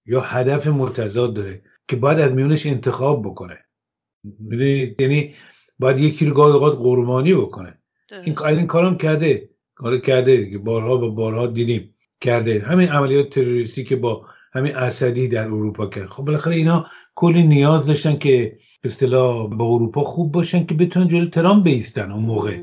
یا 0.05 0.21
هدف 0.21 0.67
متضاد 0.67 1.33
داره 1.33 1.61
که 1.87 1.95
باید 1.95 2.19
از 2.19 2.31
میونش 2.31 2.65
انتخاب 2.65 3.21
بکنه. 3.25 3.57
یعنی 4.99 5.33
باید 5.79 5.99
یکی 5.99 6.25
رو 6.25 6.33
گاهی 6.33 6.53
اوقات 6.53 6.77
قربانی 6.77 7.33
بکنه. 7.33 7.77
این 8.25 8.39
این 8.39 8.67
کارم 8.67 8.97
کرده. 8.97 9.49
کار 9.75 9.97
کرده 9.97 10.49
که 10.49 10.57
بارها 10.57 10.97
و 10.97 11.11
بارها 11.11 11.47
دیدیم. 11.47 11.93
کرده. 12.21 12.59
همین 12.59 12.89
عملیات 12.89 13.29
تروریستی 13.29 13.83
که 13.83 13.95
با 13.95 14.27
همین 14.55 14.75
اسدی 14.75 15.27
در 15.27 15.45
اروپا 15.45 15.87
کرد 15.87 16.09
خب 16.09 16.23
بالاخره 16.23 16.55
اینا 16.55 16.85
کلی 17.15 17.43
نیاز 17.43 17.85
داشتن 17.85 18.17
که 18.17 18.57
به 18.81 18.89
اصطلاح 18.89 19.49
با 19.49 19.65
اروپا 19.65 20.03
خوب 20.03 20.31
باشن 20.31 20.65
که 20.65 20.73
بتونن 20.73 21.07
جلوی 21.07 21.29
ترام 21.29 21.63
بیستن 21.63 22.11
اون 22.11 22.23
موقع. 22.23 22.57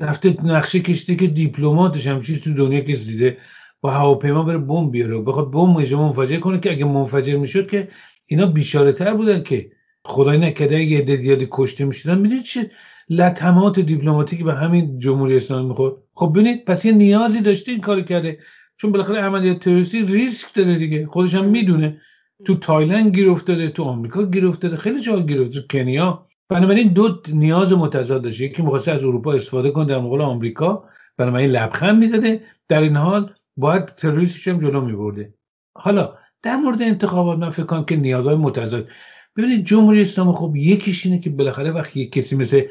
رفته 0.00 0.36
نقشه 0.44 0.80
کشته 0.80 1.14
که 1.14 1.26
دیپلماتش 1.26 2.06
هم 2.06 2.20
چیز 2.20 2.40
تو 2.40 2.54
دنیا 2.54 2.80
که 2.80 2.94
دیده 2.94 3.36
با 3.80 3.90
هواپیما 3.90 4.42
بره 4.42 4.58
بمب 4.58 4.90
بیاره. 4.92 5.18
بخواد 5.18 5.50
بمب 5.50 5.76
اجا 5.76 5.98
منفجر 5.98 6.38
کنه 6.38 6.60
که 6.60 6.70
اگه 6.70 6.84
منفجر 6.84 7.36
می‌شد 7.36 7.66
که 7.70 7.88
اینا 8.26 8.46
بیچاره 8.46 8.92
تر 8.92 9.14
بودن 9.14 9.42
که. 9.42 9.70
خدای 10.04 10.38
نکرده 10.38 10.82
یه 10.82 10.98
عده 10.98 11.16
زیادی 11.16 11.48
کشته 11.50 11.84
می‌شدن 11.84 12.18
می‌دونید 12.18 12.44
چه 12.44 12.70
لطمات 13.10 13.80
دیپلماتیکی 13.80 14.42
به 14.42 14.54
همین 14.54 14.98
جمهوری 14.98 15.36
اسلامی 15.36 15.68
می‌خورد؟ 15.68 15.94
خب 16.14 16.30
ببینید 16.34 16.64
پس 16.64 16.84
یه 16.84 16.92
نیازی 16.92 17.40
داشته 17.40 17.72
این 17.72 17.80
کار 17.80 18.00
کرده. 18.00 18.38
چون 18.82 18.92
بالاخره 18.92 19.20
عملیات 19.20 19.58
تروریستی 19.58 20.06
ریسک 20.06 20.54
داره 20.54 20.78
دیگه. 20.78 21.06
خودش 21.06 21.34
هم 21.34 21.44
می‌دونه. 21.44 22.00
تو 22.44 22.54
تایلند 22.54 23.16
گیر 23.16 23.30
افتاده 23.30 23.68
تو 23.68 23.84
آمریکا 23.84 24.26
گیر 24.26 24.46
افتاده 24.46 24.76
خیلی 24.76 25.00
جا 25.00 25.20
گیر 25.20 25.42
افتاده. 25.42 25.66
کنیا. 25.70 26.26
بنابراین 26.48 26.88
دو 26.88 27.20
نیاز 27.28 27.72
متضاد 27.72 28.22
داشته 28.22 28.44
یکی 28.44 28.62
می‌خواسته 28.62 28.92
از 28.92 29.04
اروپا 29.04 29.32
استفاده 29.32 29.70
کنه 29.70 29.84
در 29.84 29.98
مقابل 29.98 30.20
آمریکا. 30.20 30.84
بنابراین 31.16 31.50
لبخند 31.50 31.98
می‌زده. 31.98 32.40
در 32.68 32.82
این 32.82 32.96
حال 32.96 33.34
باید 33.56 33.86
تروریستش 33.86 34.48
هم 34.48 34.58
جلو 34.58 34.80
میبرده. 34.80 35.34
حالا 35.74 36.14
در 36.42 36.56
مورد 36.56 36.82
انتخابات 36.82 37.38
من 37.38 37.50
فکر 37.50 37.66
کنم 37.66 37.84
که 37.84 37.96
نیازهای 37.96 38.36
متضاد. 38.36 38.88
ببینید 39.36 39.64
جمهوری 39.64 40.02
اسلامی 40.02 40.32
خب 40.32 40.56
یکیش 40.56 41.06
اینه 41.06 41.18
که 41.18 41.30
بالاخره 41.30 41.70
وقتی 41.70 42.06
کسی 42.06 42.36
مثل 42.36 42.62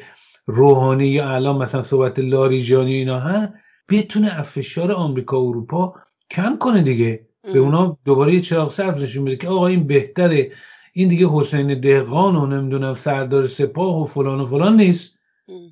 روحانی 0.45 1.07
یا 1.07 1.29
الان 1.29 1.57
مثلا 1.57 1.81
صحبت 1.81 2.19
لاریجانی 2.19 2.93
اینا 2.93 3.19
ها؟ 3.19 3.47
بتونه 3.91 4.29
از 4.29 4.47
فشار 4.47 4.91
آمریکا 4.91 5.43
و 5.43 5.49
اروپا 5.49 5.93
کم 6.31 6.57
کنه 6.57 6.81
دیگه. 6.81 7.27
به 7.53 7.59
اونا 7.59 7.97
دوباره 8.05 8.33
یه 8.33 8.41
چراغ 8.41 8.71
سبز 8.71 9.03
نشون 9.03 9.25
بده 9.25 9.35
که 9.35 9.47
آقا 9.47 9.67
این 9.67 9.87
بهتره. 9.87 10.51
این 10.93 11.07
دیگه 11.07 11.27
حسین 11.31 11.79
دهقان 11.79 12.35
و 12.35 12.45
نمی‌دونم 12.45 12.95
سردار 12.95 13.47
سپاه 13.47 14.01
و 14.01 14.05
فلان 14.05 14.39
و 14.39 14.45
فلان 14.45 14.75
نیست. 14.75 15.13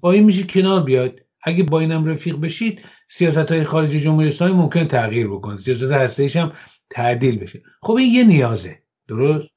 با 0.01 0.11
این 0.11 0.23
میشه 0.23 0.43
کنار 0.43 0.83
بیاد. 0.83 1.19
اگه 1.43 1.63
با 1.63 1.79
اینم 1.79 2.05
رفیق 2.05 2.35
بشید 2.35 2.81
سیاست 3.09 3.51
های 3.51 3.63
خارجی 3.63 3.99
جمهوری 3.99 4.27
اسلامی 4.27 4.53
ممکن 4.53 4.87
تغییر 4.87 5.27
بکنه. 5.27 5.57
سیاست 5.57 5.91
هسته‌ایش 5.91 6.35
هم 6.35 6.51
تعدیل 6.89 7.39
بشه. 7.39 7.61
خب 7.81 7.93
این 7.93 8.13
یه 8.13 8.23
نیازه. 8.23 8.79
درست؟ 9.07 9.47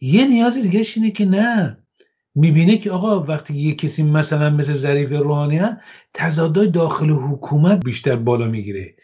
یه 0.00 0.26
نیاز 0.26 0.62
دیگه 0.62 0.86
اینه 0.96 1.10
که 1.10 1.24
نه. 1.24 1.81
می‌بینه 2.34 2.76
که 2.76 2.90
آقا 2.90 3.22
وقتی 3.22 3.54
یه 3.54 3.74
کسی 3.74 4.02
مثلا 4.02 4.50
مثل 4.50 4.74
ظریف 4.74 5.12
روحانی 5.12 5.56
ها 5.58 5.76
تضادهای 6.14 6.66
داخل 6.66 7.10
حکومت 7.10 7.84
بیشتر 7.84 8.16
بالا 8.16 8.46
می‌گیره. 8.48 8.94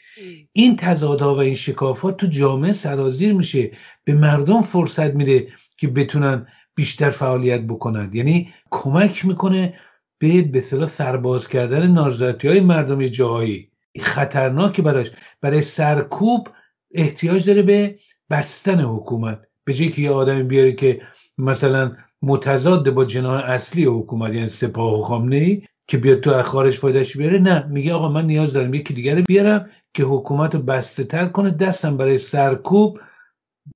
این 0.53 0.77
تضادها 0.77 1.35
و 1.35 1.39
این 1.39 1.55
شکافات 1.55 2.17
تو 2.17 2.27
جامعه 2.27 2.73
سرازیر 2.73 3.33
میشه. 3.33 3.71
به 4.05 4.15
مردم 4.15 4.61
فرصت 4.61 5.15
میده 5.15 5.49
که 5.77 5.89
بتونن 5.89 6.47
بیشتر 6.75 7.11
فعالیت 7.11 7.61
بکنند 7.61 8.15
یعنی 8.15 8.53
کمک 8.71 9.25
می‌کنه 9.25 9.75
به 10.19 10.43
به 10.43 10.61
سرباز 10.87 11.49
کردن 11.49 11.93
نارضایتی 11.93 12.49
های 12.49 12.61
مردم 12.61 13.07
جایی. 13.07 13.71
خطرناک 14.01 14.81
براش. 14.81 15.11
برای 15.41 15.63
سرکوب 15.63 16.49
احتیاج 16.95 17.47
داره 17.47 17.63
به 17.63 17.95
بستن 18.31 18.81
حکومت. 18.81 19.41
به 19.65 19.75
جایی 19.75 19.91
که 19.91 20.03
یه 20.03 20.11
آدمی 20.11 20.43
بیاره 20.43 20.73
که 20.73 21.01
مثلا 21.39 21.97
متضاد 22.23 22.91
با 22.91 23.05
جناح 23.05 23.45
اصلی 23.45 23.85
حکومت 23.85 24.35
یعنی 24.35 24.47
سپاه 24.47 24.99
و 24.99 25.03
خامنه 25.03 25.37
ای 25.37 25.63
که 25.87 25.99
بیاد 25.99 26.21
تو 26.21 26.43
خارج 26.43 26.77
فایدهش 26.77 27.17
بیاره. 27.17 27.39
نه 27.39 27.67
میگه 27.67 27.95
آقا 27.95 28.09
من 28.09 28.27
نیاز 28.27 28.53
دارم 28.53 28.75
یکی 28.75 28.95
دیگر 28.95 29.21
بیارم 29.21 29.67
که 29.95 30.03
حکومت 30.03 30.55
رو 30.55 30.63
بسته 30.63 31.05
تر 31.05 31.27
کنه. 31.27 31.51
دستم 31.51 31.97
برای 31.97 32.19
سرکوب 32.19 33.01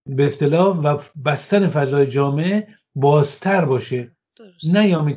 به 0.07 0.26
اصطلاح 0.26 0.76
و 0.76 0.99
بستن 1.24 1.68
فضای 1.68 2.07
جامعه 2.07 2.68
بازتر 2.95 3.64
باشه. 3.64 4.12
نه 4.72 4.88
یا 4.88 5.03
می 5.03 5.14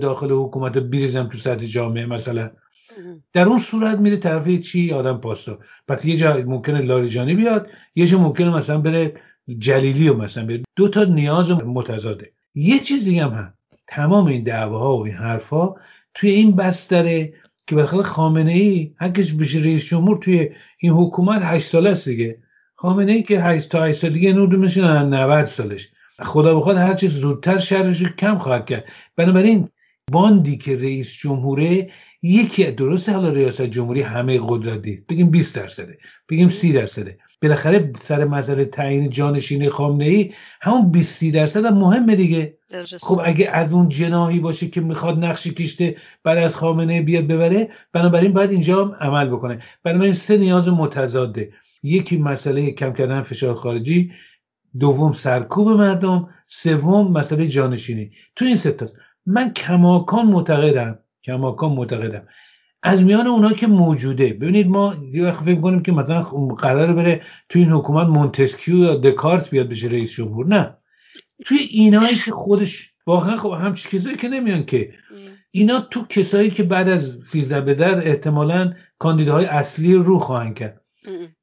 داخل 0.00 0.32
حکومت 0.32 0.76
رو 0.76 0.82
بیریزم 0.82 1.28
تو 1.28 1.38
سطح 1.38 1.66
جامعه 1.66 2.06
مثلا. 2.06 2.50
در 3.32 3.48
اون 3.48 3.58
صورت 3.58 3.98
میره 3.98 4.16
طرف 4.16 4.48
چی؟ 4.48 4.92
آدم 4.92 5.18
پاستا. 5.18 5.58
پس 5.88 6.04
یه 6.04 6.16
جا 6.16 6.42
ممکنه 6.46 6.80
لاریجانی 6.80 7.34
بیاد 7.34 7.68
یه 7.94 8.06
جا 8.06 8.18
ممکنه 8.18 8.56
مثلا 8.56 8.78
بره 8.78 9.14
جلیلی 9.58 10.08
و 10.08 10.14
مثلا 10.14 10.46
بره. 10.46 10.62
دو 10.76 10.88
تا 10.88 11.04
نیاز 11.04 11.50
متضاده. 11.50 12.32
یه 12.58 12.78
چیز 12.78 13.04
دیگه 13.04 13.24
هم 13.24 13.32
هم 13.32 13.54
تمام 13.86 14.26
این 14.26 14.42
دعواها 14.42 14.96
و 14.96 15.06
این 15.06 15.14
حرفها 15.16 15.76
توی 16.14 16.30
این 16.30 16.56
بستره 16.56 17.32
که 17.66 17.74
بالاخره 17.74 18.02
خامنه 18.02 18.52
ای 18.52 18.94
هرکش 18.96 19.32
بشه 19.32 19.58
رئیس 19.58 19.84
جمهور 19.84 20.18
توی 20.18 20.50
این 20.78 20.92
حکومت 20.92 21.42
هشت 21.42 21.68
ساله 21.68 21.90
است 21.90 22.08
دیگه. 22.08 22.38
خامنه 22.74 23.12
ای 23.12 23.22
که 23.22 23.42
هشت 23.42 23.68
تا 23.68 23.84
هشت 23.84 24.00
سال 24.00 24.12
دیگه 24.12 24.32
نور 24.32 24.56
میشه 24.56 25.02
90 25.02 25.46
سالش. 25.46 25.88
خدا 26.22 26.58
بخواد 26.58 26.76
هر 26.76 26.94
چیز 26.94 27.12
زودتر 27.12 27.58
شرش 27.58 28.02
کم 28.02 28.38
خواهد 28.38 28.66
کرد. 28.66 28.84
بنابراین 29.16 29.68
باندی 30.12 30.56
که 30.56 30.76
رئیس 30.76 31.12
جمهوره 31.12 31.90
یکی 32.22 32.70
درسته 32.70 33.12
حالا 33.12 33.28
ریاست 33.28 33.62
جمهوری 33.62 34.02
همه 34.02 34.40
قدرتی 34.48 35.04
بگیم 35.08 35.30
20 35.30 35.54
درصده. 35.54 35.98
بگیم 36.28 36.48
30 36.48 36.72
درصده. 36.72 37.18
بالاخره 37.42 37.92
سر 38.00 38.24
مسئله 38.24 38.64
تعیین 38.64 39.10
جانشین 39.10 39.68
خامنه 39.68 40.04
ای 40.04 40.32
همون 40.60 40.90
20 40.90 41.24
درصد 41.24 41.64
هم 41.64 41.74
مهمه 41.78 42.14
دیگه. 42.16 42.58
خب 43.00 43.20
اگه 43.24 43.50
از 43.50 43.72
اون 43.72 43.88
جناهی 43.88 44.38
باشه 44.38 44.68
که 44.68 44.80
می‌خواد 44.80 45.24
نقشی 45.24 45.54
کشته 45.54 45.96
بعد 46.24 46.38
از 46.38 46.56
خامنه 46.56 47.02
بیاد 47.02 47.26
ببره 47.26 47.68
بنابراین 47.92 48.32
باید 48.32 48.50
اینجا 48.50 48.84
هم 48.84 48.94
عمل 49.00 49.28
بکنه. 49.28 49.62
بنابراین 49.82 50.14
سه 50.14 50.36
نیاز 50.36 50.68
متضاده. 50.68 51.52
یکی 51.82 52.18
مسئله 52.18 52.70
کم 52.70 52.92
کردن 52.92 53.22
فشار 53.22 53.54
خارجی 53.54 54.12
دوم 54.78 55.12
سرکوب 55.12 55.68
مردم 55.68 56.28
سوم 56.46 57.12
مسئله 57.12 57.46
جانشینی. 57.46 58.10
تو 58.36 58.44
این 58.44 58.56
سه 58.56 58.76
من 59.26 59.52
کماکان 59.52 60.26
معتقدم 60.26 60.98
کماکان 61.24 61.72
معتقدم 61.72 62.28
از 62.86 63.02
میان 63.02 63.26
اونا 63.26 63.52
که 63.52 63.66
موجوده. 63.66 64.32
ببینید 64.32 64.68
ما 64.68 64.94
یه 65.12 65.24
وقت 65.24 65.44
فکر 65.44 65.60
کنیم 65.60 65.82
که 65.82 65.92
مثلا 65.92 66.22
قرار 66.58 66.92
بره 66.92 67.22
توی 67.48 67.62
این 67.62 67.70
حکومت 67.70 68.06
مونتسکیو 68.06 68.76
یا 68.76 68.94
دکارت 68.94 69.50
بیاد 69.50 69.68
بشه 69.68 69.86
رئیس 69.86 70.10
جمهور. 70.10 70.46
نه. 70.46 70.76
توی 71.46 71.58
اینایی 71.58 72.16
که 72.16 72.30
خودش 72.32 72.92
واقعا 73.06 73.36
خب 73.36 73.52
همچی 73.52 73.98
کسایی 73.98 74.16
که 74.16 74.28
نمیان 74.28 74.66
که. 74.66 74.92
اینا 75.50 75.80
تو 75.80 76.04
کسایی 76.08 76.50
که 76.50 76.62
بعد 76.62 76.88
از 76.88 77.18
سیزده 77.26 77.60
به 77.60 77.74
در 77.74 78.08
احتمالا 78.08 78.72
کاندیداهای 78.98 79.46
اصلی 79.46 79.94
رو 79.94 80.18
خواهند 80.18 80.54
کرد. 80.54 80.80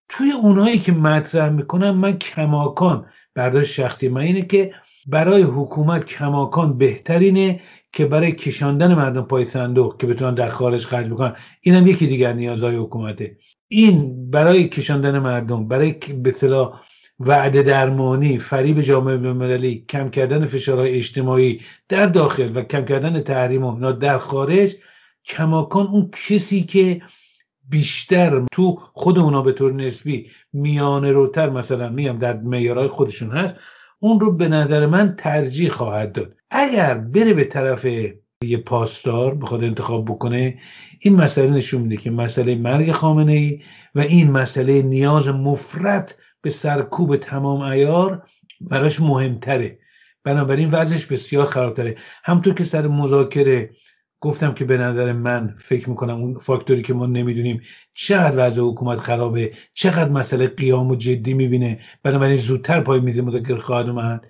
توی 0.09 0.31
اونایی 0.31 0.79
که 0.79 0.91
مطرح 0.91 1.49
می‌کنم 1.49 1.97
من 1.97 2.17
کماکان 2.17 3.05
برداشت 3.35 3.71
شخصی 3.71 4.07
من 4.07 4.21
اینه 4.21 4.41
که 4.41 4.73
برای 5.07 5.41
حکومت 5.41 6.05
کماکان 6.05 6.77
بهترینه 6.77 7.61
که 7.93 8.05
برای 8.05 8.31
کشاندن 8.31 8.93
مردم 8.93 9.21
پای 9.21 9.45
صندوق 9.45 9.97
که 9.97 10.07
بتونن 10.07 10.33
در 10.33 10.49
خارج 10.49 10.85
خرج 10.85 11.07
بکنن 11.07 11.35
اینم 11.61 11.87
یکی 11.87 12.07
دیگر 12.07 12.33
نیازهای 12.33 12.75
حکومته. 12.75 13.37
این 13.67 14.29
برای 14.31 14.69
کشاندن 14.69 15.19
مردم 15.19 15.67
برای 15.67 15.91
به 15.91 16.29
اصطلاح 16.29 16.81
وعده 17.19 17.63
درمانی 17.63 18.39
فریب 18.39 18.81
جامعه 18.81 19.13
المللی 19.13 19.85
کم 19.89 20.09
کردن 20.09 20.45
فشارهای 20.45 20.97
اجتماعی 20.97 21.61
در 21.89 22.05
داخل 22.05 22.57
و 22.57 22.61
کم 22.61 22.85
کردن 22.85 23.21
تحریم 23.21 23.63
اونا 23.63 23.91
در 23.91 24.17
خارج 24.17 24.75
کماکان 25.25 25.87
اون 25.87 26.11
کسی 26.27 26.63
که 26.63 27.01
بیشتر 27.69 28.45
تو 28.51 28.79
خود 28.93 29.19
اونا 29.19 29.41
به 29.41 29.51
طور 29.51 29.73
نسبی 29.73 30.29
میانه 30.53 31.11
روتر 31.11 31.49
مثلا 31.49 31.89
میام 31.89 32.17
در 32.17 32.37
میارای 32.37 32.87
خودشون 32.87 33.31
هست 33.31 33.55
اون 33.99 34.19
رو 34.19 34.31
به 34.31 34.47
نظر 34.47 34.85
من 34.85 35.15
ترجیح 35.15 35.69
خواهد 35.69 36.11
داد. 36.11 36.35
اگر 36.55 36.93
بره 36.97 37.33
به 37.33 37.43
طرف 37.43 37.85
یه 38.43 38.57
پاسدار 38.57 39.35
بخواد 39.35 39.63
انتخاب 39.63 40.05
بکنه 40.05 40.59
این 40.99 41.15
مسئله 41.15 41.49
نشون 41.49 41.81
میده 41.81 41.97
که 41.97 42.11
مسئله 42.11 42.55
مرگ 42.55 42.91
خامنه 42.91 43.33
ای 43.33 43.61
و 43.95 43.99
این 43.99 44.31
مسئله 44.31 44.81
نیاز 44.81 45.27
مفرد 45.27 46.15
به 46.41 46.49
سرکوب 46.49 47.15
تمام 47.15 47.61
ایار 47.61 48.23
براش 48.61 48.99
مهمتره. 48.99 49.79
بنابراین 50.23 50.69
وضعش 50.71 51.05
بسیار 51.05 51.45
خرابتره. 51.45 51.95
همطور 52.23 52.53
که 52.53 52.63
سر 52.63 52.87
مذاکره 52.87 53.69
گفتم 54.19 54.53
که 54.53 54.65
به 54.65 54.77
نظر 54.77 55.13
من 55.13 55.55
فکر 55.59 55.89
می‌کنم 55.89 56.15
اون 56.15 56.37
فاکتوری 56.37 56.81
که 56.81 56.93
ما 56.93 57.05
نمی‌دونیم 57.05 57.61
چقدر 57.93 58.47
وضع 58.47 58.61
حکومت 58.61 58.99
خرابه 58.99 59.51
چقدر 59.73 60.09
مسئله 60.09 60.47
قیام 60.47 60.91
و 60.91 60.95
جدی 60.95 61.33
می‌بینه. 61.33 61.79
بنابراین 62.03 62.37
زودتر 62.37 62.81
پای 62.81 62.99
میز 62.99 63.19
مذاکره 63.19 63.59
خواهد 63.59 63.89
اومد. 63.89 64.27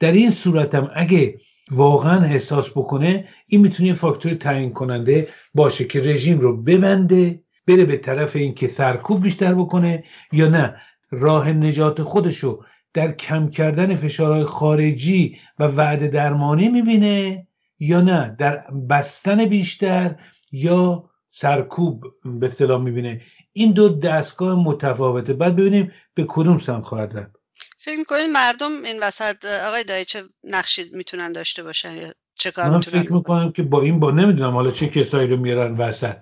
در 0.00 0.12
این 0.12 0.30
صورت 0.30 0.74
هم 0.74 0.90
اگه 0.94 1.38
واقعا 1.70 2.24
احساس 2.24 2.70
بکنه 2.70 3.24
این 3.46 3.60
می‌تونه 3.60 3.92
فاکتور 3.92 4.34
تعیین 4.34 4.72
کننده 4.72 5.28
باشه 5.54 5.84
که 5.84 6.00
رژیم 6.00 6.38
رو 6.38 6.62
ببنده 6.62 7.42
بره 7.66 7.84
به 7.84 7.96
طرف 7.96 8.36
اینکه 8.36 8.68
سرکوب 8.68 9.22
بیشتر 9.22 9.54
بکنه 9.54 10.04
یا 10.32 10.48
نه. 10.48 10.76
راه 11.10 11.52
نجات 11.52 12.02
خودشو 12.02 12.64
در 12.94 13.12
کم 13.12 13.48
کردن 13.48 13.94
فشارهای 13.94 14.44
خارجی 14.44 15.38
و 15.58 15.64
وعده 15.64 16.08
درمانی 16.08 16.68
می‌بینه 16.68 17.46
یا 17.78 18.00
نه؟ 18.00 18.36
در 18.38 18.64
بستن 18.90 19.44
بیشتر 19.44 20.14
یا 20.52 21.10
سرکوب 21.30 22.04
به 22.40 22.46
اصطلاح 22.46 22.82
می‌بینه. 22.82 23.20
این 23.52 23.72
دو 23.72 23.88
دستگاه 23.88 24.64
متفاوته. 24.64 25.32
بعد 25.34 25.56
ببینیم 25.56 25.92
به 26.14 26.24
کدوم 26.28 26.58
سمت 26.58 26.84
خواهد 26.84 27.18
رفت. 27.18 27.45
فکر 27.78 27.96
می‌کنید 27.96 28.30
مردم 28.30 28.84
این 28.84 28.98
وسط 29.02 29.44
آقای 29.44 29.84
دایی 29.84 30.04
چه 30.04 30.22
نقشی 30.44 30.84
می‌تونن 30.92 31.32
داشته 31.32 31.62
باشن 31.62 31.96
یا 31.96 32.12
چه 32.38 32.50
کار 32.50 32.70
من 32.70 32.80
فکر 32.80 33.12
می‌کنم 33.12 33.52
که 33.52 33.62
با 33.62 33.82
این 33.82 34.00
با 34.00 34.10
نمی‌دونم 34.10 34.52
حالا 34.52 34.70
چه 34.70 34.88
کسایی 34.88 35.28
رو 35.28 35.36
میارن 35.36 35.74
وسط. 35.74 36.16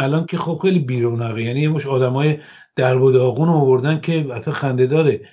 الان 0.00 0.26
که 0.26 0.38
خب 0.38 0.58
خیلی 0.62 0.78
بیرونقه 0.78 1.42
یعنی 1.42 1.60
یه 1.60 1.68
مش 1.68 1.86
آدمای 1.86 2.38
در 2.76 2.96
و 2.96 3.12
داغون 3.12 3.48
آوردن 3.48 4.00
که 4.00 4.26
اصلا 4.32 4.54
خنده 4.54 4.86
داره. 4.86 5.28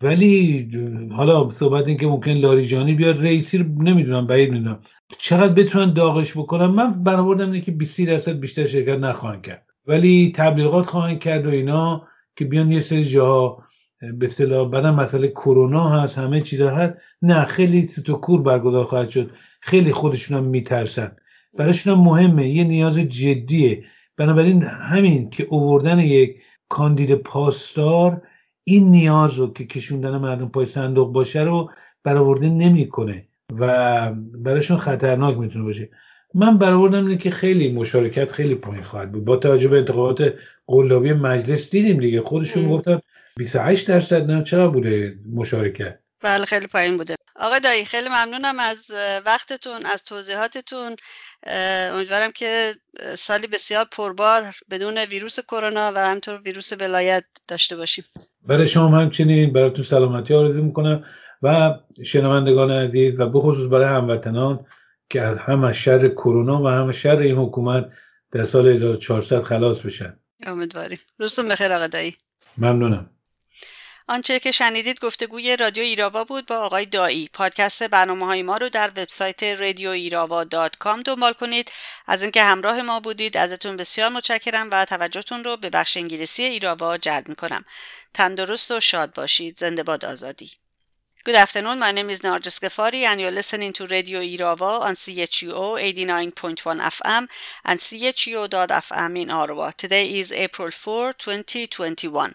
ولی 0.00 0.68
حالا 1.16 1.50
صحبت 1.50 1.88
این 1.88 1.96
که 1.96 2.06
ممکن 2.06 2.30
لاریجانی 2.30 2.94
بیاد 2.94 3.20
رئیسی 3.20 3.58
رو 3.58 3.82
نمی‌دونم 3.82 4.26
بعید 4.26 4.50
می‌دونم. 4.50 4.80
چقدر 5.18 5.52
بتونن 5.52 5.92
داغش 5.92 6.32
بکنم 6.38 6.70
من 6.74 7.04
برآوردم 7.04 7.50
اینه 7.50 7.60
که 7.60 7.72
20 7.72 8.00
درصد 8.00 8.40
بیشتر 8.40 8.66
شرکت 8.66 8.98
نخواهند 8.98 9.42
کرد. 9.42 9.66
ولی 9.86 10.32
تبلیغات 10.36 10.86
خواهند 10.86 11.20
کرد 11.20 11.46
و 11.46 11.50
اینا 11.50 12.08
که 12.36 12.44
بیان 12.44 12.72
یه 12.72 12.80
سری 12.80 13.04
جاها 13.04 13.64
به 14.00 14.26
اصطلاح 14.26 14.68
بعدا 14.68 14.92
مسئله 14.92 15.28
کرونا 15.28 15.88
هست 15.88 16.18
همه 16.18 16.40
چیزا 16.40 16.70
هست. 16.70 16.94
نه 17.22 17.44
خیلی 17.44 17.86
تو 17.86 18.14
کور 18.14 18.42
برگزار 18.42 18.84
خواهد 18.84 19.10
شد. 19.10 19.30
خیلی 19.60 19.92
خودشون 19.92 20.36
هم 20.36 20.44
میترسن. 20.44 21.12
برایشون 21.58 21.94
هم 21.94 22.00
مهمه. 22.00 22.48
یه 22.48 22.64
نیاز 22.64 22.98
جدیه. 22.98 23.84
بنابراین 24.16 24.62
همین 24.62 25.30
که 25.30 25.46
اووردن 25.50 25.98
یک 25.98 26.36
کاندید 26.68 27.14
پاسدار 27.14 28.22
این 28.64 28.90
نیاز 28.90 29.34
رو 29.34 29.52
که 29.52 29.66
کشوندن 29.66 30.16
مردم 30.16 30.48
پای 30.48 30.66
صندوق 30.66 31.12
باشه 31.12 31.42
رو 31.42 31.70
برآورده 32.04 32.48
نمی‌کنه 32.48 33.26
و 33.58 34.12
برایشون 34.14 34.76
خطرناک 34.76 35.38
می‌تونه 35.38 35.64
باشه. 35.64 35.88
من 36.34 36.58
برآوردم 36.58 37.06
اینه 37.06 37.16
که 37.16 37.30
خیلی 37.30 37.72
مشارکت 37.72 38.32
خیلی 38.32 38.54
پایین 38.54 38.82
خواهد 38.82 39.12
بود. 39.12 39.24
با 39.24 39.36
توجه 39.36 39.68
به 39.68 39.78
انتخابات 39.78 40.34
قلابی 40.66 41.12
مجلس 41.12 41.70
دیدیم 41.70 42.00
دیگه. 42.00 42.22
خودشون 42.22 42.68
گفتن 42.68 43.00
28 43.40 43.88
درصد 43.88 44.30
نه 44.30 44.42
چرا 44.42 44.68
بوده 44.68 45.18
مشارکت؟ 45.34 45.98
بله 46.20 46.44
خیلی 46.44 46.66
پایین 46.66 46.96
بوده. 46.96 47.14
آقا 47.36 47.58
دایی 47.58 47.84
خیلی 47.84 48.08
ممنونم 48.08 48.58
از 48.58 48.90
وقتتون 49.26 49.86
از 49.92 50.04
توضیحاتتون. 50.04 50.96
امیدوارم 51.92 52.30
که 52.30 52.74
سالی 53.14 53.46
بسیار 53.46 53.86
پربار 53.92 54.54
بدون 54.70 54.98
ویروس 54.98 55.40
کرونا 55.40 55.92
و 55.94 55.98
همطور 55.98 56.40
ویروس 56.40 56.72
ولایت 56.72 57.24
داشته 57.48 57.76
باشیم. 57.76 58.04
برای 58.42 58.68
شما 58.68 58.98
همچنین 58.98 59.52
برای 59.52 59.84
سلامتی 59.84 60.34
آرزو 60.34 60.64
می‌کنم 60.64 61.04
و 61.42 61.74
شنوندگان 62.04 62.70
عزیز 62.70 63.20
و 63.20 63.26
بخصوص 63.26 63.70
برای 63.70 63.88
هموطنان 63.88 64.66
که 65.10 65.20
از 65.20 65.38
هم 65.38 65.72
شر 65.72 66.08
کرونا 66.08 66.62
و 66.62 66.68
هم 66.68 66.92
شر 66.92 67.18
این 67.18 67.36
حکومت 67.36 67.90
در 68.32 68.44
سال 68.44 68.68
1400 68.68 69.42
خلاص 69.42 69.80
بشن. 69.80 70.16
امیدواریم. 70.46 70.98
روزتون 71.18 71.48
بخیر 71.48 71.72
آقا 71.72 71.86
دایی. 71.86 72.16
ممنونم. 72.58 73.10
آنچه 74.10 74.40
که 74.40 74.50
شنیدید 74.50 75.00
گفتگوی 75.00 75.56
رادیو 75.56 75.82
ایراوا 75.82 76.24
بود 76.24 76.46
با 76.46 76.56
آقای 76.56 76.86
دایی. 76.86 77.30
پادکست 77.32 77.82
برنامه 77.82 78.26
های 78.26 78.42
ما 78.42 78.56
رو 78.56 78.68
در 78.68 78.88
وبسایت 78.88 79.42
رادیو 79.42 79.90
ایراوا 79.90 80.44
دات 80.44 80.76
کام 80.76 81.00
دنبال 81.00 81.32
کنید. 81.32 81.72
از 82.06 82.22
اینکه 82.22 82.42
همراه 82.42 82.82
ما 82.82 83.00
بودید 83.00 83.36
ازتون 83.36 83.76
بسیار 83.76 84.08
متشکرم 84.08 84.68
و 84.72 84.84
توجهتون 84.84 85.44
رو 85.44 85.56
به 85.56 85.70
بخش 85.70 85.96
انگلیسی 85.96 86.42
ایراوا 86.42 86.98
جلب 86.98 87.28
می‌کنم. 87.28 87.64
تندرست 88.14 88.70
و 88.70 88.80
شاد 88.80 89.14
باشید. 89.14 89.58
زنده 89.58 89.82
باد 89.82 90.04
آزادی. 90.04 90.59
Good 91.22 91.34
afternoon. 91.34 91.78
My 91.80 91.92
name 91.92 92.08
is 92.08 92.22
Narges 92.22 92.58
Ghaffari, 92.60 93.02
and 93.02 93.20
you're 93.20 93.30
listening 93.30 93.74
to 93.74 93.86
Radio 93.86 94.20
Irava 94.20 94.80
on 94.80 94.94
CHUO 94.94 95.78
89.1 95.78 96.80
FM 96.80 97.28
and 97.62 97.78
CHUO.FM 97.78 99.20
in 99.20 99.30
Ottawa. 99.30 99.70
Today 99.76 100.18
is 100.18 100.32
April 100.32 100.70
4, 100.70 101.12
2021. 101.12 102.34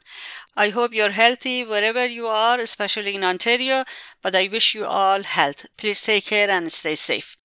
I 0.55 0.69
hope 0.69 0.93
you're 0.93 1.09
healthy 1.09 1.63
wherever 1.63 2.05
you 2.05 2.27
are, 2.27 2.59
especially 2.59 3.15
in 3.15 3.23
Ontario, 3.23 3.85
but 4.21 4.35
I 4.35 4.49
wish 4.51 4.75
you 4.75 4.85
all 4.85 5.23
health. 5.23 5.65
Please 5.77 6.03
take 6.03 6.25
care 6.25 6.51
and 6.51 6.71
stay 6.71 6.93
safe. 6.93 7.37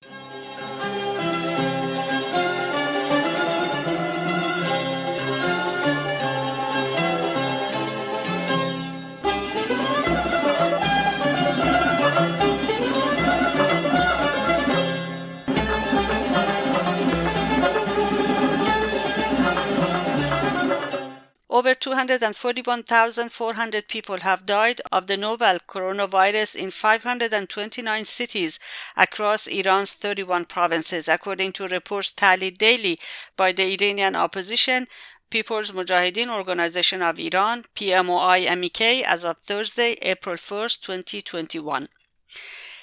Over 21.60 21.74
241,400 21.74 23.86
people 23.86 24.20
have 24.20 24.46
died 24.46 24.80
of 24.90 25.06
the 25.08 25.18
novel 25.18 25.58
coronavirus 25.68 26.56
in 26.56 26.70
529 26.70 28.06
cities 28.06 28.58
across 28.96 29.46
Iran's 29.46 29.92
31 29.92 30.46
provinces, 30.46 31.06
according 31.06 31.52
to 31.52 31.68
reports 31.68 32.12
tallied 32.12 32.56
daily 32.56 32.98
by 33.36 33.52
the 33.52 33.74
Iranian 33.74 34.16
opposition, 34.16 34.88
People's 35.28 35.72
Mujahideen 35.72 36.34
Organization 36.34 37.02
of 37.02 37.20
Iran, 37.20 37.66
PMOI 37.76 38.58
MEK, 38.58 39.04
as 39.06 39.26
of 39.26 39.36
Thursday, 39.40 39.98
April 40.00 40.38
1, 40.38 40.68
2021. 40.80 41.90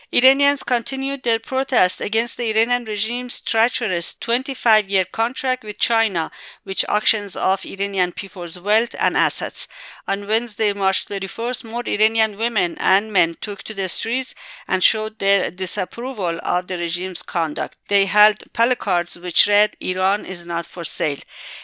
Iranians 0.10 0.64
continued 0.64 1.24
their 1.24 1.38
protest 1.38 2.00
against 2.00 2.38
the 2.38 2.50
Iranian 2.50 2.86
regime's 2.86 3.42
treacherous 3.42 4.16
25 4.16 4.90
year 4.90 5.04
contract 5.04 5.66
with 5.66 5.80
China, 5.80 6.32
which 6.64 6.86
auctions 6.88 7.36
off 7.36 7.66
Iranian 7.66 8.14
people's 8.14 8.58
wealth 8.58 8.96
and 9.02 9.18
assets. 9.18 9.68
On 10.08 10.26
Wednesday, 10.26 10.72
March 10.72 11.08
31st, 11.08 11.66
more 11.66 11.84
Iranian 11.86 12.38
women 12.38 12.78
and 12.80 13.12
men 13.12 13.34
took 13.42 13.64
to 13.64 13.74
the 13.74 13.90
streets 13.90 14.34
and 14.66 14.82
showed 14.82 15.20
their 15.20 15.52
disapproval 15.52 16.40
of 16.42 16.68
the 16.68 16.78
regime's 16.78 17.22
conduct. 17.22 17.78
They 17.90 18.06
held 18.06 18.54
placards 18.54 19.20
which 19.20 19.46
read, 19.46 19.76
Iran 19.82 20.24
is 20.24 20.46
not 20.46 20.66
for 20.66 20.86
sale. 20.86 21.18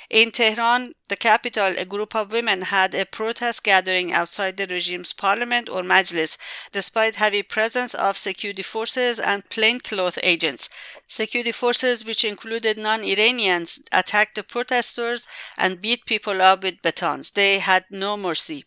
In 0.09 0.31
Tehran, 0.31 0.95
the 1.13 1.17
capital, 1.17 1.75
a 1.77 1.85
group 1.85 2.15
of 2.15 2.31
women 2.31 2.63
had 2.63 2.95
a 2.95 3.05
protest 3.05 3.63
gathering 3.63 4.11
outside 4.11 4.57
the 4.57 4.65
regime's 4.65 5.13
parliament 5.13 5.69
or 5.69 5.83
majlis, 5.83 6.39
despite 6.71 7.13
heavy 7.13 7.43
presence 7.43 7.93
of 7.93 8.17
security 8.17 8.63
forces 8.63 9.19
and 9.19 9.47
plainclothes 9.47 10.17
agents. 10.23 10.69
Security 11.07 11.51
forces, 11.51 12.03
which 12.03 12.25
included 12.25 12.79
non-Iranians, 12.79 13.83
attacked 13.91 14.33
the 14.33 14.41
protesters 14.41 15.27
and 15.55 15.81
beat 15.81 16.07
people 16.07 16.41
up 16.41 16.63
with 16.63 16.81
batons. 16.81 17.29
They 17.29 17.59
had 17.59 17.85
no 17.91 18.17
mercy. 18.17 18.65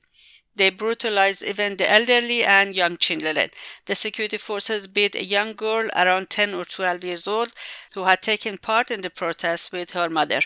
They 0.54 0.70
brutalized 0.70 1.42
even 1.42 1.76
the 1.76 1.90
elderly 1.90 2.42
and 2.42 2.74
young 2.74 2.96
children. 2.96 3.50
The 3.84 3.94
security 3.94 4.38
forces 4.38 4.86
beat 4.86 5.14
a 5.14 5.24
young 5.24 5.52
girl 5.52 5.90
around 5.94 6.30
10 6.30 6.54
or 6.54 6.64
12 6.64 7.04
years 7.04 7.26
old 7.26 7.52
who 7.92 8.04
had 8.04 8.22
taken 8.22 8.56
part 8.56 8.90
in 8.90 9.02
the 9.02 9.10
protest 9.10 9.70
with 9.70 9.90
her 9.90 10.08
mother. 10.08 10.40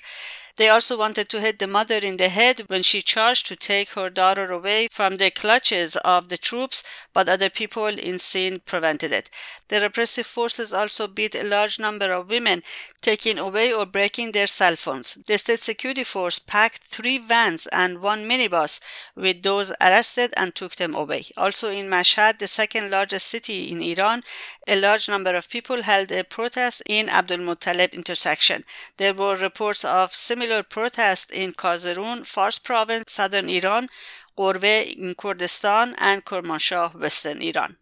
They 0.60 0.68
also 0.68 0.98
wanted 0.98 1.30
to 1.30 1.40
hit 1.40 1.58
the 1.58 1.66
mother 1.66 1.96
in 1.96 2.18
the 2.18 2.28
head 2.28 2.64
when 2.66 2.82
she 2.82 3.00
charged 3.00 3.46
to 3.46 3.56
take 3.56 3.92
her 3.92 4.10
daughter 4.10 4.52
away 4.52 4.88
from 4.90 5.16
the 5.16 5.30
clutches 5.30 5.96
of 5.96 6.28
the 6.28 6.36
troops, 6.36 6.84
but 7.14 7.30
other 7.30 7.48
people 7.48 7.86
in 7.86 8.18
scene 8.18 8.60
prevented 8.66 9.10
it. 9.10 9.30
The 9.68 9.80
repressive 9.80 10.26
forces 10.26 10.74
also 10.74 11.06
beat 11.06 11.34
a 11.34 11.44
large 11.44 11.78
number 11.78 12.12
of 12.12 12.28
women, 12.28 12.62
taking 13.00 13.38
away 13.38 13.72
or 13.72 13.86
breaking 13.86 14.32
their 14.32 14.46
cell 14.46 14.76
phones. 14.76 15.14
The 15.14 15.38
state 15.38 15.60
security 15.60 16.04
force 16.04 16.38
packed 16.38 16.84
three 16.88 17.16
vans 17.16 17.66
and 17.68 18.02
one 18.02 18.28
minibus 18.28 18.82
with 19.16 19.42
those 19.42 19.72
arrested 19.80 20.34
and 20.36 20.54
took 20.54 20.76
them 20.76 20.94
away. 20.94 21.24
Also 21.38 21.70
in 21.70 21.88
Mashhad, 21.88 22.38
the 22.38 22.46
second 22.46 22.90
largest 22.90 23.28
city 23.28 23.72
in 23.72 23.80
Iran, 23.80 24.24
a 24.68 24.78
large 24.78 25.08
number 25.08 25.34
of 25.34 25.48
people 25.48 25.80
held 25.84 26.12
a 26.12 26.22
protest 26.22 26.82
in 26.86 27.08
Abdul 27.08 27.38
Muttalib 27.38 27.94
intersection. 27.94 28.64
There 28.98 29.14
were 29.14 29.36
reports 29.36 29.86
of 29.86 30.14
similar 30.14 30.49
protests 30.68 31.30
in 31.30 31.52
Kazerun, 31.52 32.26
Fars 32.26 32.58
province, 32.58 33.12
southern 33.12 33.48
Iran, 33.48 33.88
Qorve 34.36 34.96
in 34.96 35.14
Kurdistan, 35.14 35.94
and 35.98 36.24
Kermanshah, 36.24 36.94
western 36.94 37.42
Iran. 37.42 37.76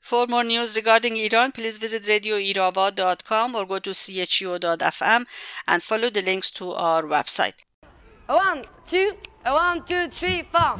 For 0.00 0.26
more 0.26 0.44
news 0.44 0.76
regarding 0.76 1.16
Iran, 1.16 1.52
please 1.52 1.78
visit 1.78 2.02
radioirava.com 2.04 3.56
or 3.56 3.64
go 3.66 3.78
to 3.78 3.94
chu.fm 3.94 5.24
and 5.66 5.82
follow 5.82 6.10
the 6.10 6.22
links 6.22 6.50
to 6.50 6.72
our 6.72 7.02
website. 7.04 7.54
One, 8.26 8.64
two, 8.86 9.12
one, 9.44 9.84
two, 9.86 10.08
three, 10.10 10.42
four. 10.42 10.76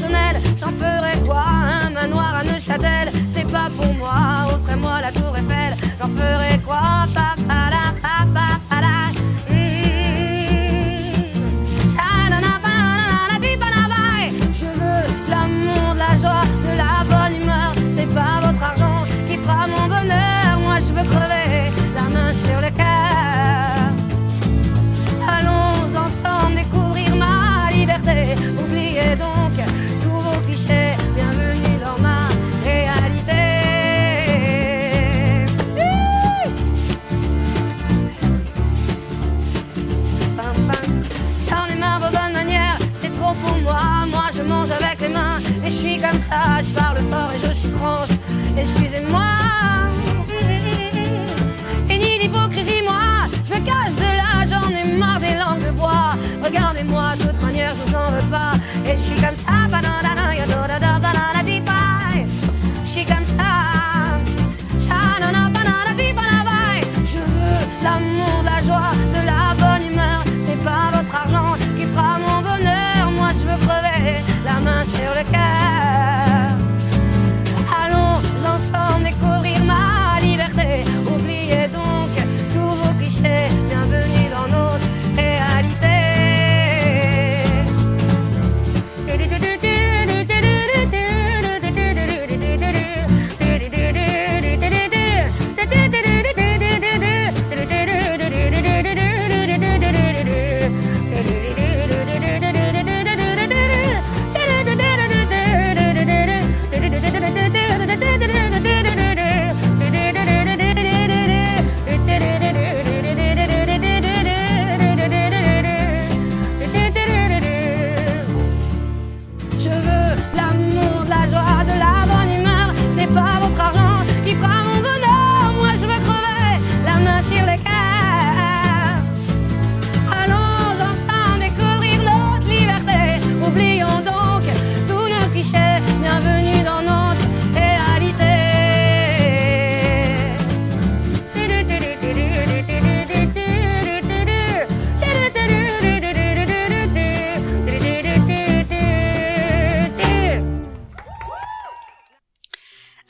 J'en 0.00 0.72
ferai 0.72 1.18
quoi 1.26 1.44
Un 1.84 1.90
manoir 1.90 2.34
à 2.36 2.44
Neuchâtel, 2.44 3.12
c'est 3.34 3.48
pas 3.50 3.68
pour 3.76 3.94
moi. 3.94 4.14
Offrez-moi 4.52 5.00
la 5.00 5.12
tour 5.12 5.36
Eiffel, 5.36 5.76
j'en 6.00 6.08
ferai 6.08 6.58
quoi 6.64 7.04
Je 7.06 8.93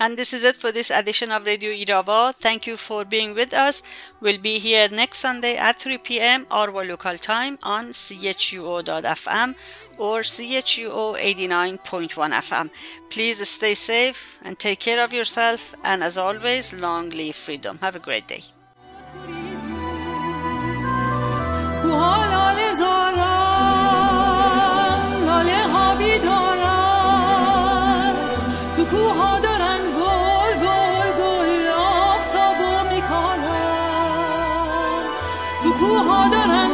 And 0.05 0.19
this 0.19 0.35
is 0.35 0.45
it 0.45 0.57
for 0.57 0.71
this 0.71 0.91
edition 0.91 1.33
of 1.33 1.47
Radio 1.47 1.71
Irava. 1.71 2.35
Thank 2.35 2.67
you 2.67 2.77
for 2.77 3.07
being 3.07 3.33
with 3.35 3.55
us. 3.55 3.83
We'll 4.21 4.37
be 4.37 4.59
here 4.59 4.87
next 4.91 5.21
Sunday 5.21 5.57
at 5.57 5.81
3 5.81 5.97
p.m. 5.97 6.47
our 6.51 6.71
local 6.85 7.17
time 7.17 7.59
on 7.63 7.87
chuo.fm 7.87 9.55
or 9.97 10.21
chuo 10.21 11.17
89.1 11.17 12.33
FM. 12.43 12.71
Please 13.09 13.49
stay 13.49 13.73
safe 13.73 14.39
and 14.45 14.59
take 14.59 14.81
care 14.81 15.03
of 15.03 15.15
yourself. 15.15 15.75
And 15.83 16.05
as 16.05 16.19
always, 16.19 16.75
long 16.75 17.09
live 17.09 17.37
freedom. 17.37 17.79
Have 17.81 17.97
a 17.97 18.01
great 18.11 18.29
day. 18.29 18.43
کوها 35.85 36.29
دارم 36.29 36.74